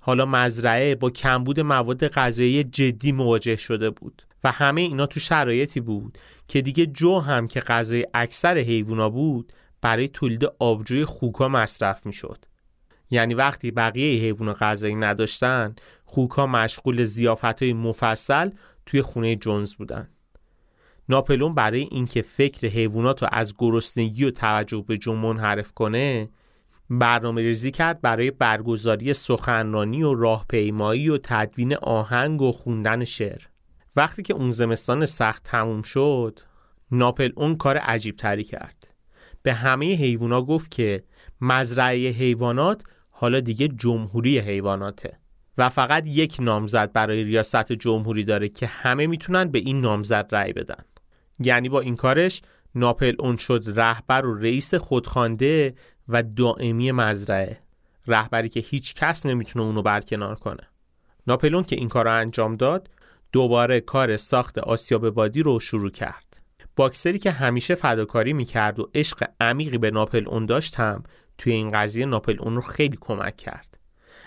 حالا 0.00 0.26
مزرعه 0.26 0.94
با 0.94 1.10
کمبود 1.10 1.60
مواد 1.60 2.08
غذایی 2.08 2.64
جدی 2.64 3.12
مواجه 3.12 3.56
شده 3.56 3.90
بود 3.90 4.22
و 4.44 4.50
همه 4.50 4.80
اینا 4.80 5.06
تو 5.06 5.20
شرایطی 5.20 5.80
بود 5.80 6.18
که 6.48 6.62
دیگه 6.62 6.86
جو 6.86 7.18
هم 7.18 7.48
که 7.48 7.60
غذای 7.60 8.06
اکثر 8.14 8.58
حیوونا 8.58 9.10
بود 9.10 9.52
برای 9.82 10.08
تولید 10.08 10.44
آبجوی 10.58 11.04
خوکا 11.04 11.48
مصرف 11.48 12.06
می‌شد. 12.06 12.44
یعنی 13.10 13.34
وقتی 13.34 13.70
بقیه 13.70 14.22
حیوونا 14.22 14.54
غذایی 14.54 14.94
نداشتن 14.94 15.74
خوکا 16.04 16.46
مشغول 16.46 17.04
زیافت 17.04 17.62
های 17.62 17.72
مفصل 17.72 18.50
توی 18.86 19.02
خونه 19.02 19.36
جونز 19.36 19.74
بودن. 19.74 20.08
ناپلون 21.08 21.54
برای 21.54 21.80
اینکه 21.80 22.22
فکر 22.22 22.68
حیوانات 22.68 23.22
رو 23.22 23.28
از 23.32 23.54
گرسنگی 23.58 24.24
و 24.24 24.30
توجه 24.30 24.84
به 24.88 24.98
جو 24.98 25.14
منحرف 25.14 25.72
کنه 25.72 26.28
برنامه 26.90 27.42
ریزی 27.42 27.70
کرد 27.70 28.00
برای 28.00 28.30
برگزاری 28.30 29.12
سخنرانی 29.12 30.02
و 30.02 30.14
راهپیمایی 30.14 31.08
و 31.08 31.18
تدوین 31.22 31.76
آهنگ 31.76 32.42
و 32.42 32.52
خوندن 32.52 33.04
شعر. 33.04 33.42
وقتی 33.96 34.22
که 34.22 34.34
اون 34.34 34.52
زمستان 34.52 35.06
سخت 35.06 35.44
تموم 35.44 35.82
شد 35.82 36.40
ناپل 36.90 37.32
اون 37.36 37.56
کار 37.56 37.76
عجیب 37.76 38.16
تری 38.16 38.44
کرد. 38.44 38.89
به 39.42 39.52
همه 39.52 39.94
حیوانا 39.94 40.42
گفت 40.42 40.70
که 40.70 41.02
مزرعه 41.40 42.10
حیوانات 42.10 42.82
حالا 43.10 43.40
دیگه 43.40 43.68
جمهوری 43.68 44.38
حیواناته 44.38 45.18
و 45.58 45.68
فقط 45.68 46.06
یک 46.06 46.36
نامزد 46.40 46.92
برای 46.92 47.24
ریاست 47.24 47.72
جمهوری 47.72 48.24
داره 48.24 48.48
که 48.48 48.66
همه 48.66 49.06
می‌تونن 49.06 49.44
به 49.44 49.58
این 49.58 49.80
نامزد 49.80 50.28
رأی 50.32 50.52
بدن. 50.52 50.84
یعنی 51.38 51.68
با 51.68 51.80
این 51.80 51.96
کارش 51.96 52.42
ناپل 52.74 53.14
اون 53.18 53.36
شد 53.36 53.64
رهبر 53.66 54.26
و 54.26 54.34
رئیس 54.34 54.74
خودخوانده 54.74 55.74
و 56.08 56.22
دائمی 56.22 56.92
مزرعه 56.92 57.60
رهبری 58.06 58.48
که 58.48 58.60
هیچ 58.60 58.94
کس 58.94 59.26
نمی‌تونه 59.26 59.64
اونو 59.64 59.82
برکنار 59.82 60.34
کنه. 60.34 60.68
ناپلون 61.26 61.62
که 61.62 61.76
این 61.76 61.88
کار 61.88 62.04
رو 62.04 62.12
انجام 62.12 62.56
داد 62.56 62.90
دوباره 63.32 63.80
کار 63.80 64.16
ساخت 64.16 64.58
آسیاب 64.58 65.10
بادی 65.10 65.42
رو 65.42 65.60
شروع 65.60 65.90
کرد. 65.90 66.29
باکسری 66.80 67.18
که 67.18 67.30
همیشه 67.30 67.74
فداکاری 67.74 68.32
می‌کرد 68.32 68.80
و 68.80 68.90
عشق 68.94 69.24
عمیقی 69.40 69.78
به 69.78 69.90
ناپل 69.90 70.28
اون 70.28 70.46
داشت 70.46 70.74
هم 70.74 71.02
توی 71.38 71.52
این 71.52 71.68
قضیه 71.68 72.06
ناپل 72.06 72.36
اون 72.40 72.54
رو 72.54 72.60
خیلی 72.60 72.98
کمک 73.00 73.36
کرد. 73.36 73.78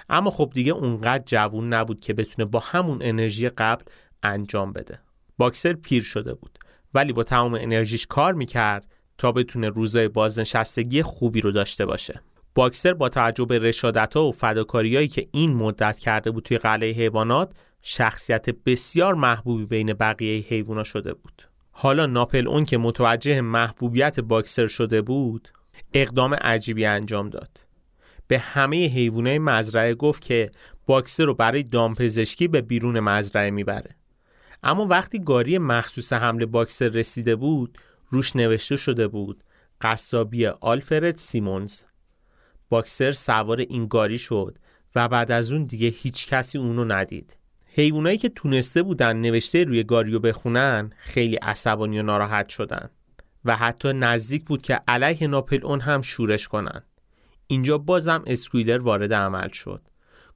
اما 0.09 0.29
خب 0.29 0.51
دیگه 0.53 0.71
اونقدر 0.71 1.23
جوون 1.25 1.73
نبود 1.73 1.99
که 1.99 2.13
بتونه 2.13 2.49
با 2.49 2.59
همون 2.59 2.99
انرژی 3.01 3.49
قبل 3.49 3.83
انجام 4.23 4.73
بده. 4.73 4.99
باکسر 5.37 5.73
پیر 5.73 6.03
شده 6.03 6.33
بود 6.33 6.59
ولی 6.93 7.13
با 7.13 7.23
تمام 7.23 7.53
انرژیش 7.53 8.07
کار 8.07 8.33
می‌کرد 8.33 8.87
تا 9.17 9.31
بتونه 9.31 9.69
روزای 9.69 10.07
بازنشستگی 10.07 11.01
خوبی 11.01 11.41
رو 11.41 11.51
داشته 11.51 11.85
باشه. 11.85 12.21
باکسر 12.55 12.93
با 12.93 13.09
توجه 13.09 13.45
به 13.45 13.59
رشادت 13.59 14.15
و 14.15 14.31
فداکاریایی 14.31 15.07
که 15.07 15.27
این 15.31 15.53
مدت 15.53 15.99
کرده 15.99 16.31
بود 16.31 16.43
توی 16.43 16.57
قلعه 16.57 16.91
حیوانات 16.91 17.53
شخصیت 17.81 18.49
بسیار 18.49 19.13
محبوبی 19.13 19.65
بین 19.65 19.93
بقیه 19.93 20.45
حیوانا 20.47 20.83
شده 20.83 21.13
بود. 21.13 21.52
حالا 21.75 22.05
ناپل 22.05 22.47
اون 22.47 22.65
که 22.65 22.77
متوجه 22.77 23.41
محبوبیت 23.41 24.19
باکسر 24.19 24.67
شده 24.67 25.01
بود 25.01 25.49
اقدام 25.93 26.33
عجیبی 26.33 26.85
انجام 26.85 27.29
داد. 27.29 27.59
به 28.27 28.39
همه 28.39 28.87
حیوانات 28.87 29.37
مزرعه 29.41 29.95
گفت 29.95 30.21
که 30.21 30.51
باکسر 30.85 31.25
رو 31.25 31.33
برای 31.33 31.63
دامپزشکی 31.63 32.47
به 32.47 32.61
بیرون 32.61 32.99
مزرعه 32.99 33.51
می‌بره. 33.51 33.95
اما 34.63 34.85
وقتی 34.85 35.19
گاری 35.19 35.57
مخصوص 35.57 36.13
حمل 36.13 36.45
باکسر 36.45 36.87
رسیده 36.87 37.35
بود 37.35 37.77
روش 38.09 38.35
نوشته 38.35 38.77
شده 38.77 39.07
بود 39.07 39.43
قصابی 39.81 40.47
آلفرد 40.47 41.17
سیمونز. 41.17 41.83
باکسر 42.69 43.11
سوار 43.11 43.59
این 43.59 43.87
گاری 43.87 44.17
شد 44.17 44.57
و 44.95 45.07
بعد 45.07 45.31
از 45.31 45.51
اون 45.51 45.63
دیگه 45.63 45.87
هیچ 45.87 46.27
کسی 46.27 46.57
اونو 46.57 46.85
ندید. 46.85 47.37
حیوانایی 47.75 48.17
که 48.17 48.29
تونسته 48.29 48.83
بودن 48.83 49.17
نوشته 49.17 49.63
روی 49.63 49.83
گاریو 49.83 50.19
بخونن 50.19 50.91
خیلی 50.97 51.35
عصبانی 51.35 51.99
و 51.99 52.03
ناراحت 52.03 52.49
شدن 52.49 52.89
و 53.45 53.55
حتی 53.55 53.93
نزدیک 53.93 54.45
بود 54.45 54.61
که 54.61 54.79
علیه 54.87 55.27
ناپلئون 55.27 55.79
هم 55.79 56.01
شورش 56.01 56.47
کنن. 56.47 56.83
اینجا 57.47 57.77
بازم 57.77 58.23
اسکویلر 58.27 58.77
وارد 58.77 59.13
عمل 59.13 59.49
شد. 59.49 59.81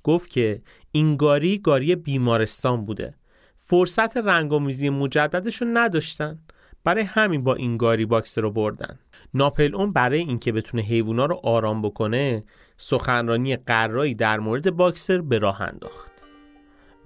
گفت 0.04 0.30
که 0.30 0.62
این 0.92 1.18
گاری 1.18 1.58
گاری 1.58 1.96
بیمارستان 1.96 2.86
بوده. 2.86 3.14
فرصت 3.58 4.18
رنگ‌آمیزی 4.18 4.90
مجددش 4.90 5.62
رو 5.62 5.68
نداشتن. 5.74 6.40
برای 6.84 7.04
همین 7.04 7.44
با 7.44 7.56
این 7.56 7.78
گاری 7.78 8.06
باکسر 8.06 8.38
رو 8.38 8.52
بردن. 8.52 9.00
ناپلئون 9.34 9.94
برای 9.94 10.20
اینکه 10.20 10.52
بتونه 10.52 10.84
حیوونا 10.84 11.26
رو 11.26 11.40
آرام 11.44 11.82
بکنه 11.82 12.44
سخنرانی 12.78 13.56
غرایی 13.56 14.16
در 14.16 14.40
مورد 14.40 14.72
باکسر 14.72 15.22
به 15.22 15.38
راه 15.38 15.62
انداخت. 15.62 16.17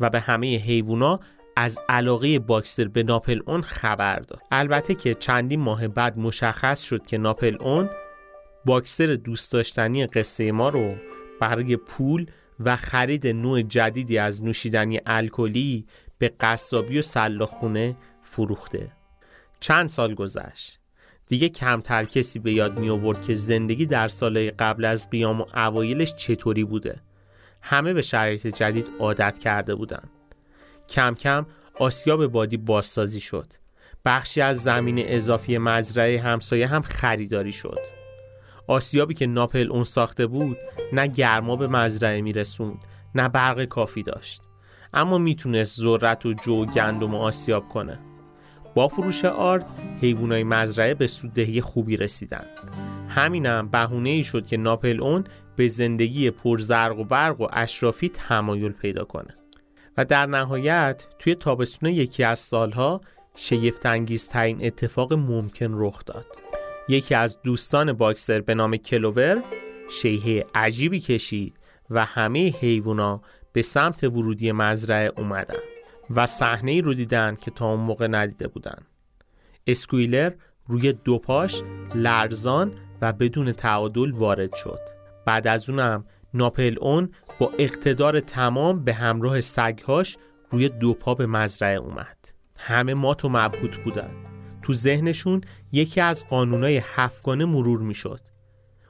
و 0.01 0.09
به 0.09 0.19
همه 0.19 0.57
حیوونا 0.57 1.19
از 1.55 1.79
علاقه 1.89 2.39
باکسر 2.39 2.87
به 2.87 3.03
ناپل 3.03 3.39
اون 3.45 3.61
خبر 3.61 4.19
داد. 4.19 4.41
البته 4.51 4.95
که 4.95 5.13
چندین 5.13 5.59
ماه 5.59 5.87
بعد 5.87 6.17
مشخص 6.17 6.81
شد 6.81 7.05
که 7.05 7.17
ناپل 7.17 7.57
اون 7.59 7.89
باکسر 8.65 9.15
دوست 9.15 9.51
داشتنی 9.51 10.07
قصه 10.07 10.51
ما 10.51 10.69
رو 10.69 10.95
برای 11.39 11.77
پول 11.77 12.25
و 12.59 12.75
خرید 12.75 13.27
نوع 13.27 13.61
جدیدی 13.61 14.17
از 14.17 14.43
نوشیدنی 14.43 14.99
الکلی 15.05 15.85
به 16.17 16.31
قصابی 16.39 16.99
و 16.99 17.01
سلاخونه 17.01 17.97
فروخته. 18.21 18.91
چند 19.59 19.89
سال 19.89 20.13
گذشت. 20.13 20.79
دیگه 21.27 21.49
کمتر 21.49 22.05
کسی 22.05 22.39
به 22.39 22.53
یاد 22.53 22.79
می 22.79 22.89
آورد 22.89 23.21
که 23.21 23.33
زندگی 23.33 23.85
در 23.85 24.07
سالهای 24.07 24.51
قبل 24.51 24.85
از 24.85 25.09
قیام 25.09 25.41
و 25.41 25.45
اوایلش 25.55 26.13
چطوری 26.13 26.63
بوده. 26.63 27.01
همه 27.61 27.93
به 27.93 28.01
شرایط 28.01 28.47
جدید 28.47 28.89
عادت 28.99 29.39
کرده 29.39 29.75
بودند. 29.75 30.09
کم 30.89 31.15
کم 31.15 31.45
آسیاب 31.79 32.27
بادی 32.27 32.57
بازسازی 32.57 33.19
شد. 33.19 33.53
بخشی 34.05 34.41
از 34.41 34.63
زمین 34.63 34.95
اضافی 34.99 35.57
مزرعه 35.57 36.21
همسایه 36.21 36.67
هم 36.67 36.81
خریداری 36.81 37.51
شد. 37.51 37.79
آسیابی 38.67 39.13
که 39.13 39.27
ناپل 39.27 39.67
اون 39.71 39.83
ساخته 39.83 40.27
بود 40.27 40.57
نه 40.93 41.07
گرما 41.07 41.55
به 41.55 41.67
مزرعه 41.67 42.21
میرسوند 42.21 42.85
نه 43.15 43.29
برق 43.29 43.65
کافی 43.65 44.03
داشت. 44.03 44.41
اما 44.93 45.17
می‌تونست 45.17 45.79
ذرت 45.79 46.25
و 46.25 46.33
جو 46.33 46.63
و 46.63 46.65
گندم 46.65 47.13
و 47.13 47.17
آسیاب 47.17 47.69
کنه. 47.69 47.99
با 48.75 48.87
فروش 48.87 49.25
آرد 49.25 49.65
حیوانای 50.01 50.43
مزرعه 50.43 50.93
به 50.93 51.07
سوددهی 51.07 51.61
خوبی 51.61 51.97
رسیدن. 51.97 52.45
همینم 53.09 53.67
بهونه 53.67 54.09
ای 54.09 54.23
شد 54.23 54.47
که 54.47 54.57
ناپل 54.57 55.01
اون 55.01 55.23
به 55.55 55.67
زندگی 55.67 56.31
پرزرق 56.31 56.99
و 56.99 57.03
برق 57.03 57.41
و 57.41 57.47
اشرافی 57.51 58.09
تمایل 58.09 58.71
پیدا 58.71 59.03
کنه. 59.03 59.37
و 59.97 60.05
در 60.05 60.25
نهایت 60.25 61.07
توی 61.19 61.35
تابستون 61.35 61.89
یکی 61.89 62.23
از 62.23 62.39
سالها 62.39 63.01
شگفت 63.35 63.81
ترین 64.29 64.65
اتفاق 64.65 65.13
ممکن 65.13 65.69
رخ 65.71 66.05
داد. 66.05 66.25
یکی 66.87 67.15
از 67.15 67.37
دوستان 67.43 67.93
باکسر 67.93 68.41
به 68.41 68.55
نام 68.55 68.77
کلوور 68.77 69.43
شیهه 69.89 70.45
عجیبی 70.55 70.99
کشید 70.99 71.57
و 71.89 72.05
همه 72.05 72.49
حیوونا 72.49 73.21
به 73.53 73.61
سمت 73.61 74.03
ورودی 74.03 74.51
مزرعه 74.51 75.11
اومدن 75.17 75.59
و 76.09 76.27
صحنه 76.27 76.71
ای 76.71 76.81
رو 76.81 76.93
دیدن 76.93 77.35
که 77.35 77.51
تا 77.51 77.71
اون 77.71 77.79
موقع 77.79 78.07
ندیده 78.07 78.47
بودن. 78.47 78.77
اسکویلر 79.67 80.31
روی 80.67 80.93
دو 80.93 81.19
پاش 81.19 81.61
لرزان 81.95 82.71
و 83.01 83.13
بدون 83.13 83.51
تعادل 83.51 84.11
وارد 84.11 84.55
شد. 84.55 85.00
بعد 85.25 85.47
از 85.47 85.69
اونم 85.69 86.05
ناپل 86.33 86.75
اون 86.81 87.09
با 87.39 87.51
اقتدار 87.59 88.19
تمام 88.19 88.83
به 88.83 88.93
همراه 88.93 89.41
سگهاش 89.41 90.17
روی 90.49 90.69
دو 90.69 90.93
پا 90.93 91.15
به 91.15 91.25
مزرعه 91.25 91.75
اومد. 91.75 92.17
همه 92.57 92.93
مات 92.93 93.25
و 93.25 93.29
مبهوت 93.29 93.83
بودن. 93.83 94.11
تو 94.61 94.73
ذهنشون 94.73 95.41
یکی 95.71 96.01
از 96.01 96.25
قانونای 96.29 96.81
هفتگانه 96.85 97.45
مرور 97.45 97.79
می‌شد. 97.79 98.21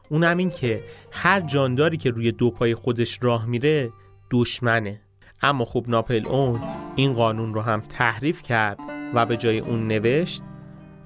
اون 0.10 0.24
همین 0.24 0.50
که 0.50 0.84
هر 1.12 1.42
جانداری 1.42 1.98
که 1.98 2.10
روی 2.10 2.32
دو 2.32 2.52
پای 2.52 2.76
خودش 2.76 3.20
راه 3.22 3.46
میره 3.46 3.92
دشمنه. 4.32 5.02
اما 5.42 5.66
خوب 5.66 5.90
ناپل 5.90 6.28
اون 6.28 6.62
این 6.96 7.14
قانون 7.14 7.54
رو 7.54 7.62
هم 7.62 7.82
تحریف 7.82 8.42
کرد 8.42 8.80
و 9.14 9.26
به 9.26 9.38
جای 9.38 9.60
اون 9.60 9.88
نوشت 9.88 10.42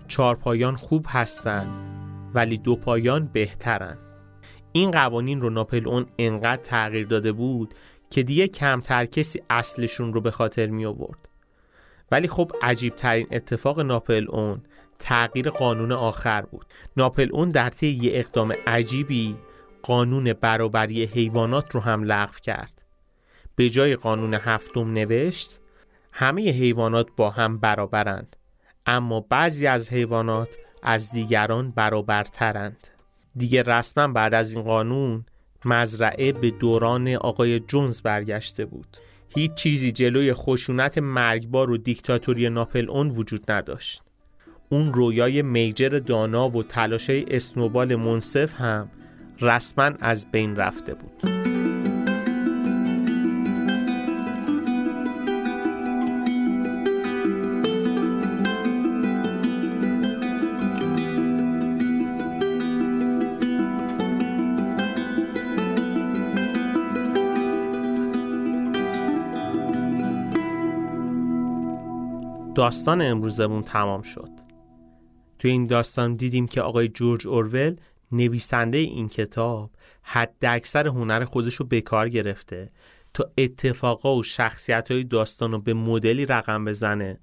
چهار 0.07 0.35
پایان 0.35 0.75
خوب 0.75 1.05
هستن 1.09 1.67
ولی 2.33 2.57
دو 2.57 2.75
پایان 2.75 3.29
بهترن. 3.33 3.97
این 4.75 4.91
قوانین 4.91 5.41
رو 5.41 5.49
ناپل 5.49 5.87
اون 5.87 6.05
انقدر 6.17 6.61
تغییر 6.61 7.07
داده 7.07 7.31
بود 7.31 7.73
که 8.09 8.23
دیگه 8.23 8.47
کمتر 8.47 9.05
کسی 9.05 9.41
اصلشون 9.49 10.13
رو 10.13 10.21
به 10.21 10.31
خاطر 10.31 10.67
می 10.67 10.85
آورد. 10.85 11.29
ولی 12.11 12.27
خب 12.27 12.51
عجیب 12.61 12.95
ترین 12.95 13.27
اتفاق 13.31 13.79
ناپل 13.79 14.25
اون 14.29 14.61
تغییر 14.99 15.49
قانون 15.49 15.91
آخر 15.91 16.41
بود. 16.41 16.65
ناپل 16.97 17.29
اون 17.31 17.51
در 17.51 17.69
طی 17.69 17.87
یه 17.87 18.11
اقدام 18.13 18.55
عجیبی 18.67 19.35
قانون 19.81 20.33
برابری 20.33 21.03
حیوانات 21.03 21.75
رو 21.75 21.81
هم 21.81 22.03
لغو 22.03 22.39
کرد. 22.41 22.81
به 23.55 23.69
جای 23.69 23.95
قانون 23.95 24.33
هفتم 24.33 24.93
نوشت 24.93 25.59
همه 26.11 26.51
حیوانات 26.51 27.07
با 27.17 27.29
هم 27.29 27.57
برابرند 27.57 28.35
اما 28.85 29.19
بعضی 29.19 29.67
از 29.67 29.93
حیوانات 29.93 30.57
از 30.83 31.11
دیگران 31.11 31.71
برابرترند. 31.71 32.94
دیگه 33.35 33.63
رسما 33.63 34.07
بعد 34.07 34.33
از 34.33 34.53
این 34.53 34.63
قانون 34.63 35.25
مزرعه 35.65 36.31
به 36.31 36.51
دوران 36.51 37.07
آقای 37.07 37.59
جونز 37.59 38.01
برگشته 38.01 38.65
بود. 38.65 38.97
هیچ 39.29 39.53
چیزی 39.53 39.91
جلوی 39.91 40.33
خشونت 40.33 40.97
مرگبار 40.97 41.71
و 41.71 41.77
دیکتاتوری 41.77 42.49
ناپل 42.49 42.89
اون 42.89 43.09
وجود 43.09 43.51
نداشت. 43.51 44.01
اون 44.69 44.93
رویای 44.93 45.41
میجر 45.41 45.89
دانا 45.89 46.49
و 46.49 46.63
تلاشه 46.63 47.25
اسنوبال 47.27 47.95
منصف 47.95 48.53
هم 48.61 48.89
رسما 49.41 49.91
از 49.99 50.31
بین 50.31 50.55
رفته 50.55 50.93
بود. 50.93 51.54
داستان 72.55 73.01
امروزمون 73.01 73.63
تمام 73.63 74.01
شد. 74.01 74.29
تو 75.39 75.47
این 75.47 75.65
داستان 75.65 76.15
دیدیم 76.15 76.47
که 76.47 76.61
آقای 76.61 76.87
جورج 76.87 77.27
اورول 77.27 77.75
نویسنده 78.11 78.77
این 78.77 79.09
کتاب 79.09 79.71
حد 80.01 80.35
اکثر 80.41 80.87
هنر 80.87 81.25
خودش 81.25 81.55
رو 81.55 81.65
به 81.65 81.81
کار 81.81 82.09
گرفته 82.09 82.71
تا 83.13 83.31
اتفاقا 83.37 84.15
و 84.15 84.23
شخصیت 84.23 84.91
های 84.91 85.03
داستان 85.03 85.51
رو 85.51 85.59
به 85.59 85.73
مدلی 85.73 86.25
رقم 86.25 86.65
بزنه 86.65 87.19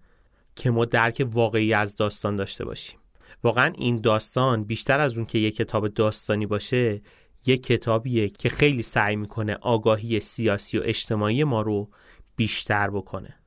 که 0.56 0.70
ما 0.70 0.84
درک 0.84 1.26
واقعی 1.30 1.74
از 1.74 1.94
داستان 1.94 2.36
داشته 2.36 2.64
باشیم. 2.64 2.98
واقعا 3.42 3.72
این 3.76 3.96
داستان 3.96 4.64
بیشتر 4.64 5.00
از 5.00 5.16
اون 5.16 5.26
که 5.26 5.38
یک 5.38 5.56
کتاب 5.56 5.88
داستانی 5.88 6.46
باشه 6.46 7.02
یک 7.46 7.62
کتابیه 7.62 8.28
که 8.28 8.48
خیلی 8.48 8.82
سعی 8.82 9.16
می‌کنه 9.16 9.54
آگاهی 9.54 10.20
سیاسی 10.20 10.78
و 10.78 10.82
اجتماعی 10.84 11.44
ما 11.44 11.62
رو 11.62 11.90
بیشتر 12.36 12.90
بکنه. 12.90 13.41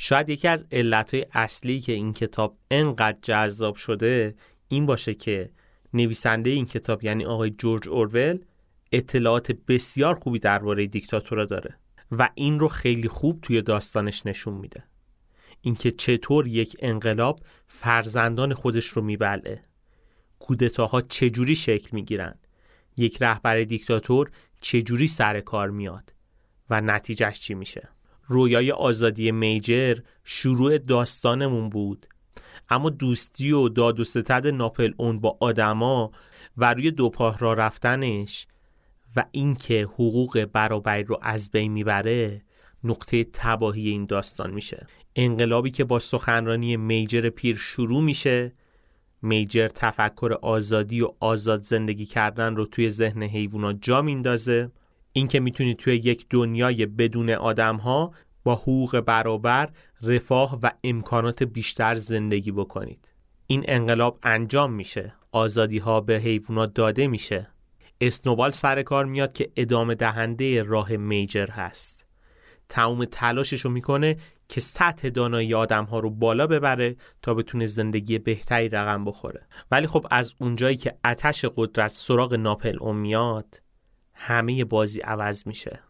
شاید 0.00 0.28
یکی 0.28 0.48
از 0.48 0.66
علتهای 0.72 1.26
اصلی 1.32 1.80
که 1.80 1.92
این 1.92 2.12
کتاب 2.12 2.56
انقدر 2.70 3.18
جذاب 3.22 3.76
شده 3.76 4.34
این 4.68 4.86
باشه 4.86 5.14
که 5.14 5.50
نویسنده 5.94 6.50
این 6.50 6.66
کتاب 6.66 7.04
یعنی 7.04 7.24
آقای 7.24 7.50
جورج 7.50 7.88
اورول 7.88 8.38
اطلاعات 8.92 9.52
بسیار 9.52 10.14
خوبی 10.14 10.38
درباره 10.38 10.86
دیکتاتورا 10.86 11.44
داره 11.44 11.78
و 12.10 12.30
این 12.34 12.60
رو 12.60 12.68
خیلی 12.68 13.08
خوب 13.08 13.40
توی 13.40 13.62
داستانش 13.62 14.26
نشون 14.26 14.54
میده. 14.54 14.84
اینکه 15.60 15.90
چطور 15.90 16.46
یک 16.46 16.76
انقلاب 16.78 17.40
فرزندان 17.66 18.54
خودش 18.54 18.86
رو 18.86 19.02
میبلعه. 19.02 19.62
کودتاها 20.38 21.00
چجوری 21.00 21.54
شکل 21.54 21.88
می‌گیرن. 21.92 22.34
یک 22.96 23.22
رهبر 23.22 23.60
دیکتاتور 23.60 24.30
چجوری 24.60 25.08
سر 25.08 25.40
کار 25.40 25.70
میاد 25.70 26.14
و 26.70 26.80
نتیجهش 26.80 27.40
چی 27.40 27.54
میشه. 27.54 27.88
رویای 28.28 28.72
آزادی 28.72 29.32
میجر 29.32 29.98
شروع 30.24 30.78
داستانمون 30.78 31.68
بود. 31.68 32.06
اما 32.70 32.90
دوستی 32.90 33.52
و 33.52 33.68
داد 33.68 34.00
و 34.00 34.04
ستد 34.04 34.46
ناپل 34.46 34.92
اون 34.96 35.20
با 35.20 35.36
آدما 35.40 36.10
و 36.56 36.74
روی 36.74 36.90
دو 36.90 37.10
پاه 37.10 37.38
را 37.38 37.54
رفتنش 37.54 38.46
و 39.16 39.24
اینکه 39.32 39.82
حقوق 39.82 40.44
برابری 40.44 41.04
رو 41.04 41.18
از 41.22 41.50
بین 41.50 41.72
می‌بره 41.72 42.42
نقطه 42.84 43.24
تباهی 43.24 43.88
این 43.88 44.06
داستان 44.06 44.50
میشه. 44.50 44.86
انقلابی 45.16 45.70
که 45.70 45.84
با 45.84 45.98
سخنرانی 45.98 46.76
میجر 46.76 47.28
پیر 47.30 47.56
شروع 47.56 48.02
میشه 48.02 48.52
میجر 49.22 49.68
تفکر 49.68 50.38
آزادی 50.42 51.00
و 51.00 51.10
آزاد 51.20 51.60
زندگی 51.60 52.06
کردن 52.06 52.56
رو 52.56 52.66
توی 52.66 52.90
ذهن 52.90 53.22
حیوانات 53.22 53.78
جا 53.80 54.02
میندازه. 54.02 54.70
اینکه 55.18 55.40
می‌تونید 55.40 55.76
توی 55.76 55.94
یک 55.94 56.26
دنیای 56.30 56.86
بدون 56.86 57.30
آدم 57.30 57.76
ها 57.76 58.12
با 58.44 58.54
حقوق 58.54 59.00
برابر 59.00 59.70
رفاه 60.02 60.58
و 60.62 60.70
امکانات 60.84 61.42
بیشتر 61.42 61.94
زندگی 61.94 62.52
بکنید. 62.52 63.12
این 63.46 63.64
انقلاب 63.68 64.18
انجام 64.22 64.72
میشه. 64.72 65.14
آزادی 65.32 65.78
ها 65.78 66.00
به 66.00 66.14
حیوانات 66.14 66.74
داده 66.74 67.06
میشه. 67.06 67.48
اسنوبال 68.00 68.50
سر 68.50 68.82
کار 68.82 69.04
میاد 69.04 69.32
که 69.32 69.52
ادامه 69.56 69.94
دهنده 69.94 70.62
راه 70.62 70.96
میجر 70.96 71.46
هست. 71.46 72.06
تمام 72.68 73.04
تلاشش 73.04 73.60
رو 73.60 73.70
می‌کنه 73.70 74.16
که 74.48 74.60
سطح 74.60 75.08
دانایی 75.08 75.54
آدم 75.54 75.84
ها 75.84 75.98
رو 75.98 76.10
بالا 76.10 76.46
ببره 76.46 76.96
تا 77.22 77.34
بتونه 77.34 77.66
زندگی 77.66 78.18
بهتری 78.18 78.68
رقم 78.68 79.04
بخوره. 79.04 79.46
ولی 79.70 79.86
خب 79.86 80.06
از 80.10 80.34
اونجایی 80.38 80.76
که 80.76 80.98
اتش 81.04 81.44
قدرت 81.56 81.90
سراغ 81.90 82.34
ناپل 82.34 82.92
میاد 82.92 83.67
همه 84.20 84.64
بازی 84.64 85.00
عوض 85.00 85.46
میشه. 85.46 85.80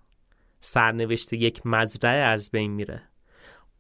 سرنوشت 0.61 1.33
یک 1.33 1.67
مزرعه 1.67 2.19
از 2.19 2.51
بین 2.51 2.71
میره. 2.71 3.03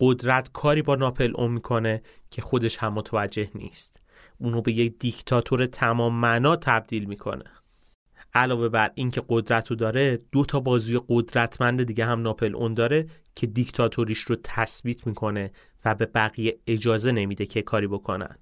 قدرت 0.00 0.52
کاری 0.52 0.82
با 0.82 0.94
ناپل 0.94 1.32
اون 1.34 1.50
می‌کنه 1.50 2.02
که 2.30 2.42
خودش 2.42 2.76
هم 2.76 2.92
متوجه 2.92 3.50
نیست. 3.54 4.00
اونو 4.38 4.62
به 4.62 4.72
یک 4.72 4.98
دیکتاتور 4.98 5.66
تمام 5.66 6.14
معنا 6.14 6.56
تبدیل 6.56 7.04
می‌کنه. 7.04 7.44
علاوه 8.34 8.68
بر 8.68 8.90
اینکه 8.94 9.22
قدرت 9.28 9.70
رو 9.70 9.76
داره 9.76 10.18
دو 10.32 10.44
تا 10.44 10.60
بازوی 10.60 11.00
قدرتمند 11.08 11.82
دیگه 11.82 12.04
هم 12.04 12.22
ناپل 12.22 12.56
اون 12.56 12.74
داره 12.74 13.06
که 13.34 13.46
دیکتاتوریش 13.46 14.20
رو 14.20 14.36
تثبیت 14.44 15.06
می‌کنه 15.06 15.52
و 15.84 15.94
به 15.94 16.06
بقیه 16.06 16.58
اجازه 16.66 17.12
نمیده 17.12 17.46
که 17.46 17.62
کاری 17.62 17.86
بکنن. 17.86 18.38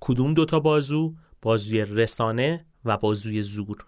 کدوم 0.00 0.34
دوتا 0.34 0.60
بازو؟ 0.60 1.14
بازوی 1.42 1.84
رسانه 1.84 2.66
و 2.84 2.96
بازوی 2.96 3.42
زور. 3.42 3.86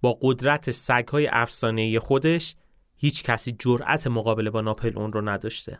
با 0.00 0.18
قدرت 0.22 0.70
سگهای 0.70 1.28
افسانه 1.32 1.98
خودش 1.98 2.54
هیچ 2.96 3.22
کسی 3.22 3.56
جرأت 3.58 4.06
مقابله 4.06 4.50
با 4.50 4.60
ناپل 4.60 4.98
اون 4.98 5.12
رو 5.12 5.28
نداشته. 5.28 5.78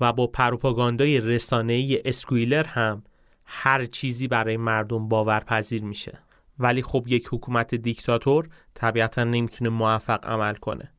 و 0.00 0.12
با 0.12 0.26
پروپاگاندای 0.26 1.20
رسانه‌ای 1.20 2.08
اسکویلر 2.08 2.64
هم 2.64 3.04
هر 3.44 3.84
چیزی 3.84 4.28
برای 4.28 4.56
مردم 4.56 5.08
باورپذیر 5.08 5.82
میشه. 5.84 6.18
ولی 6.58 6.82
خب 6.82 7.04
یک 7.08 7.28
حکومت 7.30 7.74
دیکتاتور 7.74 8.48
طبیعتا 8.74 9.24
نمی‌تونه 9.24 9.70
موفق 9.70 10.26
عمل 10.26 10.54
کنه. 10.54 10.92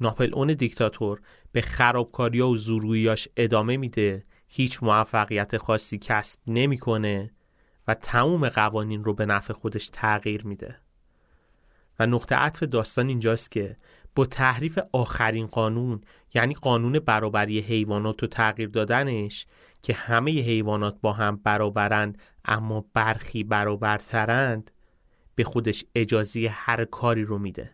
ناپل 0.00 0.34
اون 0.34 0.46
دیکتاتور 0.46 1.20
به 1.52 1.60
خرابکاری 1.60 2.40
و 2.40 2.56
زورگوییاش 2.56 3.28
ادامه 3.36 3.76
میده 3.76 4.24
هیچ 4.48 4.82
موفقیت 4.82 5.58
خاصی 5.58 5.98
کسب 5.98 6.40
نمی‌کنه 6.46 7.30
و 7.88 7.94
تموم 7.94 8.48
قوانین 8.48 9.04
رو 9.04 9.14
به 9.14 9.26
نفع 9.26 9.52
خودش 9.52 9.88
تغییر 9.92 10.46
میده. 10.46 10.83
و 11.98 12.06
نقطه 12.06 12.34
عطف 12.34 12.62
داستان 12.62 13.08
اینجاست 13.08 13.50
که 13.50 13.76
با 14.14 14.24
تحریف 14.24 14.78
آخرین 14.92 15.46
قانون 15.46 16.00
یعنی 16.34 16.54
قانون 16.54 16.98
برابری 16.98 17.60
حیوانات 17.60 18.22
و 18.22 18.26
تغییر 18.26 18.68
دادنش 18.68 19.46
که 19.82 19.94
همه 19.94 20.30
حیوانات 20.30 20.96
با 21.00 21.12
هم 21.12 21.36
برابرند 21.36 22.18
اما 22.44 22.84
برخی 22.92 23.44
برابرترند 23.44 24.70
به 25.34 25.44
خودش 25.44 25.84
اجازه 25.94 26.48
هر 26.52 26.84
کاری 26.84 27.22
رو 27.22 27.38
میده. 27.38 27.70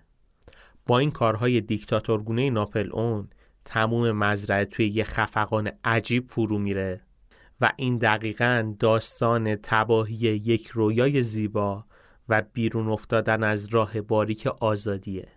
با 0.86 0.98
این 0.98 1.10
کارهای 1.10 1.60
دیکتاتورگونه 1.60 2.50
ناپل 2.50 2.90
اون 2.92 3.28
تموم 3.64 4.12
مزرعه 4.12 4.64
توی 4.64 4.88
یه 4.88 5.04
خفقان 5.04 5.70
عجیب 5.84 6.30
فرو 6.30 6.58
میره. 6.58 7.00
و 7.60 7.72
این 7.76 7.96
دقیقا 7.96 8.74
داستان 8.78 9.56
تباهی 9.56 10.16
یک 10.16 10.66
رویای 10.66 11.22
زیبا 11.22 11.84
و 12.31 12.43
بیرون 12.53 12.89
افتادن 12.89 13.45
از 13.45 13.68
راه 13.68 14.01
باریک 14.01 14.47
آزادیه. 14.47 15.28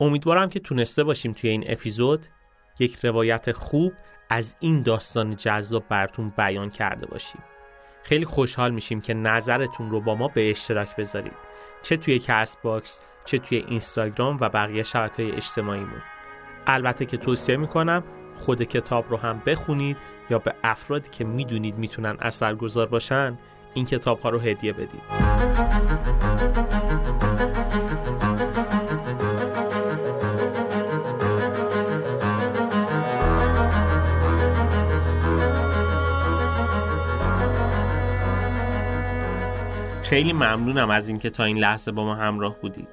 امیدوارم 0.00 0.48
که 0.48 0.60
تونسته 0.60 1.04
باشیم 1.04 1.32
توی 1.32 1.50
این 1.50 1.64
اپیزود 1.66 2.26
یک 2.78 2.98
روایت 3.02 3.52
خوب 3.52 3.92
از 4.30 4.56
این 4.60 4.82
داستان 4.82 5.36
جذاب 5.36 5.88
براتون 5.88 6.32
بیان 6.36 6.70
کرده 6.70 7.06
باشیم. 7.06 7.42
خیلی 8.02 8.24
خوشحال 8.24 8.70
میشیم 8.70 9.00
که 9.00 9.14
نظرتون 9.14 9.90
رو 9.90 10.00
با 10.00 10.14
ما 10.14 10.28
به 10.28 10.50
اشتراک 10.50 10.96
بذارید. 10.96 11.32
چه 11.82 11.96
توی 11.96 12.18
Castbox 12.18 13.00
چه 13.24 13.38
توی 13.38 13.58
اینستاگرام 13.58 14.36
و 14.40 14.48
بقیه 14.48 14.82
شبکه 14.82 15.22
های 15.22 15.32
اجتماعیمون. 15.32 16.02
البته 16.66 17.06
که 17.06 17.16
توصیه 17.16 17.56
می‌کنم 17.56 18.04
خود 18.34 18.62
کتاب 18.62 19.10
رو 19.10 19.16
هم 19.16 19.42
بخونید 19.46 19.96
یا 20.30 20.38
به 20.38 20.54
افرادی 20.64 21.10
که 21.10 21.24
می‌دونید 21.24 21.78
می‌تونن 21.78 22.16
اثرگذار 22.20 22.86
باشن 22.86 23.38
این 23.74 23.84
کتاب 23.84 24.20
ها 24.20 24.30
رو 24.30 24.38
هدیه 24.38 24.72
بدید. 24.72 25.02
خیلی 40.02 40.32
ممنونم 40.32 40.90
از 40.90 41.08
اینکه 41.08 41.30
تا 41.30 41.44
این 41.44 41.58
لحظه 41.58 41.92
با 41.92 42.04
ما 42.04 42.14
همراه 42.14 42.56
بودید. 42.60 42.88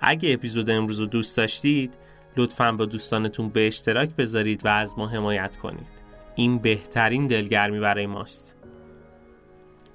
اگه 0.00 0.32
اپیزود 0.32 0.70
امروز 0.70 1.00
رو 1.00 1.06
دوست 1.06 1.36
داشتید 1.36 1.94
لطفا 2.36 2.72
با 2.72 2.84
دوستانتون 2.84 3.48
به 3.48 3.66
اشتراک 3.66 4.08
بذارید 4.08 4.64
و 4.64 4.68
از 4.68 4.98
ما 4.98 5.08
حمایت 5.08 5.56
کنید. 5.56 5.86
این 6.34 6.58
بهترین 6.58 7.26
دلگرمی 7.26 7.80
برای 7.80 8.06
ماست. 8.06 8.57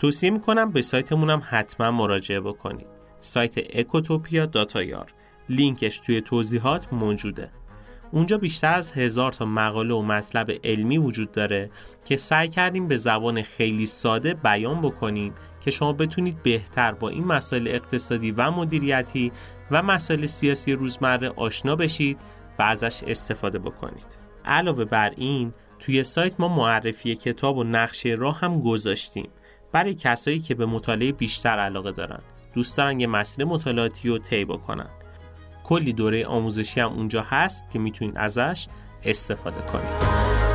توصیه 0.04 0.30
می‌کنم 0.30 0.72
به 0.72 0.82
سایتمونم 0.82 1.42
حتما 1.50 1.92
مراجعه 1.92 2.40
بکنید. 2.40 2.88
سایت 3.22 3.54
اکوتوپیا 3.74 4.46
داتایار 4.46 5.14
لینکش 5.50 6.00
توی 6.00 6.22
توضیحات 6.22 6.94
موجوده. 6.94 7.52
اونجا 8.12 8.38
بیشتر 8.38 8.74
از 8.74 8.92
هزار 8.92 9.32
تا 9.32 9.46
مقاله 9.46 9.94
و 9.94 10.02
مطلب 10.02 10.52
علمی 10.64 10.98
وجود 10.98 11.32
داره 11.32 11.70
که 12.06 12.18
سعی 12.18 12.48
کردیم 12.48 12.88
به 12.88 12.98
زبان 12.98 13.42
خیلی 13.42 13.86
ساده 13.86 14.34
بیان 14.34 14.82
بکنیم 14.82 15.34
که 15.62 15.72
شما 15.72 15.94
بتونید 15.94 16.44
بهتر 16.44 16.92
با 16.92 17.10
این 17.10 17.24
مسائل 17.26 17.68
اقتصادی 17.68 18.32
و 18.32 18.52
مدیریتی 18.52 19.32
و 19.72 19.84
مسائل 19.84 20.26
سیاسی 20.26 20.74
روزمره 20.74 21.30
آشنا 21.30 21.76
بشید 21.76 22.18
و 22.60 22.62
ازش 22.62 23.04
استفاده 23.08 23.60
بکنید. 23.60 24.18
علاوه 24.46 24.86
بر 24.86 25.14
این 25.18 25.54
توی 25.80 26.04
سایت 26.04 26.40
ما 26.40 26.48
معرفی 26.48 27.16
کتاب 27.16 27.58
و 27.58 27.64
نقشه 27.64 28.10
راه 28.10 28.40
هم 28.40 28.60
گذاشتیم. 28.60 29.30
برای 29.74 29.94
کسایی 29.94 30.40
که 30.40 30.56
به 30.56 30.66
مطالعه 30.66 31.12
بیشتر 31.12 31.60
علاقه 31.60 31.92
دارن 31.92 32.20
دوست 32.54 32.78
دارن 32.78 33.00
یه 33.00 33.08
مسیر 33.08 33.46
مطالعاتی 33.46 34.10
رو 34.10 34.18
طی 34.18 34.46
بکنن. 34.46 34.90
کلی 35.64 35.94
دوره 35.94 36.26
آموزشی 36.26 36.80
هم 36.80 36.94
اونجا 36.94 37.22
هست 37.22 37.72
که 37.72 37.80
می‌تونید 37.80 38.18
ازش 38.18 38.68
استفاده 39.04 39.62
کنید. 39.62 40.53